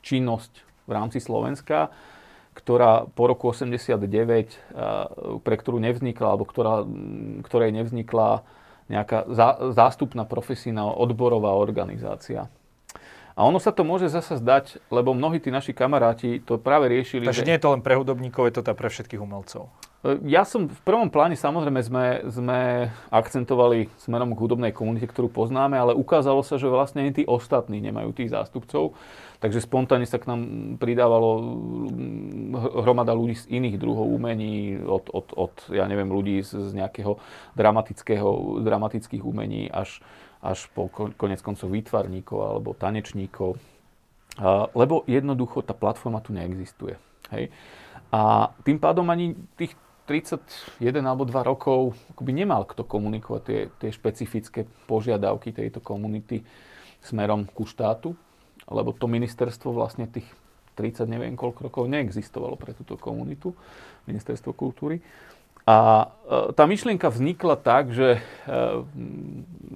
činnosť 0.05 0.53
v 0.85 0.91
rámci 0.91 1.17
Slovenska, 1.17 1.89
ktorá 2.53 3.09
po 3.09 3.25
roku 3.25 3.49
89, 3.49 3.97
pre 5.41 5.55
ktorú 5.57 5.81
nevznikla, 5.81 6.27
alebo 6.37 6.45
ktorá, 6.45 6.85
ktorej 7.41 7.73
nevznikla 7.73 8.45
nejaká 8.91 9.25
zástupná 9.73 10.27
profesijná 10.27 10.85
odborová 10.85 11.57
organizácia. 11.57 12.45
A 13.33 13.49
ono 13.49 13.57
sa 13.57 13.73
to 13.73 13.81
môže 13.81 14.13
zasa 14.13 14.37
zdať, 14.37 14.77
lebo 14.93 15.17
mnohí 15.17 15.41
tí 15.41 15.49
naši 15.49 15.73
kamaráti 15.73 16.37
to 16.45 16.61
práve 16.61 16.85
riešili. 16.85 17.25
Takže 17.25 17.41
že... 17.41 17.49
nie 17.49 17.57
je 17.57 17.63
to 17.65 17.73
len 17.73 17.81
pre 17.81 17.97
hudobníkov, 17.97 18.45
je 18.45 18.53
to 18.53 18.61
teda 18.61 18.77
pre 18.77 18.93
všetkých 18.93 19.17
umelcov. 19.17 19.73
Ja 20.03 20.43
som 20.43 20.67
v 20.67 20.81
prvom 20.83 21.07
pláne 21.07 21.39
samozrejme 21.39 21.79
sme, 21.79 22.05
sme 22.27 22.59
akcentovali 23.07 23.87
smerom 23.95 24.35
k 24.35 24.41
hudobnej 24.43 24.75
komunite, 24.75 25.07
ktorú 25.07 25.31
poznáme, 25.31 25.79
ale 25.79 25.95
ukázalo 25.95 26.43
sa, 26.43 26.59
že 26.59 26.67
vlastne 26.67 27.07
ani 27.07 27.15
tí 27.15 27.23
ostatní 27.23 27.79
nemajú 27.79 28.11
tých 28.11 28.35
zástupcov. 28.35 28.99
Takže 29.39 29.63
spontánne 29.63 30.03
sa 30.03 30.19
k 30.19 30.27
nám 30.27 30.41
pridávalo 30.75 31.39
mm, 31.39 32.83
hromada 32.83 33.15
ľudí 33.15 33.47
z 33.47 33.47
iných 33.47 33.79
druhov 33.79 34.11
umení, 34.11 34.75
od, 34.83 35.07
od, 35.07 35.27
od 35.39 35.53
ja 35.71 35.87
neviem, 35.87 36.11
ľudí 36.11 36.43
z 36.43 36.75
nejakého 36.75 37.15
dramatického, 37.55 38.59
dramatických 38.59 39.23
umení 39.23 39.71
až, 39.71 40.03
až 40.43 40.67
po 40.75 40.91
konec 40.91 41.39
koncov 41.39 41.71
výtvarníkov 41.71 42.39
alebo 42.43 42.75
tanečníkov. 42.75 43.55
Lebo 44.75 45.07
jednoducho 45.07 45.63
tá 45.63 45.71
platforma 45.71 46.19
tu 46.19 46.35
neexistuje. 46.35 46.99
Hej. 47.31 47.55
A 48.11 48.51
tým 48.67 48.77
pádom 48.77 49.07
ani 49.07 49.33
tých 49.55 49.73
31 50.03 50.81
alebo 50.99 51.23
2 51.23 51.31
rokov 51.43 51.95
akoby 52.11 52.31
nemal 52.35 52.67
kto 52.67 52.83
komunikovať 52.83 53.41
tie, 53.43 53.59
tie 53.79 53.89
špecifické 53.91 54.67
požiadavky 54.87 55.55
tejto 55.55 55.79
komunity 55.79 56.43
smerom 57.03 57.47
ku 57.47 57.63
štátu, 57.63 58.15
lebo 58.67 58.95
to 58.95 59.07
ministerstvo 59.07 59.71
vlastne 59.71 60.07
tých 60.07 60.27
30 60.75 61.05
neviem 61.05 61.35
koľko 61.37 61.69
rokov 61.69 61.83
neexistovalo 61.87 62.57
pre 62.57 62.73
túto 62.73 62.97
komunitu, 62.97 63.53
ministerstvo 64.09 64.51
kultúry. 64.57 64.99
A 65.63 66.09
e, 66.27 66.51
tá 66.57 66.67
myšlienka 66.67 67.07
vznikla 67.07 67.55
tak, 67.55 67.95
že 67.95 68.17
e, 68.17 68.21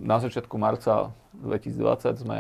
na 0.04 0.18
začiatku 0.20 0.58
marca 0.60 1.16
2020 1.40 2.24
sme 2.28 2.38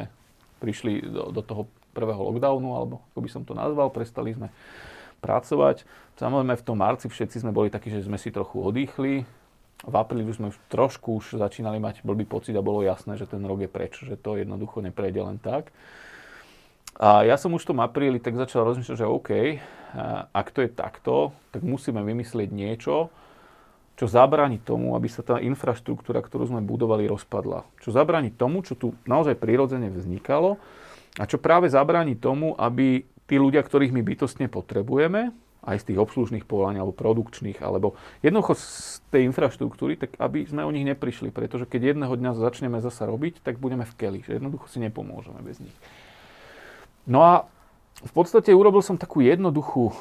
prišli 0.60 1.06
do, 1.06 1.32
do 1.32 1.42
toho 1.46 1.64
prvého 1.96 2.20
lockdownu, 2.28 2.70
alebo 2.76 2.96
ako 3.14 3.20
by 3.24 3.30
som 3.32 3.42
to 3.48 3.54
nazval, 3.56 3.94
prestali 3.94 4.34
sme 4.36 4.52
pracovať. 5.20 5.84
Samozrejme 6.18 6.56
v 6.58 6.66
tom 6.66 6.78
marci 6.78 7.06
všetci 7.10 7.46
sme 7.46 7.54
boli 7.54 7.70
takí, 7.70 7.94
že 7.94 8.06
sme 8.06 8.18
si 8.18 8.34
trochu 8.34 8.62
odýchli. 8.62 9.26
V 9.86 9.94
apríli 9.94 10.26
už 10.26 10.42
sme 10.42 10.50
trošku 10.74 11.22
už 11.22 11.38
začínali 11.38 11.78
mať 11.78 12.02
blbý 12.02 12.26
pocit 12.26 12.58
a 12.58 12.66
bolo 12.66 12.82
jasné, 12.82 13.14
že 13.14 13.30
ten 13.30 13.46
rok 13.46 13.62
je 13.62 13.70
preč, 13.70 13.94
že 14.02 14.18
to 14.18 14.34
jednoducho 14.34 14.82
neprejde 14.82 15.22
len 15.22 15.38
tak. 15.38 15.70
A 16.98 17.22
ja 17.22 17.38
som 17.38 17.54
už 17.54 17.62
v 17.62 17.78
tom 17.78 17.80
apríli 17.86 18.18
tak 18.18 18.34
začal 18.34 18.66
rozmýšľať, 18.66 18.98
že 18.98 19.06
OK, 19.06 19.62
ak 20.34 20.48
to 20.50 20.66
je 20.66 20.70
takto, 20.74 21.30
tak 21.54 21.62
musíme 21.62 22.02
vymyslieť 22.02 22.50
niečo, 22.50 23.14
čo 23.98 24.06
zabráni 24.10 24.58
tomu, 24.58 24.98
aby 24.98 25.06
sa 25.06 25.22
tá 25.22 25.38
infraštruktúra, 25.38 26.26
ktorú 26.26 26.50
sme 26.50 26.62
budovali, 26.66 27.06
rozpadla. 27.06 27.66
Čo 27.82 27.94
zabráni 27.94 28.34
tomu, 28.34 28.66
čo 28.66 28.74
tu 28.74 28.98
naozaj 29.06 29.38
prirodzene 29.38 29.94
vznikalo 29.94 30.58
a 31.22 31.24
čo 31.30 31.38
práve 31.38 31.70
zabráni 31.70 32.18
tomu, 32.18 32.58
aby 32.58 33.06
tí 33.28 33.36
ľudia, 33.36 33.62
ktorých 33.62 33.94
my 33.94 34.02
bytostne 34.02 34.48
potrebujeme, 34.48 35.36
aj 35.68 35.84
z 35.84 35.88
tých 35.92 36.00
obslužných 36.00 36.48
povolaní 36.48 36.80
alebo 36.80 36.96
produkčných, 36.96 37.60
alebo 37.60 38.00
jednoducho 38.24 38.56
z 38.56 39.04
tej 39.12 39.28
infraštruktúry, 39.28 40.00
tak 40.00 40.16
aby 40.16 40.48
sme 40.48 40.64
o 40.64 40.72
nich 40.72 40.88
neprišli, 40.88 41.28
pretože 41.28 41.68
keď 41.68 41.94
jedného 41.94 42.16
dňa 42.16 42.40
začneme 42.40 42.80
zasa 42.80 43.04
robiť, 43.04 43.44
tak 43.44 43.60
budeme 43.60 43.84
v 43.84 43.94
keli, 44.00 44.20
že 44.24 44.40
jednoducho 44.40 44.72
si 44.72 44.80
nepomôžeme 44.80 45.44
bez 45.44 45.60
nich. 45.60 45.76
No 47.04 47.20
a 47.20 47.34
v 48.00 48.12
podstate 48.16 48.56
urobil 48.56 48.80
som 48.80 48.96
takú 48.96 49.20
jednoduchú 49.20 49.92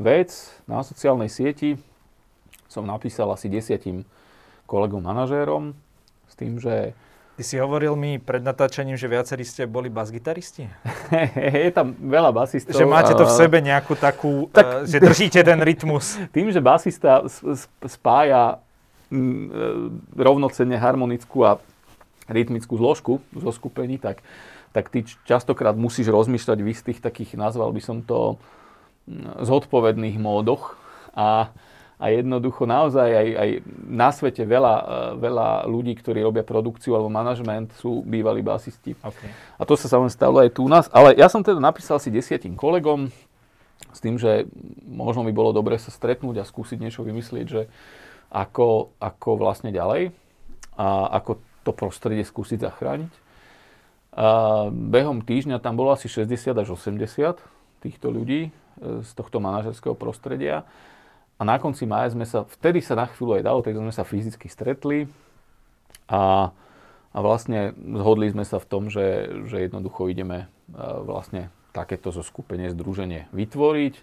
vec 0.00 0.32
na 0.64 0.80
sociálnej 0.80 1.28
sieti, 1.28 1.76
som 2.70 2.88
napísal 2.88 3.28
asi 3.34 3.52
desiatim 3.52 4.08
kolegom 4.64 5.02
manažérom 5.02 5.76
s 6.30 6.34
tým, 6.38 6.62
že 6.62 6.94
Ty 7.40 7.48
si 7.48 7.56
hovoril 7.56 7.96
mi 7.96 8.20
pred 8.20 8.44
natáčaním, 8.44 9.00
že 9.00 9.08
viacerí 9.08 9.48
ste 9.48 9.64
boli 9.64 9.88
basgitaristi? 9.88 10.68
je 11.64 11.72
tam 11.72 11.96
veľa 11.96 12.36
basistov. 12.36 12.76
Že 12.76 12.84
máte 12.84 13.16
to 13.16 13.24
v 13.24 13.32
sebe 13.32 13.64
nejakú 13.64 13.96
takú, 13.96 14.44
tak, 14.52 14.84
uh, 14.84 14.84
že 14.84 15.00
držíte 15.00 15.40
ten 15.40 15.56
rytmus. 15.56 16.20
Tým, 16.36 16.52
že 16.52 16.60
basista 16.60 17.24
spája 17.88 18.60
mm, 19.08 19.16
e, 19.16 20.20
rovnocenne 20.20 20.76
harmonickú 20.76 21.48
a 21.48 21.56
rytmickú 22.28 22.76
zložku 22.76 23.24
zo 23.32 23.50
skupení, 23.56 23.96
tak, 23.96 24.20
tak 24.76 24.92
ty 24.92 25.08
častokrát 25.24 25.80
musíš 25.80 26.12
rozmýšľať 26.12 26.60
v 26.60 26.68
istých 26.76 27.00
takých, 27.00 27.40
nazval 27.40 27.72
by 27.72 27.80
som 27.80 28.04
to, 28.04 28.36
mm, 29.08 29.48
zodpovedných 29.48 30.20
módoch. 30.20 30.76
A, 31.16 31.48
a 32.00 32.08
jednoducho 32.08 32.64
naozaj 32.64 33.12
aj, 33.12 33.28
aj 33.36 33.50
na 33.84 34.08
svete 34.08 34.48
veľa, 34.48 34.74
e, 34.80 34.84
veľa 35.20 35.48
ľudí, 35.68 35.92
ktorí 36.00 36.24
robia 36.24 36.40
produkciu 36.40 36.96
alebo 36.96 37.12
manažment, 37.12 37.76
sú 37.76 38.00
bývalí 38.08 38.40
basisti. 38.40 38.96
Okay. 38.96 39.28
A 39.60 39.68
to 39.68 39.76
sa 39.76 39.92
samozrejme 39.92 40.16
stalo 40.16 40.36
aj 40.40 40.50
tu 40.56 40.64
u 40.64 40.70
nás. 40.72 40.88
Ale 40.96 41.12
ja 41.12 41.28
som 41.28 41.44
teda 41.44 41.60
napísal 41.60 42.00
si 42.00 42.08
desiatim 42.08 42.56
kolegom 42.56 43.12
s 43.92 43.98
tým, 44.00 44.16
že 44.16 44.48
možno 44.88 45.28
by 45.28 45.32
bolo 45.36 45.52
dobre 45.52 45.76
sa 45.76 45.92
stretnúť 45.92 46.40
a 46.40 46.48
skúsiť 46.48 46.80
niečo 46.80 47.04
vymyslieť, 47.04 47.46
že 47.46 47.68
ako, 48.32 48.96
ako 48.96 49.30
vlastne 49.36 49.68
ďalej 49.68 50.16
a 50.80 51.20
ako 51.20 51.36
to 51.68 51.76
prostredie 51.76 52.24
skúsiť 52.24 52.64
zachrániť. 52.64 53.12
A 54.16 54.66
behom 54.72 55.20
týždňa 55.20 55.60
tam 55.60 55.76
bolo 55.76 55.92
asi 55.92 56.08
60 56.08 56.56
až 56.56 56.68
80 56.72 56.96
týchto 57.84 58.08
ľudí 58.08 58.48
e, 58.48 58.50
z 59.04 59.10
tohto 59.12 59.38
manažerského 59.38 59.94
prostredia. 59.94 60.64
A 61.40 61.42
na 61.48 61.56
konci 61.56 61.88
mája 61.88 62.12
sme 62.12 62.28
sa, 62.28 62.44
vtedy 62.44 62.84
sa 62.84 62.92
na 62.92 63.08
chvíľu 63.08 63.40
aj 63.40 63.46
dalo, 63.48 63.64
tak 63.64 63.72
sme 63.72 63.88
sa 63.88 64.04
fyzicky 64.04 64.44
stretli 64.52 65.08
a, 66.04 66.52
a 67.16 67.18
vlastne 67.24 67.72
zhodli 67.72 68.28
sme 68.28 68.44
sa 68.44 68.60
v 68.60 68.68
tom, 68.68 68.92
že, 68.92 69.32
že 69.48 69.64
jednoducho 69.64 70.12
ideme 70.12 70.52
vlastne 70.76 71.48
takéto 71.72 72.12
zo 72.12 72.20
skupenie 72.20 72.68
združenie 72.68 73.32
vytvoriť. 73.32 73.94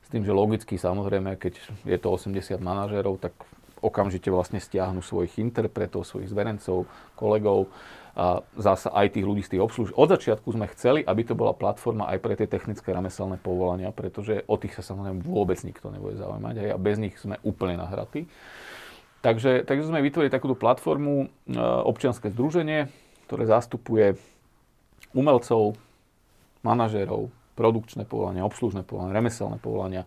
S 0.00 0.08
tým, 0.08 0.24
že 0.24 0.32
logicky 0.32 0.80
samozrejme, 0.80 1.36
keď 1.36 1.60
je 1.84 1.98
to 2.00 2.08
80 2.08 2.32
manažérov, 2.58 3.20
tak 3.20 3.36
okamžite 3.84 4.32
vlastne 4.32 4.56
stiahnu 4.56 5.04
svojich 5.04 5.36
interpretov, 5.36 6.08
svojich 6.08 6.32
zverencov, 6.32 6.88
kolegov 7.16 7.68
a 8.14 8.42
zasa 8.58 8.90
aj 8.90 9.14
tých 9.14 9.26
ľudí 9.26 9.42
z 9.46 9.56
tých 9.56 9.62
obsluž. 9.62 9.88
Od 9.94 10.10
začiatku 10.10 10.50
sme 10.50 10.66
chceli, 10.74 11.00
aby 11.06 11.22
to 11.22 11.38
bola 11.38 11.54
platforma 11.54 12.10
aj 12.10 12.18
pre 12.18 12.34
tie 12.34 12.50
technické 12.50 12.90
remeselné 12.90 13.38
povolania, 13.38 13.94
pretože 13.94 14.42
o 14.50 14.58
tých 14.58 14.74
sa 14.74 14.82
samozrejme 14.82 15.22
vôbec 15.22 15.58
nikto 15.62 15.94
nebude 15.94 16.18
zaujímať 16.18 16.54
hej, 16.58 16.70
a 16.74 16.78
bez 16.78 16.96
nich 16.98 17.14
sme 17.16 17.38
úplne 17.46 17.78
nahratí. 17.78 18.26
Takže, 19.20 19.68
takže 19.68 19.84
sme 19.84 20.00
vytvorili 20.00 20.32
takúto 20.32 20.56
platformu, 20.56 21.28
e, 21.28 21.56
občianske 21.60 22.32
združenie, 22.32 22.88
ktoré 23.28 23.44
zastupuje 23.44 24.16
umelcov, 25.12 25.76
manažérov, 26.64 27.28
produkčné 27.52 28.08
povolania, 28.08 28.48
obslužné 28.48 28.80
povolania, 28.82 29.20
remeselné 29.20 29.60
povolania 29.60 30.02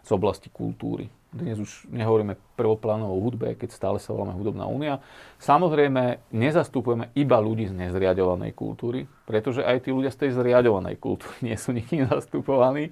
z 0.00 0.10
oblasti 0.16 0.48
kultúry. 0.48 1.12
Dnes 1.36 1.60
už 1.60 1.92
nehovoríme 1.92 2.40
prvoplánovo 2.56 3.12
o 3.12 3.20
hudbe, 3.20 3.52
keď 3.52 3.68
stále 3.68 3.98
sa 4.00 4.16
voláme 4.16 4.32
Hudobná 4.32 4.64
únia. 4.64 5.04
Samozrejme, 5.36 6.32
nezastupujeme 6.32 7.12
iba 7.12 7.36
ľudí 7.36 7.68
z 7.68 7.76
nezriadovanej 7.76 8.56
kultúry, 8.56 9.04
pretože 9.28 9.60
aj 9.60 9.84
tí 9.84 9.92
ľudia 9.92 10.08
z 10.08 10.24
tej 10.24 10.30
zriadovanej 10.32 10.96
kultúry 10.96 11.36
nie 11.52 11.56
sú 11.60 11.76
nikým 11.76 12.08
zastupovaní. 12.08 12.88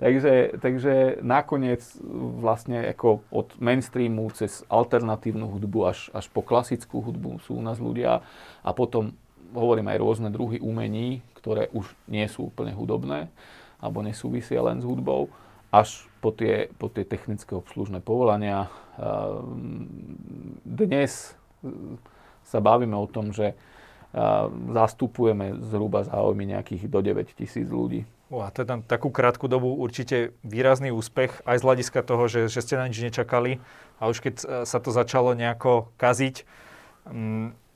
Takže, 0.00 0.56
takže 0.56 1.20
nakoniec 1.20 1.84
vlastne 2.40 2.88
ako 2.96 3.28
od 3.28 3.52
mainstreamu 3.60 4.32
cez 4.32 4.64
alternatívnu 4.72 5.52
hudbu 5.52 5.78
až, 5.84 6.08
až 6.16 6.32
po 6.32 6.40
klasickú 6.40 7.04
hudbu 7.04 7.44
sú 7.44 7.60
u 7.60 7.62
nás 7.62 7.76
ľudia 7.76 8.24
a 8.64 8.70
potom 8.72 9.12
hovorím 9.52 9.92
aj 9.92 10.00
rôzne 10.00 10.28
druhy 10.32 10.64
umení, 10.64 11.20
ktoré 11.36 11.68
už 11.76 11.92
nie 12.08 12.24
sú 12.24 12.48
úplne 12.48 12.72
hudobné 12.72 13.28
alebo 13.82 14.00
nesúvisia 14.00 14.64
len 14.64 14.80
s 14.80 14.88
hudbou 14.88 15.28
až 15.72 16.04
po 16.20 16.30
tie, 16.30 16.68
po 16.76 16.92
tie 16.92 17.02
technické 17.02 17.56
obslužné 17.56 18.04
povolania. 18.04 18.68
Dnes 20.62 21.34
sa 22.44 22.60
bavíme 22.60 22.94
o 22.94 23.08
tom, 23.08 23.32
že 23.32 23.56
zastupujeme 24.70 25.56
zhruba 25.64 26.04
záujmy 26.04 26.52
nejakých 26.52 26.92
do 26.92 27.00
9 27.00 27.32
tisíc 27.32 27.64
ľudí. 27.64 28.04
A 28.32 28.48
to 28.48 28.64
je 28.64 28.68
tam 28.68 28.80
takú 28.80 29.12
krátku 29.12 29.44
dobu 29.44 29.76
určite 29.76 30.32
výrazný 30.40 30.88
úspech, 30.88 31.44
aj 31.44 31.60
z 31.60 31.66
hľadiska 31.68 32.00
toho, 32.00 32.24
že, 32.28 32.48
že 32.48 32.64
ste 32.64 32.80
na 32.80 32.88
nič 32.88 33.00
nečakali 33.00 33.60
a 34.00 34.08
už 34.08 34.24
keď 34.24 34.34
sa 34.64 34.78
to 34.80 34.88
začalo 34.88 35.36
nejako 35.36 35.92
kaziť, 36.00 36.44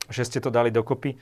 že 0.09 0.22
ste 0.24 0.38
to 0.40 0.49
dali 0.49 0.72
dokopy. 0.72 1.20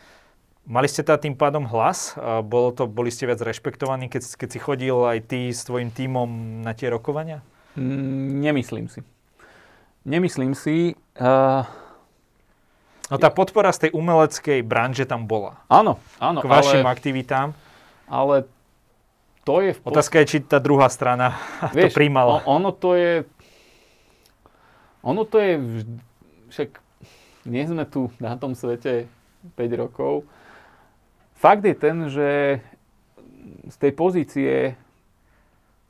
Mali 0.64 0.88
ste 0.88 1.04
teda 1.04 1.20
tým 1.20 1.36
pádom 1.36 1.68
hlas? 1.68 2.16
Bolo 2.48 2.72
to, 2.72 2.88
boli 2.88 3.12
ste 3.12 3.28
viac 3.28 3.36
rešpektovaní, 3.44 4.08
keď, 4.08 4.24
keď 4.40 4.48
si 4.48 4.58
chodil 4.58 4.96
aj 4.96 5.28
ty 5.28 5.52
s 5.52 5.68
tvojim 5.68 5.92
tímom 5.92 6.60
na 6.64 6.72
tie 6.72 6.88
rokovania? 6.88 7.44
Mm, 7.76 8.40
nemyslím 8.40 8.88
si. 8.88 9.04
Nemyslím 10.08 10.56
si. 10.56 10.96
Uh... 11.20 11.68
No 13.12 13.20
tá 13.20 13.28
podpora 13.28 13.68
z 13.76 13.88
tej 13.88 13.90
umeleckej 13.92 14.64
branže 14.64 15.04
tam 15.04 15.28
bola. 15.28 15.60
Áno, 15.68 16.00
áno. 16.16 16.40
K 16.40 16.48
vašim 16.48 16.80
ale... 16.80 16.92
aktivitám. 16.96 17.52
ale 18.08 18.48
to 19.44 19.60
je 19.60 19.76
v 19.76 19.78
pod... 19.84 19.92
Otázka 19.92 20.24
je, 20.24 20.26
či 20.26 20.38
tá 20.40 20.56
druhá 20.56 20.88
strana 20.88 21.36
vieš, 21.76 21.92
to 21.92 22.00
príjmala. 22.00 22.40
ono 22.48 22.72
to 22.72 22.96
je... 22.96 23.28
Ono 25.04 25.28
to 25.28 25.36
je... 25.36 25.52
Však 26.48 26.80
nie 27.44 27.68
sme 27.68 27.84
tu 27.84 28.08
na 28.16 28.40
tom 28.40 28.56
svete 28.56 29.04
5 29.60 29.68
rokov. 29.76 30.24
Fakt 31.44 31.60
je 31.60 31.76
ten, 31.76 32.08
že 32.08 32.56
z 33.68 33.76
tej 33.76 33.92
pozície... 33.92 34.80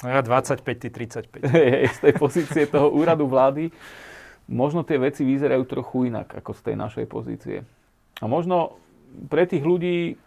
No 0.02 0.11
ja 0.11 0.18
25, 0.18 0.66
ty 0.66 0.90
35. 0.90 1.46
z 1.94 2.00
tej 2.02 2.14
pozície 2.18 2.66
toho 2.66 2.90
úradu 2.90 3.30
vlády 3.30 3.70
možno 4.50 4.82
tie 4.82 4.98
veci 4.98 5.22
vyzerajú 5.22 5.62
trochu 5.70 6.11
inak 6.11 6.42
ako 6.42 6.59
z 6.59 6.61
tej 6.66 6.74
našej 6.74 7.07
pozície. 7.07 7.62
A 8.18 8.26
možno 8.26 8.82
pre 9.30 9.46
tých 9.46 9.62
ľudí 9.62 10.18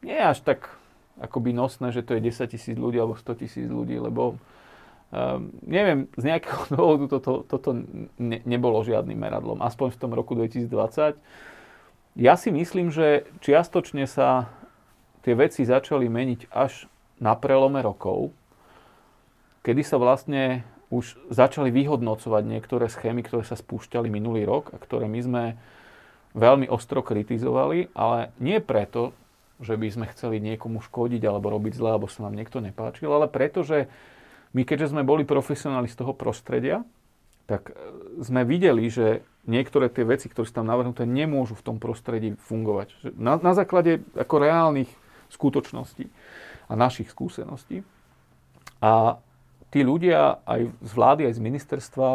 nie 0.00 0.16
je 0.16 0.24
až 0.24 0.40
tak 0.40 0.80
akoby 1.20 1.52
nosné, 1.52 1.92
že 1.92 2.00
to 2.00 2.16
je 2.16 2.24
10 2.32 2.56
tisíc 2.56 2.76
ľudí 2.80 2.96
alebo 2.96 3.20
100 3.20 3.36
tisíc 3.36 3.68
ľudí, 3.68 4.00
lebo 4.00 4.40
um, 5.12 5.52
neviem, 5.60 6.08
z 6.16 6.32
nejakého 6.32 6.62
dôvodu 6.74 7.20
toto, 7.20 7.44
toto 7.44 7.84
ne, 8.16 8.40
nebolo 8.48 8.80
žiadnym 8.80 9.20
meradlom, 9.20 9.60
aspoň 9.60 9.92
v 9.92 10.00
tom 10.00 10.16
roku 10.16 10.32
2020. 10.32 11.20
Ja 12.12 12.36
si 12.36 12.52
myslím, 12.52 12.92
že 12.92 13.24
čiastočne 13.40 14.04
sa 14.04 14.52
tie 15.24 15.32
veci 15.32 15.64
začali 15.64 16.12
meniť 16.12 16.52
až 16.52 16.84
na 17.16 17.32
prelome 17.32 17.80
rokov, 17.80 18.36
kedy 19.64 19.80
sa 19.80 19.96
vlastne 19.96 20.66
už 20.92 21.16
začali 21.32 21.72
vyhodnocovať 21.72 22.42
niektoré 22.44 22.92
schémy, 22.92 23.24
ktoré 23.24 23.48
sa 23.48 23.56
spúšťali 23.56 24.12
minulý 24.12 24.44
rok 24.44 24.76
a 24.76 24.76
ktoré 24.76 25.08
my 25.08 25.20
sme 25.24 25.44
veľmi 26.36 26.68
ostro 26.68 27.00
kritizovali, 27.00 27.88
ale 27.96 28.36
nie 28.36 28.60
preto, 28.60 29.16
že 29.62 29.80
by 29.80 29.88
sme 29.88 30.06
chceli 30.12 30.36
niekomu 30.42 30.84
škodiť 30.84 31.22
alebo 31.24 31.48
robiť 31.48 31.72
zle, 31.80 31.96
alebo 31.96 32.12
sa 32.12 32.28
nám 32.28 32.36
niekto 32.36 32.60
nepáčil, 32.60 33.08
ale 33.08 33.30
preto, 33.30 33.64
že 33.64 33.88
my 34.52 34.68
keďže 34.68 34.92
sme 34.92 35.00
boli 35.00 35.24
profesionáli 35.24 35.88
z 35.88 35.96
toho 35.96 36.12
prostredia, 36.12 36.84
tak 37.48 37.72
e, 37.72 37.74
sme 38.20 38.44
videli, 38.44 38.90
že 38.92 39.24
niektoré 39.46 39.90
tie 39.90 40.06
veci, 40.06 40.30
ktoré 40.30 40.46
sú 40.46 40.54
tam 40.54 40.70
navrhnuté, 40.70 41.02
nemôžu 41.02 41.58
v 41.58 41.66
tom 41.66 41.76
prostredí 41.82 42.38
fungovať. 42.46 43.14
Na, 43.18 43.38
na 43.38 43.52
základe 43.52 44.02
ako 44.14 44.34
reálnych 44.38 44.90
skutočností 45.34 46.06
a 46.70 46.72
našich 46.78 47.10
skúseností. 47.10 47.82
A 48.78 49.18
tí 49.72 49.82
ľudia 49.82 50.42
aj 50.46 50.68
z 50.68 50.92
vlády, 50.92 51.22
aj 51.26 51.34
z 51.38 51.44
ministerstva 51.44 52.08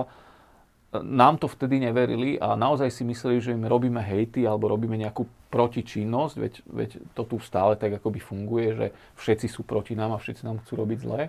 nám 1.03 1.35
to 1.35 1.51
vtedy 1.51 1.83
neverili 1.83 2.39
a 2.39 2.55
naozaj 2.55 2.87
si 2.87 3.03
mysleli, 3.03 3.43
že 3.43 3.51
im 3.51 3.67
robíme 3.67 3.99
hejty 3.99 4.47
alebo 4.47 4.71
robíme 4.71 4.95
nejakú 4.95 5.27
protičinnosť, 5.51 6.35
veď, 6.39 6.53
veď 6.63 6.89
to 7.11 7.23
tu 7.27 7.35
stále 7.43 7.75
tak 7.75 7.99
akoby 7.99 8.19
funguje, 8.23 8.67
že 8.75 8.87
všetci 9.19 9.47
sú 9.51 9.67
proti 9.67 9.95
nám 9.95 10.15
a 10.15 10.21
všetci 10.21 10.43
nám 10.47 10.63
chcú 10.63 10.73
robiť 10.79 10.99
zlé. 11.03 11.21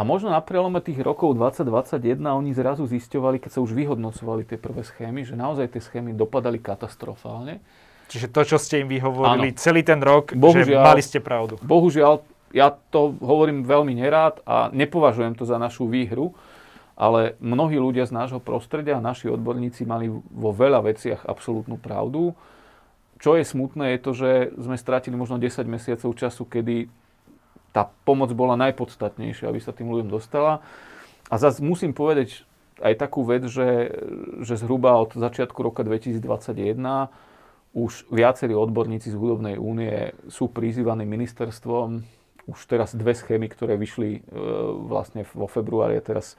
A 0.00 0.04
možno 0.06 0.32
na 0.32 0.40
prelome 0.40 0.80
tých 0.80 0.96
rokov 1.04 1.36
2021 1.36 2.24
oni 2.24 2.56
zrazu 2.56 2.88
zisťovali, 2.88 3.36
keď 3.36 3.50
sa 3.52 3.60
už 3.60 3.76
vyhodnocovali 3.76 4.48
tie 4.48 4.56
prvé 4.56 4.80
schémy, 4.80 5.28
že 5.28 5.36
naozaj 5.36 5.76
tie 5.76 5.84
schémy 5.84 6.16
dopadali 6.16 6.56
katastrofálne. 6.56 7.60
Čiže 8.08 8.32
to, 8.32 8.40
čo 8.48 8.56
ste 8.56 8.80
im 8.80 8.88
vyhovorili 8.88 9.52
ano. 9.52 9.60
celý 9.60 9.84
ten 9.84 10.00
rok, 10.00 10.32
bohužiaľ, 10.32 10.64
že 10.64 10.80
mali 10.80 11.02
ste 11.04 11.20
pravdu. 11.20 11.60
Bohužiaľ, 11.60 12.24
ja 12.48 12.72
to 12.72 13.12
hovorím 13.20 13.68
veľmi 13.68 13.92
nerád 13.92 14.40
a 14.48 14.72
nepovažujem 14.72 15.36
to 15.36 15.44
za 15.44 15.60
našu 15.60 15.84
výhru, 15.84 16.32
ale 16.96 17.36
mnohí 17.36 17.76
ľudia 17.76 18.08
z 18.08 18.16
nášho 18.16 18.40
prostredia, 18.40 19.04
naši 19.04 19.28
odborníci 19.28 19.84
mali 19.84 20.08
vo 20.32 20.50
veľa 20.56 20.80
veciach 20.80 21.28
absolútnu 21.28 21.76
pravdu. 21.76 22.32
Čo 23.20 23.36
je 23.36 23.44
smutné, 23.44 23.94
je 23.94 24.00
to, 24.00 24.10
že 24.16 24.30
sme 24.56 24.80
stratili 24.80 25.12
možno 25.12 25.36
10 25.36 25.60
mesiacov 25.68 26.16
času, 26.16 26.48
kedy 26.48 26.88
tá 27.70 27.86
pomoc 28.04 28.30
bola 28.34 28.58
najpodstatnejšia, 28.58 29.46
aby 29.46 29.60
sa 29.62 29.70
tým 29.70 29.90
ľuďom 29.90 30.10
dostala. 30.10 30.62
A 31.30 31.34
zase 31.38 31.62
musím 31.62 31.94
povedať 31.94 32.42
aj 32.82 32.94
takú 32.98 33.22
vec, 33.22 33.46
že, 33.46 33.92
že 34.42 34.58
zhruba 34.58 34.98
od 34.98 35.14
začiatku 35.14 35.60
roka 35.60 35.84
2021 35.86 36.18
už 37.70 38.10
viacerí 38.10 38.50
odborníci 38.50 39.14
z 39.14 39.16
Hudobnej 39.16 39.54
únie 39.54 40.10
sú 40.26 40.50
prizývaní 40.50 41.06
ministerstvom. 41.06 42.02
Už 42.50 42.58
teraz 42.66 42.98
dve 42.98 43.14
schémy, 43.14 43.46
ktoré 43.46 43.78
vyšli 43.78 44.10
e, 44.18 44.20
vlastne 44.90 45.22
vo 45.38 45.46
februári 45.46 45.94
a 45.94 46.02
teraz 46.02 46.34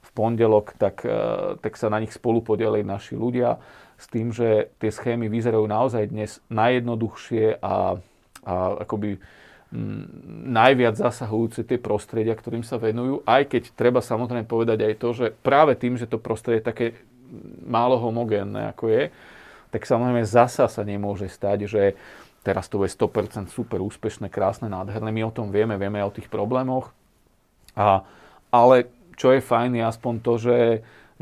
v 0.00 0.10
pondelok, 0.16 0.72
tak, 0.80 1.04
e, 1.04 1.60
tak 1.60 1.76
sa 1.76 1.92
na 1.92 2.00
nich 2.00 2.16
spolu 2.16 2.40
podielili 2.40 2.80
naši 2.80 3.12
ľudia 3.12 3.60
s 4.00 4.08
tým, 4.08 4.32
že 4.32 4.72
tie 4.80 4.88
schémy 4.88 5.28
vyzerajú 5.28 5.68
naozaj 5.68 6.08
dnes 6.08 6.40
najjednoduchšie 6.48 7.60
a, 7.60 8.00
a 8.48 8.54
akoby 8.80 9.20
najviac 10.50 10.98
zasahujúce 10.98 11.62
tie 11.62 11.78
prostredia, 11.78 12.34
ktorým 12.34 12.66
sa 12.66 12.74
venujú, 12.74 13.22
aj 13.22 13.46
keď 13.46 13.62
treba 13.78 14.02
samozrejme 14.02 14.42
povedať 14.42 14.82
aj 14.82 14.94
to, 14.98 15.08
že 15.14 15.26
práve 15.46 15.78
tým, 15.78 15.94
že 15.94 16.10
to 16.10 16.18
prostredie 16.18 16.58
je 16.58 16.70
také 16.74 16.86
málo 17.62 17.94
homogénne, 18.02 18.74
ako 18.74 18.90
je, 18.90 19.02
tak 19.70 19.86
samozrejme 19.86 20.26
zasa 20.26 20.66
sa 20.66 20.82
nemôže 20.82 21.30
stať, 21.30 21.70
že 21.70 21.82
teraz 22.42 22.66
to 22.66 22.82
je 22.82 22.90
100% 22.90 23.54
super 23.54 23.78
úspešné, 23.78 24.26
krásne, 24.26 24.66
nádherné. 24.66 25.14
My 25.14 25.30
o 25.30 25.34
tom 25.34 25.54
vieme, 25.54 25.78
vieme 25.78 26.02
o 26.02 26.10
tých 26.10 26.26
problémoch. 26.26 26.90
A, 27.78 28.02
ale 28.50 28.90
čo 29.14 29.30
je 29.30 29.44
fajn 29.44 29.78
je 29.78 29.84
aspoň 29.86 30.14
to, 30.24 30.32
že, 30.40 30.58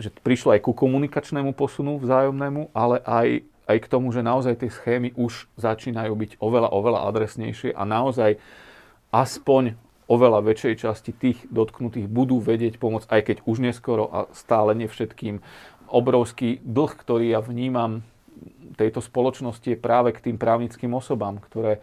že 0.00 0.08
prišlo 0.24 0.56
aj 0.56 0.64
ku 0.64 0.72
komunikačnému 0.72 1.52
posunu 1.52 2.00
vzájomnému, 2.00 2.72
ale 2.72 3.04
aj, 3.04 3.28
aj 3.68 3.78
k 3.84 3.90
tomu, 3.90 4.10
že 4.10 4.24
naozaj 4.24 4.64
tie 4.64 4.72
schémy 4.72 5.12
už 5.14 5.46
začínajú 5.60 6.16
byť 6.16 6.30
oveľa, 6.40 6.72
oveľa 6.72 7.00
adresnejšie 7.12 7.76
a 7.76 7.84
naozaj 7.84 8.40
aspoň 9.12 9.76
oveľa 10.08 10.40
väčšej 10.40 10.74
časti 10.88 11.12
tých 11.12 11.44
dotknutých 11.52 12.08
budú 12.08 12.40
vedieť 12.40 12.80
pomôcť, 12.80 13.12
aj 13.12 13.22
keď 13.28 13.36
už 13.44 13.60
neskoro 13.60 14.08
a 14.08 14.18
stále 14.32 14.72
nevšetkým. 14.72 15.44
Obrovský 15.92 16.64
dlh, 16.64 16.92
ktorý 16.96 17.36
ja 17.36 17.44
vnímam 17.44 18.00
tejto 18.78 19.04
spoločnosti 19.04 19.74
je 19.74 19.78
práve 19.78 20.14
k 20.16 20.30
tým 20.30 20.36
právnickým 20.40 20.94
osobám, 20.96 21.42
ktoré 21.42 21.82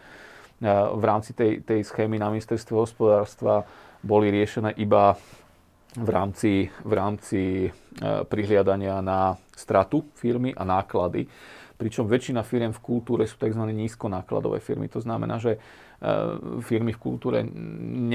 v 0.64 1.04
rámci 1.04 1.36
tej, 1.36 1.60
tej 1.62 1.84
schémy 1.84 2.16
na 2.16 2.32
ministerstve 2.32 2.76
hospodárstva 2.80 3.68
boli 4.00 4.32
riešené 4.32 4.72
iba 4.80 5.20
v 5.96 6.10
rámci, 6.12 6.68
v 6.84 6.94
rámci 6.96 7.42
e, 7.68 7.70
prihliadania 8.28 9.00
na 9.00 9.40
stratu 9.56 10.04
firmy 10.16 10.52
a 10.52 10.68
náklady. 10.68 11.28
Pričom 11.76 12.08
väčšina 12.08 12.40
firiem 12.48 12.72
v 12.72 12.80
kultúre 12.80 13.28
sú 13.28 13.36
tzv. 13.36 13.60
nízkonákladové 13.60 14.64
firmy. 14.64 14.88
To 14.96 15.04
znamená, 15.04 15.44
že 15.44 15.56
e, 15.56 15.60
firmy 16.64 16.96
v 16.96 17.04
kultúre 17.04 17.44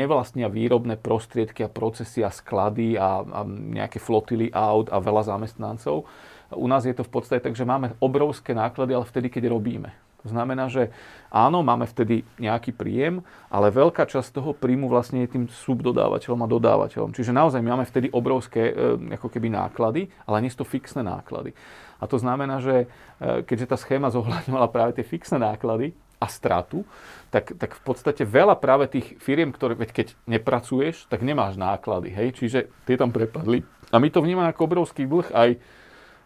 nevlastnia 0.00 0.48
výrobné 0.48 0.96
prostriedky 0.96 1.60
a 1.60 1.72
procesy 1.72 2.24
a 2.24 2.32
sklady 2.32 2.96
a, 2.96 3.20
a 3.20 3.40
nejaké 3.44 4.00
flotily 4.00 4.48
aut 4.48 4.88
a 4.88 4.96
veľa 4.96 5.28
zamestnancov. 5.36 6.08
U 6.56 6.66
nás 6.66 6.88
je 6.88 6.96
to 6.96 7.04
v 7.04 7.12
podstate 7.12 7.44
tak, 7.44 7.52
že 7.52 7.68
máme 7.68 7.94
obrovské 8.00 8.56
náklady, 8.56 8.96
ale 8.96 9.04
vtedy, 9.04 9.28
keď 9.28 9.52
robíme. 9.52 9.92
To 10.20 10.28
znamená, 10.28 10.68
že 10.68 10.92
áno, 11.32 11.64
máme 11.64 11.88
vtedy 11.88 12.28
nejaký 12.36 12.76
príjem, 12.76 13.24
ale 13.48 13.72
veľká 13.72 14.04
časť 14.04 14.36
toho 14.36 14.52
príjmu 14.52 14.84
vlastne 14.84 15.24
je 15.24 15.32
tým 15.32 15.44
subdodávateľom 15.48 16.44
a 16.44 16.50
dodávateľom. 16.50 17.16
Čiže 17.16 17.32
naozaj 17.32 17.64
máme 17.64 17.88
vtedy 17.88 18.12
obrovské 18.12 18.72
e, 18.72 18.72
ako 19.16 19.32
keby 19.32 19.48
náklady, 19.48 20.12
ale 20.28 20.44
nie 20.44 20.52
sú 20.52 20.60
to 20.60 20.68
fixné 20.68 21.00
náklady. 21.00 21.56
A 22.00 22.04
to 22.08 22.16
znamená, 22.16 22.64
že 22.64 22.88
e, 23.20 23.44
keďže 23.44 23.70
tá 23.70 23.76
schéma 23.76 24.08
zohľadňovala 24.10 24.68
práve 24.72 24.96
tie 24.96 25.04
fixné 25.04 25.36
náklady 25.36 25.92
a 26.20 26.26
stratu, 26.28 26.84
tak, 27.32 27.56
tak 27.56 27.76
v 27.76 27.82
podstate 27.84 28.28
veľa 28.28 28.60
práve 28.60 28.88
tých 28.88 29.16
firiem, 29.20 29.52
ktoré, 29.52 29.72
veď 29.76 29.90
keď 29.92 30.06
nepracuješ, 30.28 31.08
tak 31.08 31.24
nemáš 31.24 31.56
náklady, 31.56 32.12
hej, 32.12 32.36
čiže 32.36 32.68
tie 32.84 32.96
tam 33.00 33.08
prepadli. 33.08 33.64
A 33.88 33.96
my 33.96 34.08
to 34.12 34.20
vnímame 34.20 34.52
ako 34.52 34.68
obrovský 34.68 35.08
dlh 35.08 35.32
aj, 35.32 35.50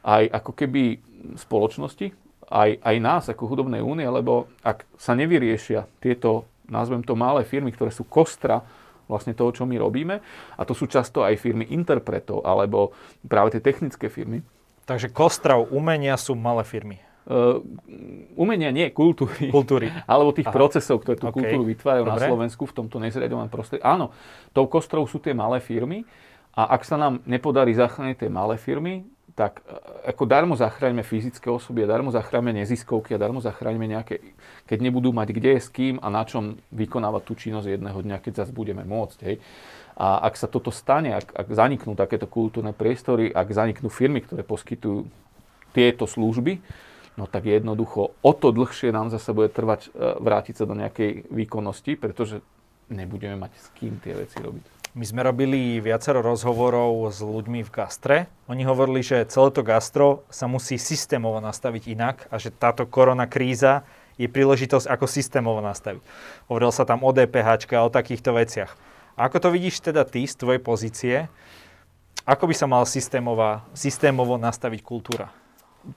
aj 0.03 0.25
ako 0.43 0.51
keby 0.51 0.83
spoločnosti, 1.39 2.11
aj, 2.51 2.71
aj 2.83 2.97
nás 3.01 3.25
ako 3.31 3.49
hudobnej 3.49 3.81
únie, 3.81 4.05
lebo 4.05 4.51
ak 4.67 4.85
sa 4.99 5.15
nevyriešia 5.15 5.87
tieto, 6.03 6.45
nazvem 6.69 7.07
to 7.07 7.15
malé 7.15 7.47
firmy, 7.47 7.73
ktoré 7.73 7.95
sú 7.95 8.05
kostra 8.05 8.67
vlastne 9.07 9.37
toho, 9.37 9.53
čo 9.53 9.69
my 9.69 9.77
robíme, 9.77 10.17
a 10.57 10.63
to 10.65 10.73
sú 10.73 10.89
často 10.89 11.23
aj 11.23 11.37
firmy 11.37 11.69
interpretov, 11.71 12.45
alebo 12.45 12.97
práve 13.25 13.57
tie 13.57 13.63
technické 13.63 14.09
firmy. 14.09 14.41
Takže 14.85 15.09
kostrav 15.09 15.65
umenia 15.73 16.17
sú 16.21 16.37
malé 16.37 16.65
firmy. 16.65 17.01
Uh, 17.25 17.65
umenia 18.37 18.69
nie, 18.69 18.93
kultúry. 18.93 19.49
Kultúry. 19.49 19.89
Alebo 20.11 20.37
tých 20.37 20.45
Aha. 20.45 20.57
procesov, 20.57 21.01
ktoré 21.01 21.17
tú 21.17 21.33
okay. 21.33 21.41
kultúru 21.41 21.65
vytvárajú 21.65 22.05
Dobre. 22.05 22.21
na 22.21 22.29
Slovensku 22.29 22.63
v 22.69 22.75
tomto 22.77 23.01
nezriadovanom 23.01 23.49
prostredí. 23.49 23.81
Áno, 23.81 24.13
tou 24.53 24.69
kostrou 24.69 25.09
sú 25.09 25.17
tie 25.25 25.33
malé 25.33 25.65
firmy 25.65 26.05
a 26.53 26.77
ak 26.77 26.85
sa 26.85 27.01
nám 27.01 27.25
nepodarí 27.25 27.73
zachrániť 27.73 28.29
tie 28.29 28.31
malé 28.31 28.61
firmy, 28.61 29.09
tak 29.35 29.65
e, 29.67 29.75
ako 30.15 30.29
darmo 30.29 30.55
zachráňme 30.55 31.03
fyzické 31.03 31.51
osoby 31.51 31.83
a 31.83 31.91
darmo 31.91 32.15
zachráňme 32.15 32.55
neziskovky 32.55 33.17
a 33.17 33.19
darmo 33.19 33.43
zachráňme 33.43 33.89
nejaké, 33.91 34.23
keď 34.69 34.79
nebudú 34.85 35.11
mať 35.11 35.35
kde, 35.35 35.59
s 35.59 35.73
kým 35.73 35.99
a 35.99 36.07
na 36.13 36.23
čom 36.23 36.61
vykonávať 36.71 37.23
tú 37.27 37.33
činnosť 37.35 37.75
jedného 37.75 37.99
dňa, 37.99 38.23
keď 38.23 38.47
zase 38.47 38.53
budeme 38.55 38.87
môcť. 38.87 39.19
Hej. 39.27 39.37
A 39.95 40.27
ak 40.27 40.35
sa 40.35 40.51
toto 40.51 40.75
stane, 40.75 41.15
ak, 41.15 41.31
ak 41.31 41.49
zaniknú 41.55 41.95
takéto 41.95 42.27
kultúrne 42.27 42.75
priestory, 42.75 43.31
ak 43.31 43.55
zaniknú 43.55 43.87
firmy, 43.87 44.27
ktoré 44.27 44.43
poskytujú 44.43 45.07
tieto 45.71 46.11
služby, 46.11 46.59
no 47.15 47.31
tak 47.31 47.47
jednoducho 47.47 48.15
o 48.19 48.33
to 48.35 48.51
dlhšie 48.51 48.91
nám 48.91 49.15
zase 49.15 49.31
bude 49.31 49.55
trvať 49.55 49.87
e, 49.87 50.19
vrátiť 50.19 50.55
sa 50.59 50.65
do 50.67 50.75
nejakej 50.75 51.31
výkonnosti, 51.31 51.95
pretože 51.95 52.43
nebudeme 52.91 53.39
mať 53.39 53.53
s 53.55 53.67
kým 53.79 54.03
tie 54.03 54.19
veci 54.19 54.43
robiť. 54.43 54.75
My 54.95 55.03
sme 55.03 55.27
robili 55.27 55.83
viacero 55.83 56.23
rozhovorov 56.23 57.11
s 57.11 57.19
ľuďmi 57.19 57.67
v 57.67 57.71
gastre. 57.75 58.17
Oni 58.47 58.63
hovorili, 58.63 59.03
že 59.03 59.27
celé 59.27 59.51
to 59.51 59.67
gastro 59.67 60.23
sa 60.31 60.47
musí 60.47 60.79
systémovo 60.79 61.43
nastaviť 61.43 61.83
inak 61.91 62.17
a 62.31 62.39
že 62.39 62.55
táto 62.55 62.87
korona 62.87 63.27
kríza 63.27 63.83
je 64.15 64.31
príležitosť, 64.31 64.87
ako 64.87 65.11
systémovo 65.11 65.59
nastaviť. 65.67 65.99
Hovoril 66.47 66.71
sa 66.71 66.87
tam 66.87 67.03
o 67.03 67.11
DPH 67.11 67.75
a 67.75 67.83
o 67.83 67.91
takýchto 67.91 68.39
veciach. 68.39 68.94
A 69.15 69.31
ako 69.31 69.39
to 69.39 69.49
vidíš 69.55 69.79
teda 69.79 70.03
ty 70.03 70.27
z 70.27 70.35
tvojej 70.35 70.59
pozície? 70.59 71.17
Ako 72.27 72.51
by 72.51 72.55
sa 72.57 72.67
mal 72.67 72.83
systémovo 72.89 74.35
nastaviť 74.41 74.81
kultúra? 74.83 75.31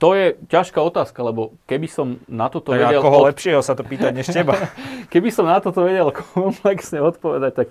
To 0.03 0.11
je 0.11 0.35
ťažká 0.51 0.83
otázka, 0.83 1.23
lebo 1.23 1.55
keby 1.63 1.87
som 1.87 2.19
na 2.27 2.51
toto 2.51 2.75
tak 2.75 2.91
vedel... 2.91 2.99
koho 2.99 3.23
od... 3.23 3.31
lepšieho 3.31 3.63
sa 3.63 3.71
to 3.71 3.87
pýtať 3.87 4.11
než 4.11 4.27
teba. 4.27 4.67
keby 5.13 5.31
som 5.31 5.47
na 5.47 5.63
toto 5.63 5.87
vedel 5.87 6.11
komplexne 6.11 6.99
odpovedať, 6.99 7.51
tak 7.55 7.67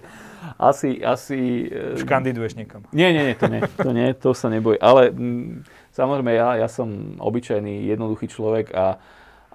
asi... 0.56 1.04
asi 1.04 1.68
Už 1.68 2.08
kandiduješ 2.08 2.56
niekam. 2.56 2.88
Nie, 2.96 3.12
nie, 3.12 3.20
nie, 3.20 3.36
to 3.36 3.52
nie, 3.52 3.60
to, 3.68 3.90
nie, 3.92 4.08
to 4.16 4.32
sa 4.32 4.48
neboj. 4.48 4.80
Ale 4.80 5.12
m, 5.12 5.20
mm, 5.20 5.52
samozrejme, 5.92 6.32
ja, 6.32 6.56
ja 6.56 6.68
som 6.72 7.20
obyčajný, 7.20 7.84
jednoduchý 7.84 8.32
človek 8.32 8.72
a 8.72 8.96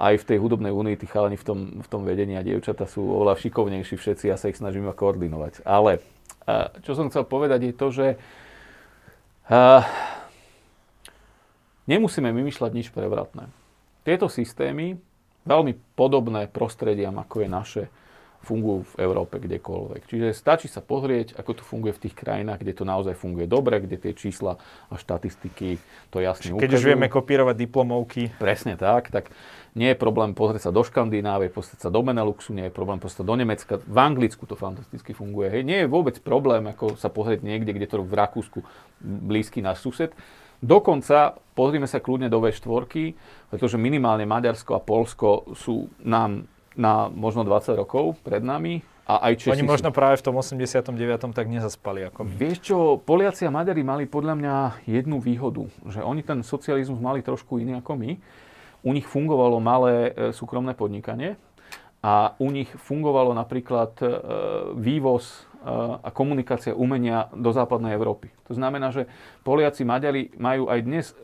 aj 0.02 0.26
v 0.26 0.28
tej 0.34 0.38
hudobnej 0.42 0.74
únii 0.74 0.98
tí 0.98 1.06
chalani 1.06 1.38
v 1.38 1.46
tom, 1.46 1.60
v 1.78 1.88
tom 1.88 2.02
vedení 2.02 2.34
a 2.34 2.42
dievčata 2.42 2.90
sú 2.90 3.06
oveľa 3.06 3.38
šikovnejší 3.38 3.96
všetci 4.02 4.34
a 4.34 4.40
sa 4.42 4.50
ich 4.50 4.58
snažím 4.58 4.90
koordinovať. 4.90 5.62
Ale 5.62 6.02
čo 6.82 6.98
som 6.98 7.14
chcel 7.14 7.30
povedať 7.30 7.70
je 7.70 7.74
to, 7.78 7.88
že 7.94 8.08
uh, 8.18 9.86
Nemusíme 11.90 12.32
vymýšľať 12.32 12.72
nič 12.72 12.88
prevratné. 12.94 13.50
Tieto 14.08 14.30
systémy, 14.30 14.96
veľmi 15.44 15.74
podobné 15.98 16.48
prostrediam, 16.48 17.18
ako 17.18 17.36
je 17.44 17.50
naše, 17.50 17.84
fungujú 18.42 18.90
v 18.98 19.06
Európe 19.06 19.38
kdekoľvek. 19.38 20.02
Čiže 20.10 20.28
stačí 20.34 20.66
sa 20.66 20.82
pozrieť, 20.82 21.38
ako 21.38 21.62
to 21.62 21.64
funguje 21.64 21.94
v 21.94 22.10
tých 22.10 22.16
krajinách, 22.18 22.66
kde 22.66 22.74
to 22.74 22.84
naozaj 22.84 23.14
funguje 23.14 23.46
dobre, 23.46 23.78
kde 23.86 24.02
tie 24.02 24.14
čísla 24.18 24.58
a 24.90 24.98
štatistiky 24.98 25.78
to 26.10 26.18
jasne 26.20 26.58
ukazujú. 26.58 26.66
Keď 26.66 26.72
už 26.74 26.84
vieme 26.84 27.06
kopírovať 27.06 27.56
diplomovky. 27.56 28.34
Presne 28.42 28.74
tak, 28.82 29.14
tak 29.14 29.30
nie 29.78 29.94
je 29.94 29.98
problém 29.98 30.34
pozrieť 30.34 30.68
sa 30.68 30.72
do 30.74 30.82
Škandinávie, 30.82 31.54
pozrieť 31.54 31.88
sa 31.88 31.90
do 31.94 32.02
Beneluxu, 32.02 32.52
nie 32.52 32.68
je 32.68 32.74
problém 32.74 32.98
pozrieť 32.98 33.24
sa 33.24 33.30
do 33.30 33.36
Nemecka. 33.38 33.74
V 33.78 33.98
Anglicku 34.02 34.44
to 34.50 34.58
fantasticky 34.58 35.14
funguje. 35.14 35.48
Hej. 35.54 35.62
Nie 35.62 35.78
je 35.86 35.88
vôbec 35.88 36.18
problém, 36.20 36.66
ako 36.66 36.98
sa 36.98 37.14
pozrieť 37.14 37.46
niekde, 37.46 37.78
kde 37.78 37.88
to 37.88 38.02
v 38.02 38.14
Rakúsku 38.18 38.66
blízky 39.00 39.62
náš 39.62 39.86
sused. 39.86 40.12
Dokonca 40.62 41.42
pozrime 41.58 41.90
sa 41.90 41.98
kľudne 41.98 42.30
do 42.30 42.38
V4, 42.38 42.86
pretože 43.50 43.82
minimálne 43.82 44.30
Maďarsko 44.30 44.78
a 44.78 44.82
Polsko 44.82 45.58
sú 45.58 45.90
nám 46.06 46.46
na 46.82 47.14
možno 47.14 47.46
20 47.46 47.78
rokov 47.78 48.18
pred 48.26 48.42
nami. 48.42 48.82
A 49.06 49.30
aj 49.30 49.46
Česi 49.46 49.54
Oni 49.54 49.66
možno 49.68 49.94
sú... 49.94 49.98
práve 49.98 50.18
v 50.18 50.24
tom 50.26 50.36
89. 50.40 50.98
tak 51.36 51.46
nezaspali 51.46 52.10
ako 52.10 52.26
my. 52.26 52.34
Vieš 52.34 52.58
čo, 52.64 52.78
Poliaci 52.98 53.46
a 53.46 53.52
Maďari 53.54 53.86
mali 53.86 54.10
podľa 54.10 54.34
mňa 54.40 54.56
jednu 54.90 55.22
výhodu, 55.22 55.68
že 55.86 56.02
oni 56.02 56.26
ten 56.26 56.42
socializmus 56.42 56.98
mali 56.98 57.22
trošku 57.22 57.62
iný 57.62 57.78
ako 57.78 57.98
my. 57.98 58.12
U 58.82 58.92
nich 58.98 59.06
fungovalo 59.06 59.62
malé 59.62 59.94
e, 60.10 60.34
súkromné 60.34 60.74
podnikanie 60.74 61.38
a 62.02 62.34
u 62.42 62.50
nich 62.50 62.72
fungovalo 62.74 63.38
napríklad 63.38 63.94
e, 64.02 64.06
vývoz 64.80 65.52
a 66.02 66.10
komunikácia 66.10 66.74
umenia 66.74 67.30
do 67.38 67.54
západnej 67.54 67.94
Európy. 67.94 68.34
To 68.50 68.58
znamená, 68.58 68.90
že 68.90 69.06
Poliaci, 69.46 69.86
Maďari 69.86 70.34
majú 70.42 70.66
aj 70.74 70.80
dnes 70.82 71.06
e, 71.14 71.16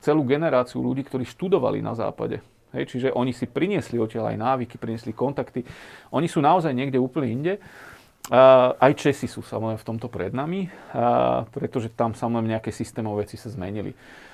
celú 0.00 0.24
generáciu 0.24 0.80
ľudí, 0.80 1.04
ktorí 1.04 1.28
študovali 1.28 1.84
na 1.84 1.92
západe. 1.92 2.40
Hej, 2.72 2.88
čiže 2.88 3.08
oni 3.12 3.36
si 3.36 3.44
priniesli 3.44 4.00
odtiaľ 4.00 4.32
aj 4.32 4.38
návyky, 4.40 4.80
priniesli 4.80 5.12
kontakty. 5.12 5.60
Oni 6.12 6.24
sú 6.24 6.40
naozaj 6.40 6.72
niekde 6.72 6.96
úplne 6.96 7.28
inde. 7.28 7.54
Uh, 8.30 8.72
aj 8.78 8.96
Česi 8.96 9.26
sú 9.26 9.42
samozrejme 9.42 9.82
v 9.82 9.88
tomto 9.88 10.06
pred 10.06 10.30
nami, 10.30 10.70
uh, 10.70 11.42
pretože 11.50 11.90
tam 11.90 12.14
samozrejme 12.14 12.54
nejaké 12.54 12.70
systémové 12.70 13.26
veci 13.26 13.34
sa 13.34 13.50
zmenili. 13.50 13.92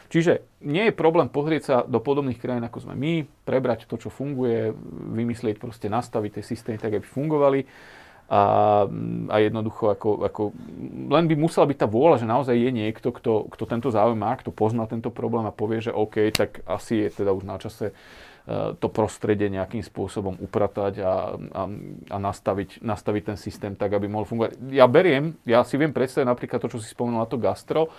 Čiže 0.09 0.65
nie 0.65 0.89
je 0.89 0.97
problém 0.97 1.29
pozrieť 1.29 1.63
sa 1.65 1.77
do 1.85 2.01
podobných 2.01 2.41
krajín, 2.41 2.65
ako 2.65 2.89
sme 2.89 2.95
my, 2.97 3.13
prebrať 3.45 3.85
to, 3.85 4.01
čo 4.01 4.09
funguje, 4.09 4.73
vymyslieť, 5.13 5.61
proste 5.61 5.93
nastaviť 5.93 6.41
tie 6.41 6.45
systémy 6.45 6.81
tak, 6.81 6.97
aby 6.97 7.05
fungovali 7.05 7.61
a, 8.29 8.85
a 9.33 9.37
jednoducho 9.41 9.89
ako, 9.89 10.11
ako, 10.29 10.43
len 11.09 11.25
by 11.25 11.35
musela 11.37 11.65
byť 11.65 11.79
tá 11.81 11.89
vôľa, 11.89 12.21
že 12.21 12.29
naozaj 12.29 12.57
je 12.61 12.71
niekto, 12.73 13.09
kto, 13.09 13.49
kto 13.49 13.65
tento 13.65 13.89
záujem 13.89 14.21
má, 14.21 14.37
kto 14.37 14.53
pozná 14.53 14.85
tento 14.85 15.09
problém 15.09 15.49
a 15.49 15.53
povie, 15.53 15.81
že 15.81 15.97
OK, 15.97 16.29
tak 16.37 16.61
asi 16.69 17.09
je 17.09 17.25
teda 17.25 17.33
už 17.33 17.49
na 17.49 17.57
čase 17.57 17.89
e, 17.89 17.93
to 18.81 18.89
prostredie 18.89 19.53
nejakým 19.53 19.85
spôsobom 19.85 20.41
upratať 20.41 21.05
a, 21.05 21.37
a, 21.37 21.63
a 22.09 22.17
nastaviť, 22.17 22.81
nastaviť 22.81 23.23
ten 23.35 23.39
systém 23.39 23.73
tak, 23.77 23.93
aby 23.93 24.09
mohol 24.09 24.25
fungovať. 24.25 24.57
Ja 24.73 24.89
beriem, 24.89 25.37
ja 25.45 25.61
si 25.69 25.77
viem 25.77 25.93
predstaviť 25.93 26.25
napríklad 26.25 26.65
to, 26.65 26.73
čo 26.73 26.81
si 26.81 26.89
spomenul 26.89 27.21
na 27.21 27.29
to 27.29 27.37
gastro, 27.37 27.93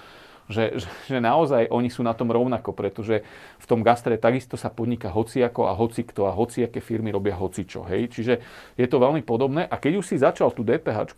že, 0.49 0.73
že, 0.81 0.89
že 1.05 1.17
naozaj 1.21 1.69
oni 1.69 1.93
sú 1.93 2.01
na 2.01 2.17
tom 2.17 2.33
rovnako, 2.33 2.73
pretože 2.73 3.21
v 3.61 3.65
tom 3.69 3.85
gastre 3.85 4.17
takisto 4.17 4.57
sa 4.57 4.73
podniká 4.73 5.13
hociako 5.13 5.69
a 5.69 5.77
hocikto 5.77 6.25
a 6.25 6.33
hociaké 6.33 6.81
firmy 6.81 7.13
robia 7.13 7.37
hocičo. 7.37 7.85
Hej? 7.85 8.09
Čiže 8.17 8.33
je 8.73 8.87
to 8.89 8.97
veľmi 8.97 9.21
podobné 9.21 9.69
a 9.69 9.77
keď 9.77 10.01
už 10.01 10.05
si 10.09 10.17
začal 10.17 10.49
tú 10.49 10.65
DPH, 10.65 11.13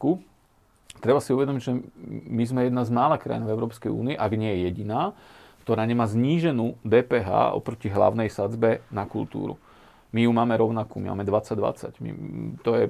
treba 0.99 1.23
si 1.23 1.31
uvedomiť, 1.31 1.61
že 1.63 1.73
my 2.27 2.43
sme 2.43 2.61
jedna 2.67 2.83
z 2.83 2.91
mála 2.91 3.15
krajín 3.15 3.47
v 3.47 3.53
Európskej 3.55 3.87
únii, 3.87 4.15
ak 4.19 4.31
nie 4.35 4.51
je 4.59 4.59
jediná, 4.67 5.15
ktorá 5.61 5.85
nemá 5.85 6.09
zníženú 6.09 6.77
DPH 6.81 7.55
oproti 7.55 7.87
hlavnej 7.87 8.27
sadzbe 8.27 8.81
na 8.89 9.05
kultúru. 9.05 9.55
My 10.11 10.27
ju 10.27 10.31
máme 10.35 10.59
rovnakú, 10.59 10.99
my 10.99 11.15
máme 11.15 11.23
2020. 11.23 12.03
My, 12.03 12.09
to, 12.59 12.71
je, 12.75 12.85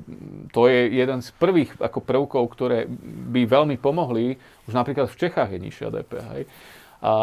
to 0.49 0.61
je 0.65 0.79
jeden 0.89 1.21
z 1.21 1.29
prvých 1.37 1.69
ako 1.77 2.01
prvkov, 2.01 2.43
ktoré 2.49 2.89
by 3.29 3.45
veľmi 3.45 3.77
pomohli. 3.77 4.41
Už 4.65 4.73
napríklad 4.73 5.05
v 5.05 5.19
Čechách 5.21 5.53
je 5.53 5.59
nižšia 5.61 5.93
DPH. 5.93 6.25
Hej. 6.33 6.43
A 7.01 7.13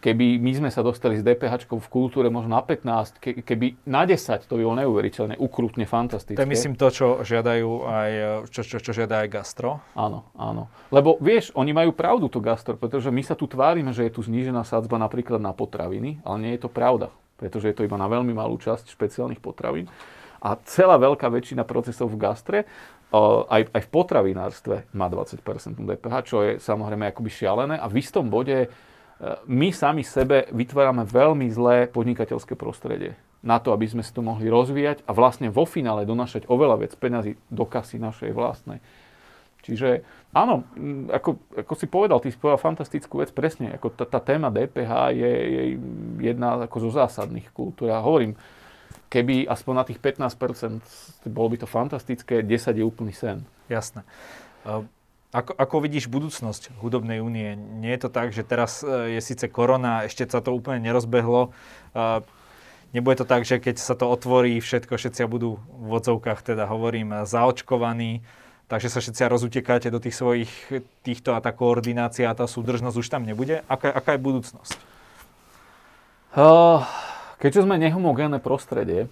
keby 0.00 0.40
my 0.40 0.52
sme 0.56 0.70
sa 0.72 0.80
dostali 0.80 1.20
s 1.20 1.22
DPH 1.22 1.68
v 1.68 1.88
kultúre 1.92 2.32
možno 2.32 2.56
na 2.56 2.64
15, 2.64 3.20
ke, 3.20 3.44
keby 3.44 3.76
na 3.84 4.08
10, 4.08 4.48
to 4.48 4.56
by 4.56 4.64
bolo 4.64 4.80
neuveriteľné, 4.80 5.36
ukrutne 5.36 5.84
fantastické. 5.84 6.40
To 6.40 6.48
je 6.48 6.54
myslím 6.56 6.80
to, 6.80 6.88
čo 6.88 7.06
žiadajú 7.20 7.70
aj, 7.84 8.10
čo, 8.48 8.64
čo, 8.64 8.80
čo 8.80 8.96
žiada 8.96 9.20
aj 9.20 9.28
gastro. 9.28 9.84
Áno, 9.92 10.32
áno. 10.32 10.72
Lebo 10.88 11.20
vieš, 11.20 11.52
oni 11.52 11.76
majú 11.76 11.92
pravdu 11.92 12.32
to 12.32 12.40
gastro, 12.40 12.80
pretože 12.80 13.12
my 13.12 13.20
sa 13.20 13.36
tu 13.36 13.44
tvárime, 13.44 13.92
že 13.92 14.08
je 14.08 14.16
tu 14.16 14.24
znížená 14.24 14.64
sadzba 14.64 14.96
napríklad 14.96 15.44
na 15.44 15.52
potraviny, 15.52 16.24
ale 16.24 16.36
nie 16.40 16.52
je 16.56 16.64
to 16.64 16.72
pravda 16.72 17.12
pretože 17.36 17.68
je 17.68 17.76
to 17.76 17.84
iba 17.84 18.00
na 18.00 18.08
veľmi 18.08 18.32
malú 18.32 18.56
časť 18.56 18.90
špeciálnych 18.96 19.44
potravín. 19.44 19.86
A 20.40 20.56
celá 20.68 20.96
veľká 21.00 21.28
väčšina 21.28 21.64
procesov 21.64 22.12
v 22.12 22.20
gastre, 22.20 22.58
aj, 23.14 23.70
aj 23.70 23.82
v 23.86 23.92
potravinárstve 23.92 24.76
má 24.92 25.06
20% 25.06 25.40
DPH, 25.78 26.14
čo 26.26 26.36
je 26.42 26.52
samozrejme 26.58 27.08
akoby 27.08 27.30
šialené. 27.30 27.76
A 27.78 27.86
v 27.86 28.02
istom 28.02 28.28
bode 28.28 28.68
my 29.48 29.68
sami 29.72 30.04
sebe 30.04 30.44
vytvárame 30.52 31.08
veľmi 31.08 31.48
zlé 31.48 31.88
podnikateľské 31.88 32.52
prostredie 32.52 33.16
na 33.40 33.62
to, 33.62 33.72
aby 33.72 33.86
sme 33.88 34.02
si 34.02 34.12
to 34.12 34.20
mohli 34.20 34.50
rozvíjať 34.50 35.06
a 35.06 35.14
vlastne 35.14 35.48
vo 35.48 35.64
finále 35.64 36.04
donašať 36.04 36.50
oveľa 36.50 36.76
viac 36.82 36.92
peňazí 36.98 37.38
do 37.48 37.64
kasy 37.64 37.96
našej 37.96 38.34
vlastnej. 38.34 38.82
Čiže 39.66 40.06
áno, 40.30 40.62
ako, 41.10 41.42
ako 41.58 41.74
si 41.74 41.86
povedal, 41.90 42.22
ty 42.22 42.30
si 42.30 42.38
povedal 42.38 42.62
fantastickú 42.62 43.18
vec, 43.18 43.34
presne, 43.34 43.74
ako 43.74 43.98
tá, 43.98 44.04
tá 44.06 44.22
téma 44.22 44.46
DPH 44.46 45.10
je, 45.10 45.32
je 45.32 45.62
jedna 46.22 46.70
ako 46.70 46.86
zo 46.86 46.90
zásadných 46.94 47.50
kultúr. 47.50 47.90
Ja 47.90 47.98
hovorím, 47.98 48.38
keby 49.10 49.46
aspoň 49.50 49.74
na 49.74 49.84
tých 49.86 49.98
15%, 49.98 51.26
bolo 51.30 51.48
by 51.50 51.56
to 51.58 51.66
fantastické, 51.66 52.46
10 52.46 52.78
je 52.78 52.84
úplný 52.86 53.10
sen. 53.10 53.42
Jasné. 53.66 54.06
Ako, 55.34 55.52
ako 55.58 55.76
vidíš 55.82 56.06
budúcnosť 56.06 56.76
hudobnej 56.78 57.18
únie? 57.18 57.58
Nie 57.58 57.98
je 57.98 58.06
to 58.06 58.10
tak, 58.10 58.30
že 58.30 58.46
teraz 58.46 58.86
e, 58.86 59.18
je 59.18 59.20
síce 59.22 59.46
korona, 59.50 60.06
ešte 60.06 60.26
sa 60.26 60.38
to 60.38 60.54
úplne 60.54 60.82
nerozbehlo. 60.84 61.50
Nebude 62.94 63.16
to 63.18 63.26
tak, 63.26 63.42
že 63.44 63.58
keď 63.58 63.76
sa 63.82 63.98
to 63.98 64.06
otvorí, 64.08 64.62
všetko, 64.62 64.96
všetci 64.96 65.26
budú 65.26 65.58
v 65.58 65.90
odzovkách, 65.98 66.40
teda 66.54 66.70
hovorím, 66.70 67.26
zaočkovaní 67.26 68.22
takže 68.66 68.90
sa 68.90 68.98
všetci 68.98 69.22
rozutekáte 69.30 69.88
do 69.90 70.02
tých 70.02 70.18
svojich 70.18 70.50
týchto 71.06 71.34
a 71.34 71.42
tá 71.42 71.54
koordinácia 71.54 72.26
a 72.26 72.34
tá 72.34 72.50
súdržnosť 72.50 72.98
už 72.98 73.08
tam 73.08 73.22
nebude. 73.22 73.62
Aká, 73.70 73.94
aká 73.94 74.18
je 74.18 74.20
budúcnosť? 74.26 74.78
Keďže 77.40 77.64
sme 77.64 77.80
nehomogénne 77.80 78.42
prostredie, 78.42 79.08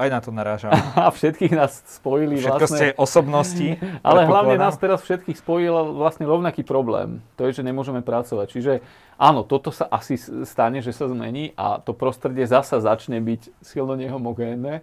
aj 0.00 0.08
na 0.08 0.20
to 0.24 0.30
narážam. 0.32 0.72
A 0.96 1.12
všetkých 1.12 1.52
nás 1.52 1.84
spojili 1.84 2.40
Všetko 2.40 2.56
vlastne... 2.56 2.76
ste 2.80 2.86
osobnosti. 2.96 3.68
Ale 4.06 4.24
hlavne 4.24 4.56
nás 4.56 4.80
teraz 4.80 5.04
všetkých 5.04 5.36
spojil 5.36 6.00
vlastne 6.00 6.24
rovnaký 6.24 6.64
problém. 6.64 7.20
To 7.36 7.44
je, 7.44 7.60
že 7.60 7.62
nemôžeme 7.62 8.00
pracovať. 8.00 8.46
Čiže 8.48 8.72
áno, 9.20 9.44
toto 9.44 9.68
sa 9.68 9.84
asi 9.92 10.16
stane, 10.48 10.80
že 10.80 10.96
sa 10.96 11.04
zmení 11.04 11.52
a 11.60 11.78
to 11.84 11.92
prostredie 11.92 12.48
zasa 12.48 12.80
začne 12.80 13.20
byť 13.20 13.60
silno 13.60 13.92
nehomogénne. 14.00 14.80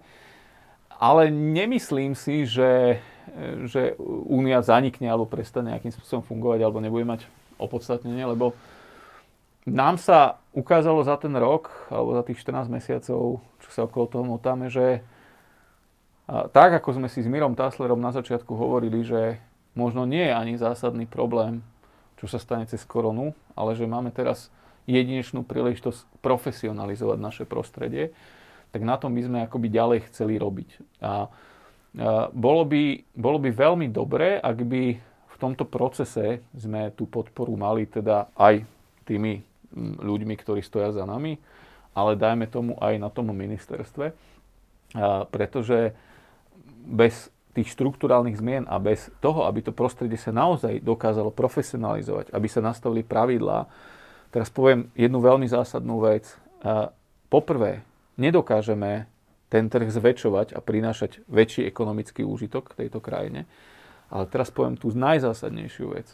Ale 0.97 1.30
nemyslím 1.34 2.13
si, 2.13 2.45
že 2.45 3.01
že 3.68 3.99
únia 4.28 4.63
zanikne 4.63 5.11
alebo 5.11 5.28
prestane 5.28 5.76
nejakým 5.76 5.91
spôsobom 5.91 6.24
fungovať 6.24 6.59
alebo 6.63 6.80
nebude 6.80 7.03
mať 7.03 7.22
opodstatnenie, 7.59 8.24
lebo 8.24 8.55
nám 9.68 9.99
sa 9.99 10.39
ukázalo 10.57 11.05
za 11.05 11.21
ten 11.21 11.37
rok, 11.37 11.69
alebo 11.93 12.17
za 12.17 12.25
tých 12.25 12.41
14 12.41 12.65
mesiacov, 12.65 13.45
čo 13.61 13.69
sa 13.69 13.85
okolo 13.85 14.05
toho 14.09 14.25
motáme, 14.25 14.73
že 14.73 15.05
tak, 16.27 16.73
ako 16.81 16.97
sme 16.97 17.07
si 17.07 17.21
s 17.21 17.29
Mirom 17.29 17.53
Taslerom 17.53 18.01
na 18.01 18.09
začiatku 18.11 18.51
hovorili, 18.51 19.05
že 19.05 19.37
možno 19.77 20.03
nie 20.03 20.25
je 20.27 20.33
ani 20.33 20.53
zásadný 20.57 21.05
problém, 21.05 21.61
čo 22.17 22.25
sa 22.25 22.41
stane 22.41 22.65
cez 22.65 22.81
koronu, 22.83 23.37
ale 23.53 23.77
že 23.77 23.85
máme 23.85 24.09
teraz 24.09 24.49
jedinečnú 24.89 25.45
príležitosť 25.45 26.19
profesionalizovať 26.25 27.17
naše 27.21 27.43
prostredie, 27.45 28.11
tak 28.73 28.81
na 28.83 28.97
tom 28.99 29.15
by 29.15 29.21
sme 29.23 29.37
akoby 29.45 29.67
ďalej 29.69 29.99
chceli 30.11 30.35
robiť. 30.35 30.69
A, 30.99 31.05
a 31.05 31.15
bolo, 32.33 32.67
by, 32.67 33.05
bolo 33.15 33.37
by 33.39 33.49
veľmi 33.53 33.87
dobré, 33.93 34.41
ak 34.41 34.57
by 34.65 34.83
v 35.31 35.35
tomto 35.37 35.69
procese 35.69 36.41
sme 36.57 36.91
tú 36.97 37.05
podporu 37.05 37.53
mali 37.55 37.85
teda 37.85 38.33
aj 38.35 38.65
tými 39.05 39.45
ľuďmi, 40.01 40.36
ktorí 40.41 40.65
stoja 40.65 40.89
za 40.89 41.05
nami, 41.05 41.38
ale 41.93 42.17
dajme 42.17 42.49
tomu 42.49 42.78
aj 42.82 42.97
na 42.97 43.09
tom 43.09 43.30
ministerstve, 43.34 44.13
pretože 45.30 45.97
bez 46.88 47.34
tých 47.57 47.73
štruktúrálnych 47.73 48.38
zmien 48.38 48.69
a 48.69 48.78
bez 48.78 49.09
toho, 49.17 49.49
aby 49.49 49.65
to 49.65 49.73
prostredie 49.73 50.17
sa 50.17 50.30
naozaj 50.30 50.78
dokázalo 50.82 51.34
profesionalizovať, 51.34 52.30
aby 52.30 52.45
sa 52.45 52.61
nastavili 52.61 53.01
pravidlá, 53.01 53.65
teraz 54.30 54.53
poviem 54.53 54.93
jednu 54.93 55.17
veľmi 55.17 55.49
zásadnú 55.49 56.05
vec. 56.05 56.38
Poprvé, 57.34 57.82
nedokážeme 58.13 59.09
ten 59.49 59.71
trh 59.71 59.89
zväčšovať 59.89 60.53
a 60.53 60.59
prinášať 60.61 61.23
väčší 61.32 61.65
ekonomický 61.65 62.21
úžitok 62.21 62.78
tejto 62.78 63.01
krajine. 63.01 63.49
Ale 64.07 64.28
teraz 64.30 64.53
poviem 64.53 64.78
tú 64.80 64.91
najzásadnejšiu 64.93 65.97
vec. 65.97 66.07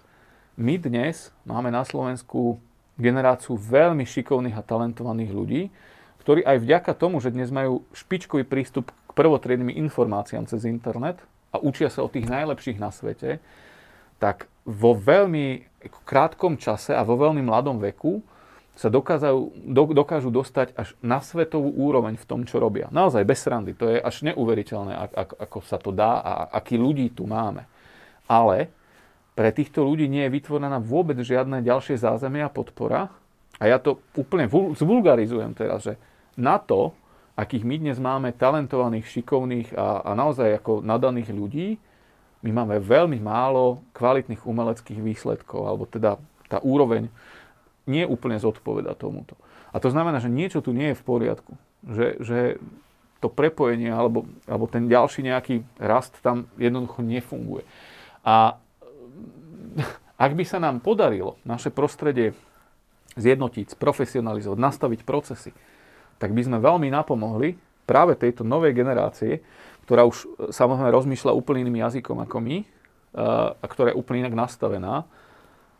My 0.58 0.78
dnes 0.78 1.34
máme 1.46 1.70
na 1.74 1.82
Slovensku 1.86 2.58
generáciu 2.98 3.58
veľmi 3.58 4.06
šikovných 4.06 4.58
a 4.58 4.66
talentovaných 4.66 5.32
ľudí, 5.34 5.62
ktorí 6.24 6.46
aj 6.46 6.58
vďaka 6.64 6.92
tomu, 6.96 7.20
že 7.20 7.34
dnes 7.34 7.52
majú 7.52 7.84
špičkový 7.92 8.48
prístup 8.48 8.94
prvotriedným 9.14 9.74
informáciám 9.88 10.48
cez 10.48 10.64
internet 10.64 11.20
a 11.54 11.60
učia 11.60 11.92
sa 11.92 12.02
o 12.02 12.10
tých 12.10 12.26
najlepších 12.26 12.82
na 12.82 12.90
svete, 12.90 13.44
tak 14.18 14.48
vo 14.64 14.96
veľmi 14.96 15.68
krátkom 16.08 16.56
čase 16.56 16.96
a 16.96 17.04
vo 17.04 17.20
veľmi 17.20 17.44
mladom 17.44 17.78
veku 17.84 18.24
sa 18.74 18.90
dokážu, 18.90 19.54
do, 19.54 19.84
dokážu 19.94 20.34
dostať 20.34 20.74
až 20.74 20.98
na 21.04 21.22
svetovú 21.22 21.70
úroveň 21.70 22.18
v 22.18 22.26
tom, 22.26 22.42
čo 22.42 22.58
robia. 22.58 22.90
Naozaj 22.90 23.22
bez 23.22 23.46
srandy. 23.46 23.78
To 23.78 23.86
je 23.86 24.02
až 24.02 24.26
neuveriteľné, 24.26 25.14
ako 25.14 25.62
sa 25.62 25.78
to 25.78 25.94
dá 25.94 26.24
a 26.24 26.32
akí 26.58 26.74
ľudí 26.74 27.14
tu 27.14 27.30
máme. 27.30 27.70
Ale 28.26 28.74
pre 29.34 29.50
týchto 29.50 29.82
ľudí 29.82 30.06
nie 30.06 30.26
je 30.30 30.36
vytvorená 30.36 30.78
vôbec 30.78 31.18
žiadne 31.18 31.66
ďalšie 31.66 31.98
zázemie 31.98 32.46
a 32.46 32.54
podpora. 32.54 33.10
A 33.62 33.64
ja 33.70 33.78
to 33.78 34.02
úplne 34.18 34.50
zvulgarizujem 34.50 35.54
teraz, 35.58 35.86
že 35.86 35.94
na 36.38 36.58
to, 36.58 36.94
akých 37.38 37.66
my 37.66 37.76
dnes 37.82 37.98
máme 38.02 38.34
talentovaných, 38.34 39.10
šikovných 39.10 39.74
a, 39.74 40.06
a 40.06 40.12
naozaj 40.14 40.62
ako 40.62 40.82
nadaných 40.86 41.30
ľudí, 41.34 41.68
my 42.44 42.52
máme 42.52 42.76
veľmi 42.84 43.24
málo 43.24 43.80
kvalitných 43.96 44.44
umeleckých 44.44 45.00
výsledkov, 45.00 45.64
alebo 45.64 45.88
teda 45.88 46.20
tá 46.52 46.60
úroveň 46.60 47.08
nie 47.88 48.04
úplne 48.04 48.36
zodpoveda 48.36 48.94
tomuto. 49.00 49.40
A 49.72 49.80
to 49.80 49.90
znamená, 49.90 50.20
že 50.20 50.30
niečo 50.30 50.60
tu 50.60 50.76
nie 50.76 50.92
je 50.92 51.00
v 51.00 51.06
poriadku. 51.08 51.54
Že, 51.88 52.08
že 52.22 52.40
to 53.24 53.32
prepojenie 53.32 53.88
alebo, 53.88 54.28
alebo 54.44 54.68
ten 54.68 54.92
ďalší 54.92 55.24
nejaký 55.24 55.64
rast 55.80 56.20
tam 56.20 56.52
jednoducho 56.60 57.00
nefunguje. 57.00 57.64
A 58.28 58.60
ak 60.26 60.32
by 60.34 60.44
sa 60.46 60.62
nám 60.62 60.80
podarilo 60.80 61.42
naše 61.44 61.74
prostredie 61.74 62.38
zjednotiť, 63.18 63.78
profesionalizovať, 63.78 64.58
nastaviť 64.58 65.02
procesy, 65.06 65.54
tak 66.18 66.34
by 66.34 66.42
sme 66.46 66.58
veľmi 66.62 66.90
napomohli 66.90 67.60
práve 67.84 68.16
tejto 68.16 68.48
novej 68.48 68.74
generácie, 68.74 69.44
ktorá 69.86 70.08
už 70.08 70.18
e, 70.24 70.26
samozrejme 70.56 70.90
rozmýšľa 70.90 71.36
úplne 71.36 71.68
iným 71.68 71.84
jazykom 71.84 72.24
ako 72.24 72.38
my 72.40 72.58
e, 72.64 72.66
a 73.54 73.66
ktorá 73.68 73.92
je 73.92 74.00
úplne 74.00 74.26
inak 74.26 74.48
nastavená, 74.48 75.04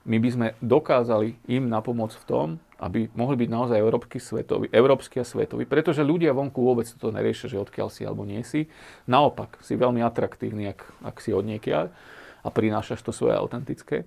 my 0.04 0.18
by 0.20 0.30
sme 0.30 0.48
dokázali 0.60 1.40
im 1.48 1.72
napomôcť 1.72 2.18
v 2.20 2.28
tom, 2.28 2.48
aby 2.76 3.08
mohli 3.16 3.40
byť 3.40 3.50
naozaj 3.50 3.80
európsky, 3.80 4.20
svetový, 4.20 4.68
európsky 4.68 5.24
a 5.24 5.26
svetový. 5.26 5.64
Pretože 5.64 6.04
ľudia 6.04 6.36
vonku 6.36 6.60
vôbec 6.60 6.84
to 6.84 7.08
neriešia, 7.08 7.56
že 7.56 7.64
odkiaľ 7.64 7.88
si 7.88 8.04
alebo 8.04 8.28
nie 8.28 8.44
si. 8.44 8.68
Naopak, 9.08 9.64
si 9.64 9.80
veľmi 9.80 10.04
atraktívny, 10.04 10.76
ak, 10.76 10.84
ak 11.08 11.24
si 11.24 11.32
od 11.32 11.48
niekiaľ 11.48 11.88
a 12.44 12.48
prinášaš 12.52 13.00
to 13.02 13.16
svoje 13.16 13.40
autentické. 13.40 14.04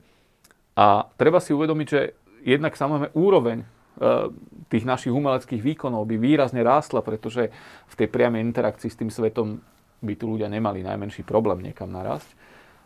A 0.76 1.08
treba 1.16 1.40
si 1.40 1.56
uvedomiť, 1.56 1.88
že 1.88 2.00
jednak 2.44 2.76
samozrejme 2.76 3.16
úroveň 3.16 3.64
Eh, 3.96 4.28
tých 4.68 4.84
našich 4.84 5.08
umeleckých 5.08 5.64
výkonov 5.64 6.04
by 6.04 6.20
výrazne 6.20 6.60
rástla, 6.60 7.00
pretože 7.00 7.48
v 7.88 7.94
tej 7.96 8.12
priamej 8.12 8.44
interakcii 8.44 8.92
s 8.92 9.00
tým 9.00 9.08
svetom 9.08 9.56
by 10.04 10.12
tu 10.20 10.36
ľudia 10.36 10.52
nemali 10.52 10.84
najmenší 10.84 11.24
problém 11.24 11.64
niekam 11.64 11.88
narásť. 11.88 12.28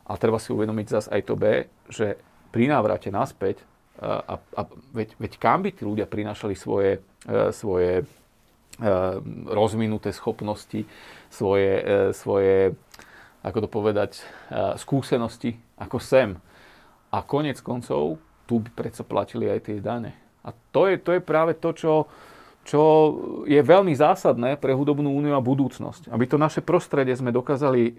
A 0.07 0.15
treba 0.15 0.39
si 0.39 0.55
uvedomiť 0.55 0.87
zase 0.87 1.09
aj 1.11 1.23
to 1.27 1.35
B, 1.35 1.67
že 1.91 2.15
pri 2.55 2.71
návrate 2.71 3.11
naspäť, 3.11 3.59
eh, 3.59 4.07
a, 4.07 4.39
a 4.39 4.61
veď, 4.95 5.19
veď 5.19 5.33
kam 5.43 5.67
by 5.67 5.75
tí 5.75 5.83
ľudia 5.83 6.07
prinášali 6.07 6.55
svoje, 6.55 7.03
eh, 7.27 7.51
svoje 7.51 8.07
rozvinuté 9.45 10.09
schopnosti, 10.09 10.89
svoje, 11.29 11.85
svoje, 12.17 12.73
ako 13.41 13.59
to 13.65 13.69
povedať, 13.69 14.21
skúsenosti 14.77 15.57
ako 15.81 15.97
sem. 15.97 16.37
A 17.11 17.25
konec 17.25 17.59
koncov, 17.65 18.21
tu 18.45 18.61
by 18.61 18.71
predsa 18.71 19.03
platili 19.03 19.49
aj 19.49 19.67
tie 19.67 19.83
dane. 19.83 20.15
A 20.45 20.53
to 20.73 20.89
je, 20.89 20.97
to 21.01 21.17
je 21.17 21.23
práve 21.23 21.57
to, 21.57 21.71
čo, 21.73 21.93
čo 22.65 22.81
je 23.45 23.61
veľmi 23.61 23.93
zásadné 23.97 24.57
pre 24.57 24.77
hudobnú 24.77 25.11
úniu 25.11 25.37
a 25.37 25.43
budúcnosť. 25.45 26.13
Aby 26.13 26.25
to 26.29 26.37
naše 26.41 26.61
prostredie 26.65 27.17
sme 27.17 27.33
dokázali 27.35 27.97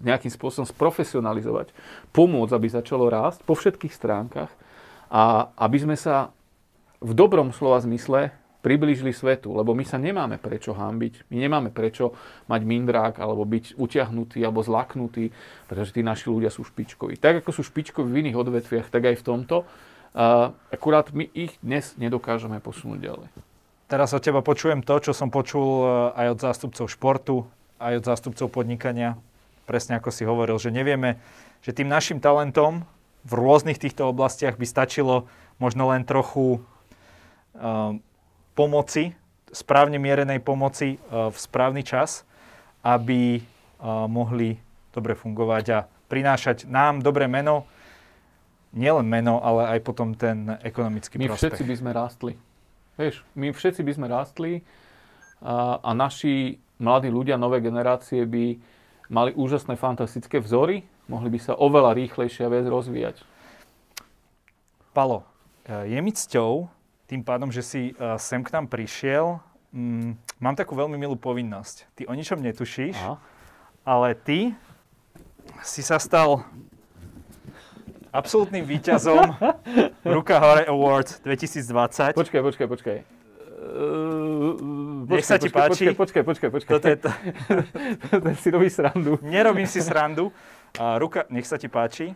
nejakým 0.00 0.32
spôsobom 0.32 0.68
sprofesionalizovať, 0.68 1.72
pomôcť, 2.12 2.52
aby 2.52 2.68
začalo 2.68 3.08
rásť 3.08 3.44
po 3.44 3.56
všetkých 3.56 3.92
stránkach 3.92 4.52
a 5.12 5.52
aby 5.60 5.78
sme 5.78 5.96
sa 5.96 6.32
v 7.04 7.12
dobrom 7.12 7.52
slova 7.52 7.80
zmysle 7.84 8.32
priblížili 8.64 9.12
svetu, 9.12 9.52
lebo 9.52 9.76
my 9.76 9.84
sa 9.84 10.00
nemáme 10.00 10.40
prečo 10.40 10.72
hambiť, 10.72 11.28
my 11.28 11.36
nemáme 11.36 11.68
prečo 11.68 12.16
mať 12.48 12.64
mindrák, 12.64 13.20
alebo 13.20 13.44
byť 13.44 13.76
utiahnutý, 13.76 14.40
alebo 14.40 14.64
zlaknutý, 14.64 15.28
pretože 15.68 15.92
tí 15.92 16.00
naši 16.00 16.32
ľudia 16.32 16.48
sú 16.48 16.64
špičkoví. 16.64 17.20
Tak 17.20 17.44
ako 17.44 17.52
sú 17.52 17.60
špičkoví 17.60 18.08
v 18.08 18.20
iných 18.24 18.40
odvetviach, 18.40 18.88
tak 18.88 19.12
aj 19.12 19.20
v 19.20 19.26
tomto. 19.28 19.56
Uh, 20.16 20.56
akurát 20.72 21.12
my 21.12 21.28
ich 21.36 21.60
dnes 21.60 21.92
nedokážeme 22.00 22.56
posunúť 22.64 22.98
ďalej. 23.04 23.28
Teraz 23.84 24.16
od 24.16 24.24
teba 24.24 24.40
počujem 24.40 24.80
to, 24.80 24.96
čo 24.96 25.12
som 25.12 25.28
počul 25.28 25.84
e, 25.84 26.16
aj 26.16 26.26
od 26.32 26.38
zástupcov 26.40 26.86
športu, 26.88 27.44
aj 27.76 28.00
od 28.00 28.04
zástupcov 28.08 28.48
podnikania. 28.48 29.20
Presne 29.68 30.00
ako 30.00 30.08
si 30.08 30.24
hovoril, 30.24 30.56
že 30.56 30.72
nevieme, 30.72 31.20
že 31.60 31.76
tým 31.76 31.92
našim 31.92 32.16
talentom 32.16 32.88
v 33.28 33.32
rôznych 33.36 33.76
týchto 33.76 34.08
oblastiach 34.08 34.56
by 34.56 34.64
stačilo 34.64 35.28
možno 35.60 35.92
len 35.92 36.08
trochu 36.08 36.64
uh, 37.54 38.00
pomoci, 38.54 39.12
správne 39.50 39.98
mierenej 39.98 40.40
pomoci 40.40 40.96
uh, 40.96 41.30
v 41.30 41.36
správny 41.36 41.82
čas, 41.82 42.26
aby 42.82 43.38
uh, 43.38 44.06
mohli 44.06 44.58
dobre 44.94 45.18
fungovať 45.18 45.64
a 45.74 45.78
prinášať 46.06 46.70
nám 46.70 47.02
dobré 47.02 47.26
meno, 47.26 47.66
nielen 48.74 49.06
meno, 49.06 49.42
ale 49.42 49.78
aj 49.78 49.80
potom 49.82 50.14
ten 50.14 50.58
ekonomický 50.62 51.18
my 51.18 51.30
prospech. 51.30 51.42
My 51.42 51.50
všetci 51.50 51.64
by 51.66 51.74
sme 51.78 51.90
rástli. 51.90 52.32
Vieš, 52.94 53.26
my 53.34 53.50
všetci 53.50 53.82
by 53.82 53.92
sme 53.94 54.06
rástli 54.06 54.62
a, 55.42 55.82
a 55.82 55.90
naši 55.94 56.62
mladí 56.78 57.10
ľudia, 57.10 57.34
nové 57.34 57.58
generácie 57.58 58.22
by 58.22 58.58
mali 59.10 59.30
úžasné, 59.34 59.74
fantastické 59.74 60.38
vzory, 60.38 60.86
mohli 61.10 61.28
by 61.30 61.38
sa 61.42 61.52
oveľa 61.58 61.94
rýchlejšie 61.94 62.46
a 62.46 62.52
viac 62.52 62.66
rozvíjať. 62.70 63.16
Palo, 64.94 65.26
e, 65.66 65.90
je 65.90 65.98
mi 65.98 66.12
cťou, 66.14 66.70
tým 67.04 67.20
pádom, 67.20 67.52
že 67.52 67.62
si 67.62 67.82
e, 67.90 67.92
sem 68.16 68.40
k 68.40 68.52
nám 68.54 68.68
prišiel, 68.68 69.40
mm, 69.72 70.40
mám 70.40 70.56
takú 70.56 70.72
veľmi 70.72 70.96
milú 70.96 71.16
povinnosť. 71.16 71.88
Ty 71.96 72.02
o 72.08 72.14
ničom 72.16 72.40
netušíš, 72.40 72.96
Aha. 72.96 73.20
ale 73.84 74.16
ty 74.16 74.56
si 75.60 75.84
sa 75.84 76.00
stal 76.00 76.44
absolútnym 78.14 78.64
víťazom 78.64 79.34
Ruka 80.14 80.38
Hore 80.38 80.64
Awards 80.70 81.20
2020. 81.26 82.14
Počkaj, 82.14 82.40
počkaj, 82.40 82.66
počkaj. 82.70 82.98
Uh, 83.64 85.08
Nech 85.08 85.24
sa 85.26 85.40
ti 85.40 85.48
páči. 85.48 85.90
Počkaj, 85.92 86.22
počkaj, 86.22 86.50
počkaj. 86.52 86.72
Toto 86.78 86.86
je 86.88 86.98
to. 87.00 87.10
Si 88.42 88.48
robí 88.52 88.68
srandu. 88.68 89.18
Nerobím 89.24 89.66
si 89.66 89.80
srandu. 89.80 90.30
Uh, 90.76 90.96
ruka, 91.00 91.24
nech 91.32 91.48
sa 91.48 91.56
ti 91.56 91.66
páči. 91.66 92.12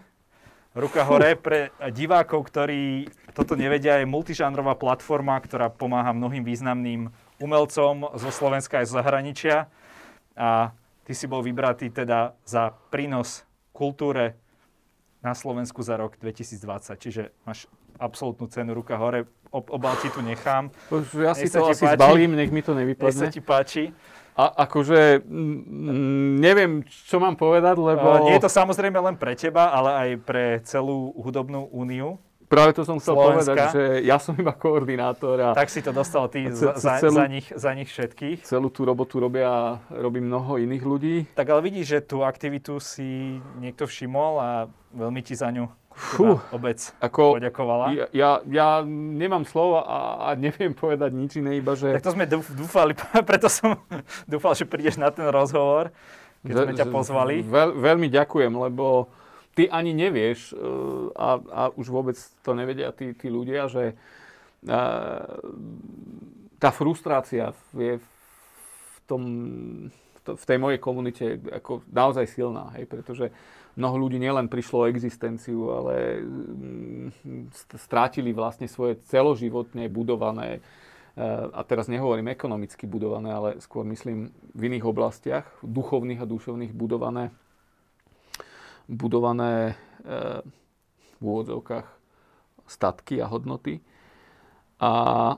Ruka 0.78 1.02
hore 1.02 1.34
pre 1.34 1.74
divákov, 1.90 2.46
ktorí 2.46 3.10
toto 3.34 3.58
nevedia, 3.58 3.98
je 3.98 4.06
multižánrová 4.06 4.78
platforma, 4.78 5.34
ktorá 5.34 5.66
pomáha 5.68 6.14
mnohým 6.14 6.46
významným 6.46 7.10
umelcom 7.36 8.14
zo 8.14 8.30
Slovenska 8.30 8.78
aj 8.78 8.86
z 8.86 8.92
zahraničia. 8.92 9.56
A 10.38 10.70
ty 11.02 11.12
si 11.12 11.26
bol 11.26 11.42
vybratý 11.42 11.90
teda 11.90 12.38
za 12.46 12.70
prínos 12.94 13.42
kultúre 13.74 14.38
na 15.18 15.34
Slovensku 15.34 15.82
za 15.82 15.98
rok 15.98 16.14
2020. 16.16 16.62
Čiže 16.94 17.34
máš 17.42 17.66
absolútnu 17.98 18.46
cenu 18.46 18.70
ruka 18.72 18.94
hore. 18.94 19.26
ob- 19.48 19.72
obal 19.72 19.98
ti 19.98 20.12
tu 20.12 20.20
nechám. 20.20 20.70
Ja 21.16 21.32
si 21.32 21.48
Nech 21.48 21.56
to 21.56 21.66
asi 21.66 21.82
páči. 21.82 21.96
zbalím, 21.96 22.36
nech 22.36 22.52
mi 22.52 22.60
to 22.60 22.70
Nech 22.70 22.84
sa 23.10 23.26
nevypadne. 23.26 23.26
ti 23.32 23.40
páči. 23.40 23.82
A 24.38 24.70
akože, 24.70 25.26
neviem, 26.38 26.86
čo 26.86 27.18
mám 27.18 27.34
povedať, 27.34 27.74
lebo... 27.74 28.06
Uh, 28.06 28.30
nie 28.30 28.38
je 28.38 28.46
to 28.46 28.52
samozrejme 28.52 28.94
len 28.94 29.18
pre 29.18 29.34
teba, 29.34 29.74
ale 29.74 29.90
aj 29.90 30.08
pre 30.22 30.44
celú 30.62 31.10
hudobnú 31.18 31.66
úniu. 31.74 32.22
Práve 32.48 32.72
to 32.72 32.80
som 32.80 32.96
chcel 32.96 33.12
Slovenska. 33.12 33.44
povedať, 33.44 33.66
že 33.74 33.84
ja 34.08 34.16
som 34.16 34.32
iba 34.32 34.56
koordinátor 34.56 35.36
a 35.36 35.48
Tak 35.52 35.68
si 35.68 35.84
to 35.84 35.92
dostal 35.92 36.32
ty 36.32 36.48
ce- 36.48 36.72
za, 36.80 36.96
celú- 36.96 37.20
za, 37.20 37.26
nich, 37.28 37.44
za 37.52 37.76
nich 37.76 37.92
všetkých. 37.92 38.40
celú 38.40 38.72
tú 38.72 38.88
robotu 38.88 39.20
robia, 39.20 39.76
robí 39.92 40.24
mnoho 40.24 40.56
iných 40.56 40.84
ľudí. 40.86 41.16
Tak 41.36 41.44
ale 41.44 41.60
vidíš, 41.60 41.86
že 41.92 41.98
tú 42.00 42.24
aktivitu 42.24 42.80
si 42.80 43.36
niekto 43.60 43.84
všimol 43.84 44.32
a 44.40 44.50
veľmi 44.96 45.20
ti 45.20 45.36
za 45.36 45.52
ňu 45.52 45.68
Fú, 45.98 46.38
teda 46.38 46.54
obec 46.54 46.78
Ako, 47.02 47.34
poďakovala. 47.34 47.84
ja, 47.90 48.06
ja, 48.14 48.30
ja 48.46 48.68
nemám 48.86 49.42
slova 49.42 49.82
a, 49.82 49.98
a 50.30 50.38
neviem 50.38 50.70
povedať 50.70 51.10
nič 51.10 51.42
iné, 51.42 51.58
iba 51.58 51.74
že... 51.74 51.90
Tak 51.98 52.06
to 52.06 52.14
sme 52.14 52.24
dúf- 52.30 52.54
dúfali, 52.54 52.94
preto 53.28 53.50
som 53.50 53.82
dúfal, 54.30 54.54
že 54.54 54.62
prídeš 54.62 54.94
na 54.94 55.10
ten 55.10 55.26
rozhovor, 55.26 55.90
keď 56.46 56.54
sme 56.54 56.74
ťa 56.78 56.86
pozvali. 56.86 57.42
Veľ, 57.42 57.74
veľmi 57.74 58.06
ďakujem, 58.14 58.54
lebo 58.54 59.10
ty 59.58 59.66
ani 59.66 59.90
nevieš 59.90 60.54
e, 60.54 60.62
a, 61.18 61.42
a 61.42 61.62
už 61.74 61.90
vôbec 61.90 62.14
to 62.46 62.54
nevedia 62.54 62.94
tí, 62.94 63.10
tí 63.18 63.26
ľudia, 63.26 63.66
že 63.66 63.90
e, 63.90 64.74
tá 66.62 66.70
frustrácia 66.70 67.50
je 67.74 67.98
v, 67.98 68.96
tom, 69.10 69.22
v 70.34 70.44
tej 70.44 70.58
mojej 70.58 70.80
komunite 70.82 71.24
ako 71.40 71.86
naozaj 71.88 72.26
silná, 72.28 72.74
hej, 72.76 72.84
pretože 72.84 73.32
mnoho 73.78 73.96
ľudí 73.96 74.18
nielen 74.18 74.50
prišlo 74.50 74.84
o 74.84 74.90
existenciu, 74.90 75.70
ale 75.70 76.18
mm, 76.18 77.08
st- 77.54 77.78
strátili 77.78 78.34
vlastne 78.34 78.66
svoje 78.66 78.98
celoživotne 79.06 79.86
budované, 79.86 80.58
e, 80.58 80.60
a 81.54 81.62
teraz 81.62 81.86
nehovorím 81.86 82.34
ekonomicky 82.34 82.90
budované, 82.90 83.30
ale 83.30 83.48
skôr 83.62 83.86
myslím 83.86 84.34
v 84.52 84.60
iných 84.74 84.84
oblastiach, 84.84 85.46
duchovných 85.62 86.18
a 86.18 86.26
duševných 86.26 86.74
budované, 86.74 87.30
budované 88.90 89.78
e, 90.02 90.42
v 91.18 91.22
úvodzovkách 91.22 91.86
statky 92.66 93.22
a 93.22 93.30
hodnoty. 93.30 93.80
A 94.82 95.34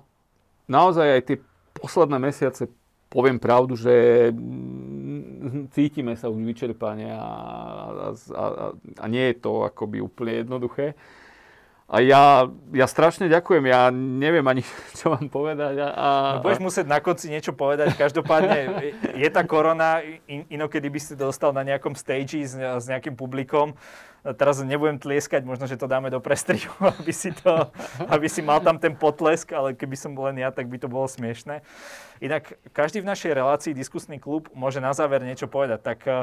naozaj 0.68 1.07
aj 1.20 1.22
tie 1.28 1.36
posledné 1.76 2.18
mesiace, 2.20 2.68
poviem 3.11 3.43
pravdu, 3.43 3.75
že 3.75 4.31
mm, 4.31 5.75
cítime 5.75 6.15
sa 6.15 6.31
už 6.31 6.39
vyčerpanie 6.47 7.11
a, 7.11 7.19
a, 7.19 8.09
a, 8.15 8.45
a 9.03 9.05
nie 9.11 9.35
je 9.35 9.37
to 9.43 9.67
akoby 9.67 9.99
úplne 9.99 10.47
jednoduché. 10.47 10.95
A 11.91 11.99
ja, 11.99 12.47
ja 12.70 12.86
strašne 12.86 13.26
ďakujem, 13.26 13.66
ja 13.66 13.91
neviem 13.91 14.47
ani, 14.47 14.62
čo 14.99 15.11
mám 15.11 15.26
povedať. 15.26 15.74
A, 15.82 15.88
a, 15.91 16.09
No, 16.38 16.47
budeš 16.47 16.62
musieť 16.62 16.86
na 16.86 17.03
konci 17.03 17.26
niečo 17.26 17.51
povedať. 17.51 17.99
Každopádne 17.99 18.57
je 19.18 19.28
tá 19.34 19.43
korona, 19.43 19.99
in, 20.30 20.47
inokedy 20.47 20.86
by 20.86 21.01
si 21.03 21.18
dostal 21.18 21.51
na 21.51 21.66
nejakom 21.66 21.99
stage 21.99 22.47
s, 22.47 22.55
s 22.55 22.86
nejakým 22.86 23.18
publikom. 23.18 23.74
Teraz 24.22 24.62
nebudem 24.62 25.03
tlieskať, 25.03 25.43
možno, 25.43 25.66
že 25.66 25.80
to 25.80 25.91
dáme 25.91 26.14
do 26.14 26.22
prestrihu, 26.22 26.70
aby 27.03 27.11
si, 27.11 27.34
to, 27.34 27.74
aby 28.07 28.30
si 28.30 28.38
mal 28.38 28.62
tam 28.62 28.78
ten 28.78 28.95
potlesk, 28.95 29.51
ale 29.51 29.74
keby 29.74 29.99
som 29.99 30.14
bol 30.14 30.30
len 30.30 30.38
ja, 30.38 30.55
tak 30.55 30.70
by 30.70 30.78
to 30.78 30.86
bolo 30.86 31.11
smiešné. 31.11 31.66
Inak 32.22 32.55
každý 32.70 33.03
v 33.03 33.11
našej 33.11 33.34
relácii 33.34 33.74
diskusný 33.74 34.22
klub 34.22 34.47
môže 34.55 34.78
na 34.78 34.95
záver 34.95 35.26
niečo 35.26 35.51
povedať. 35.51 35.82
Tak 35.82 35.99
eh, 36.07 36.22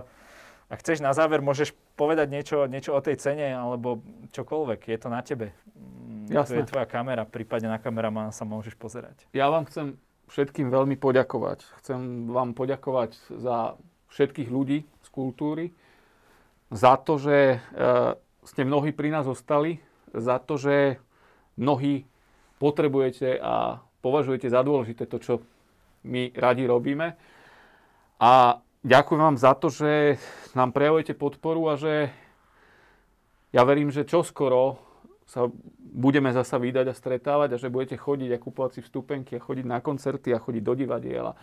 ak 0.68 0.84
chceš 0.84 1.00
na 1.00 1.16
záver, 1.16 1.40
môžeš 1.40 1.72
povedať 1.96 2.28
niečo, 2.28 2.68
niečo 2.68 2.92
o 2.92 3.00
tej 3.00 3.16
cene 3.16 3.56
alebo 3.56 4.04
čokoľvek. 4.36 4.80
Je 4.92 4.98
to 5.00 5.08
na 5.08 5.24
tebe. 5.24 5.56
Mm, 5.76 6.28
Tu 6.28 6.36
Jasné. 6.36 6.60
je 6.60 6.70
tvoja 6.72 6.84
kamera, 6.84 7.24
prípadne 7.24 7.72
na 7.72 7.80
kameramana 7.80 8.36
sa 8.36 8.44
môžeš 8.44 8.76
pozerať. 8.76 9.16
Ja 9.32 9.48
vám 9.48 9.64
chcem 9.72 9.96
všetkým 10.28 10.68
veľmi 10.68 11.00
poďakovať. 11.00 11.64
Chcem 11.80 12.28
vám 12.28 12.52
poďakovať 12.52 13.16
za 13.32 13.80
všetkých 14.12 14.50
ľudí 14.52 14.84
z 14.84 15.10
kultúry, 15.12 15.72
za 16.68 17.00
to, 17.00 17.16
že 17.16 17.38
e, 17.56 17.58
ste 18.44 18.62
mnohí 18.68 18.92
pri 18.92 19.08
nás 19.12 19.24
ostali, 19.24 19.80
za 20.12 20.40
to, 20.44 20.60
že 20.60 21.00
mnohí 21.56 22.04
potrebujete 22.60 23.40
a 23.40 23.80
považujete 24.04 24.52
za 24.52 24.60
dôležité 24.68 25.08
to, 25.08 25.18
čo 25.20 25.34
my 26.04 26.36
radi 26.36 26.68
robíme. 26.68 27.16
A 28.20 28.60
ďakujem 28.86 29.22
vám 29.22 29.38
za 29.38 29.54
to, 29.58 29.74
že 29.74 30.22
nám 30.54 30.74
prejavujete 30.74 31.14
podporu 31.18 31.72
a 31.72 31.80
že 31.80 32.14
ja 33.56 33.64
verím, 33.64 33.90
že 33.90 34.06
čoskoro 34.06 34.78
sa 35.28 35.50
budeme 35.80 36.32
zasa 36.32 36.56
vydať 36.60 36.86
a 36.88 36.98
stretávať 36.98 37.50
a 37.56 37.62
že 37.62 37.74
budete 37.74 37.98
chodiť 38.00 38.30
a 38.36 38.42
kupovať 38.42 38.72
si 38.78 38.82
vstupenky 38.84 39.38
a 39.38 39.44
chodiť 39.44 39.66
na 39.66 39.80
koncerty 39.82 40.32
a 40.32 40.44
chodiť 40.44 40.64
do 40.64 40.74
divadiela 40.78 41.34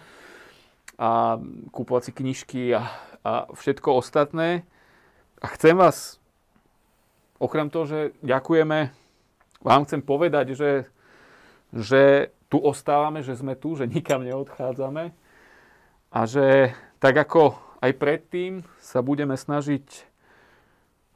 a 0.98 1.40
kupovať 1.74 2.02
si 2.06 2.12
knižky 2.14 2.62
a, 2.74 2.86
a 3.26 3.32
všetko 3.50 3.98
ostatné. 3.98 4.62
A 5.42 5.46
chcem 5.58 5.74
vás, 5.74 6.22
okrem 7.42 7.68
toho, 7.68 7.84
že 7.84 8.00
ďakujeme, 8.22 8.94
vám 9.60 9.84
chcem 9.84 10.00
povedať, 10.00 10.54
že, 10.54 10.86
že 11.74 12.30
tu 12.46 12.62
ostávame, 12.62 13.26
že 13.26 13.34
sme 13.34 13.58
tu, 13.58 13.74
že 13.74 13.90
nikam 13.90 14.22
neodchádzame 14.22 15.10
a 16.14 16.20
že 16.30 16.70
tak 16.98 17.14
ako 17.14 17.58
aj 17.84 17.92
predtým 18.00 18.64
sa 18.80 19.04
budeme 19.04 19.36
snažiť 19.36 19.84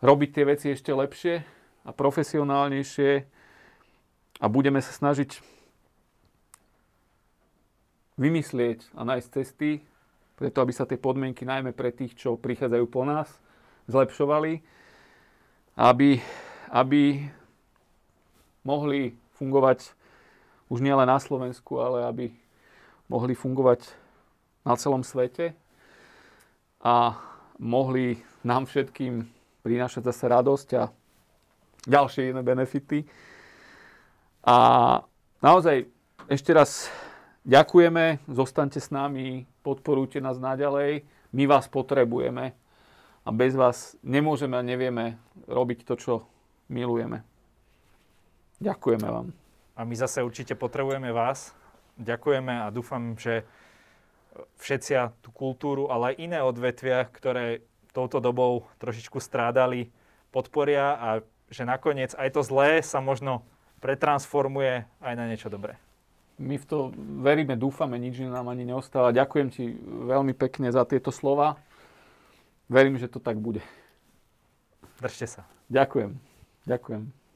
robiť 0.04 0.30
tie 0.30 0.44
veci 0.44 0.66
ešte 0.70 0.92
lepšie 0.92 1.34
a 1.86 1.90
profesionálnejšie 1.90 3.10
a 4.38 4.46
budeme 4.46 4.78
sa 4.84 4.92
snažiť 4.92 5.40
vymyslieť 8.18 8.92
a 8.98 9.06
nájsť 9.06 9.28
cesty, 9.30 9.80
preto 10.38 10.58
aby 10.62 10.72
sa 10.74 10.86
tie 10.86 10.98
podmienky 10.98 11.46
najmä 11.46 11.74
pre 11.74 11.94
tých, 11.94 12.18
čo 12.18 12.38
prichádzajú 12.38 12.86
po 12.90 13.02
nás, 13.06 13.30
zlepšovali, 13.88 14.60
aby, 15.78 16.20
aby 16.74 17.02
mohli 18.66 19.16
fungovať 19.38 19.94
už 20.68 20.84
nielen 20.84 21.08
na 21.08 21.16
Slovensku, 21.16 21.80
ale 21.80 22.04
aby 22.04 22.26
mohli 23.08 23.32
fungovať 23.32 23.88
na 24.66 24.76
celom 24.76 25.00
svete 25.00 25.56
a 26.82 27.18
mohli 27.58 28.22
nám 28.46 28.66
všetkým 28.66 29.26
prinášať 29.66 30.02
zase 30.08 30.24
radosť 30.30 30.68
a 30.78 30.82
ďalšie 31.84 32.30
iné 32.30 32.40
benefity. 32.42 33.04
A 34.46 34.56
naozaj 35.42 35.90
ešte 36.30 36.54
raz 36.54 36.86
ďakujeme, 37.42 38.22
zostaňte 38.30 38.78
s 38.78 38.88
nami, 38.94 39.44
podporujte 39.66 40.22
nás 40.22 40.38
naďalej, 40.38 41.04
my 41.34 41.44
vás 41.44 41.68
potrebujeme 41.68 42.54
a 43.24 43.28
bez 43.28 43.52
vás 43.52 43.98
nemôžeme 44.00 44.56
a 44.56 44.64
nevieme 44.64 45.20
robiť 45.44 45.84
to, 45.84 45.94
čo 46.00 46.14
milujeme. 46.72 47.20
Ďakujeme 48.58 49.08
vám. 49.08 49.28
A 49.78 49.84
my 49.84 49.94
zase 49.94 50.24
určite 50.24 50.58
potrebujeme 50.58 51.12
vás. 51.14 51.54
Ďakujeme 52.00 52.66
a 52.66 52.72
dúfam, 52.74 53.14
že 53.14 53.46
všetcia 54.60 55.24
tú 55.24 55.30
kultúru, 55.34 55.90
ale 55.90 56.14
aj 56.14 56.20
iné 56.20 56.38
odvetvia, 56.42 57.08
ktoré 57.08 57.64
touto 57.92 58.22
dobou 58.22 58.68
trošičku 58.78 59.18
strádali, 59.18 59.90
podporia 60.30 60.94
a 60.96 61.08
že 61.48 61.64
nakoniec 61.64 62.12
aj 62.14 62.28
to 62.36 62.44
zlé 62.44 62.84
sa 62.84 63.00
možno 63.00 63.40
pretransformuje 63.80 64.84
aj 65.00 65.14
na 65.16 65.24
niečo 65.26 65.48
dobré. 65.48 65.80
My 66.38 66.54
v 66.54 66.64
to 66.68 66.78
veríme, 67.18 67.58
dúfame, 67.58 67.98
nič 67.98 68.22
nám 68.22 68.46
ani 68.46 68.62
neostáva. 68.62 69.10
Ďakujem 69.10 69.48
ti 69.50 69.74
veľmi 69.82 70.38
pekne 70.38 70.70
za 70.70 70.86
tieto 70.86 71.10
slova. 71.10 71.58
Verím, 72.70 72.94
že 73.00 73.10
to 73.10 73.18
tak 73.18 73.42
bude. 73.42 73.64
Držte 75.02 75.26
sa. 75.26 75.42
Ďakujem. 75.66 76.14
Ďakujem. 76.68 77.27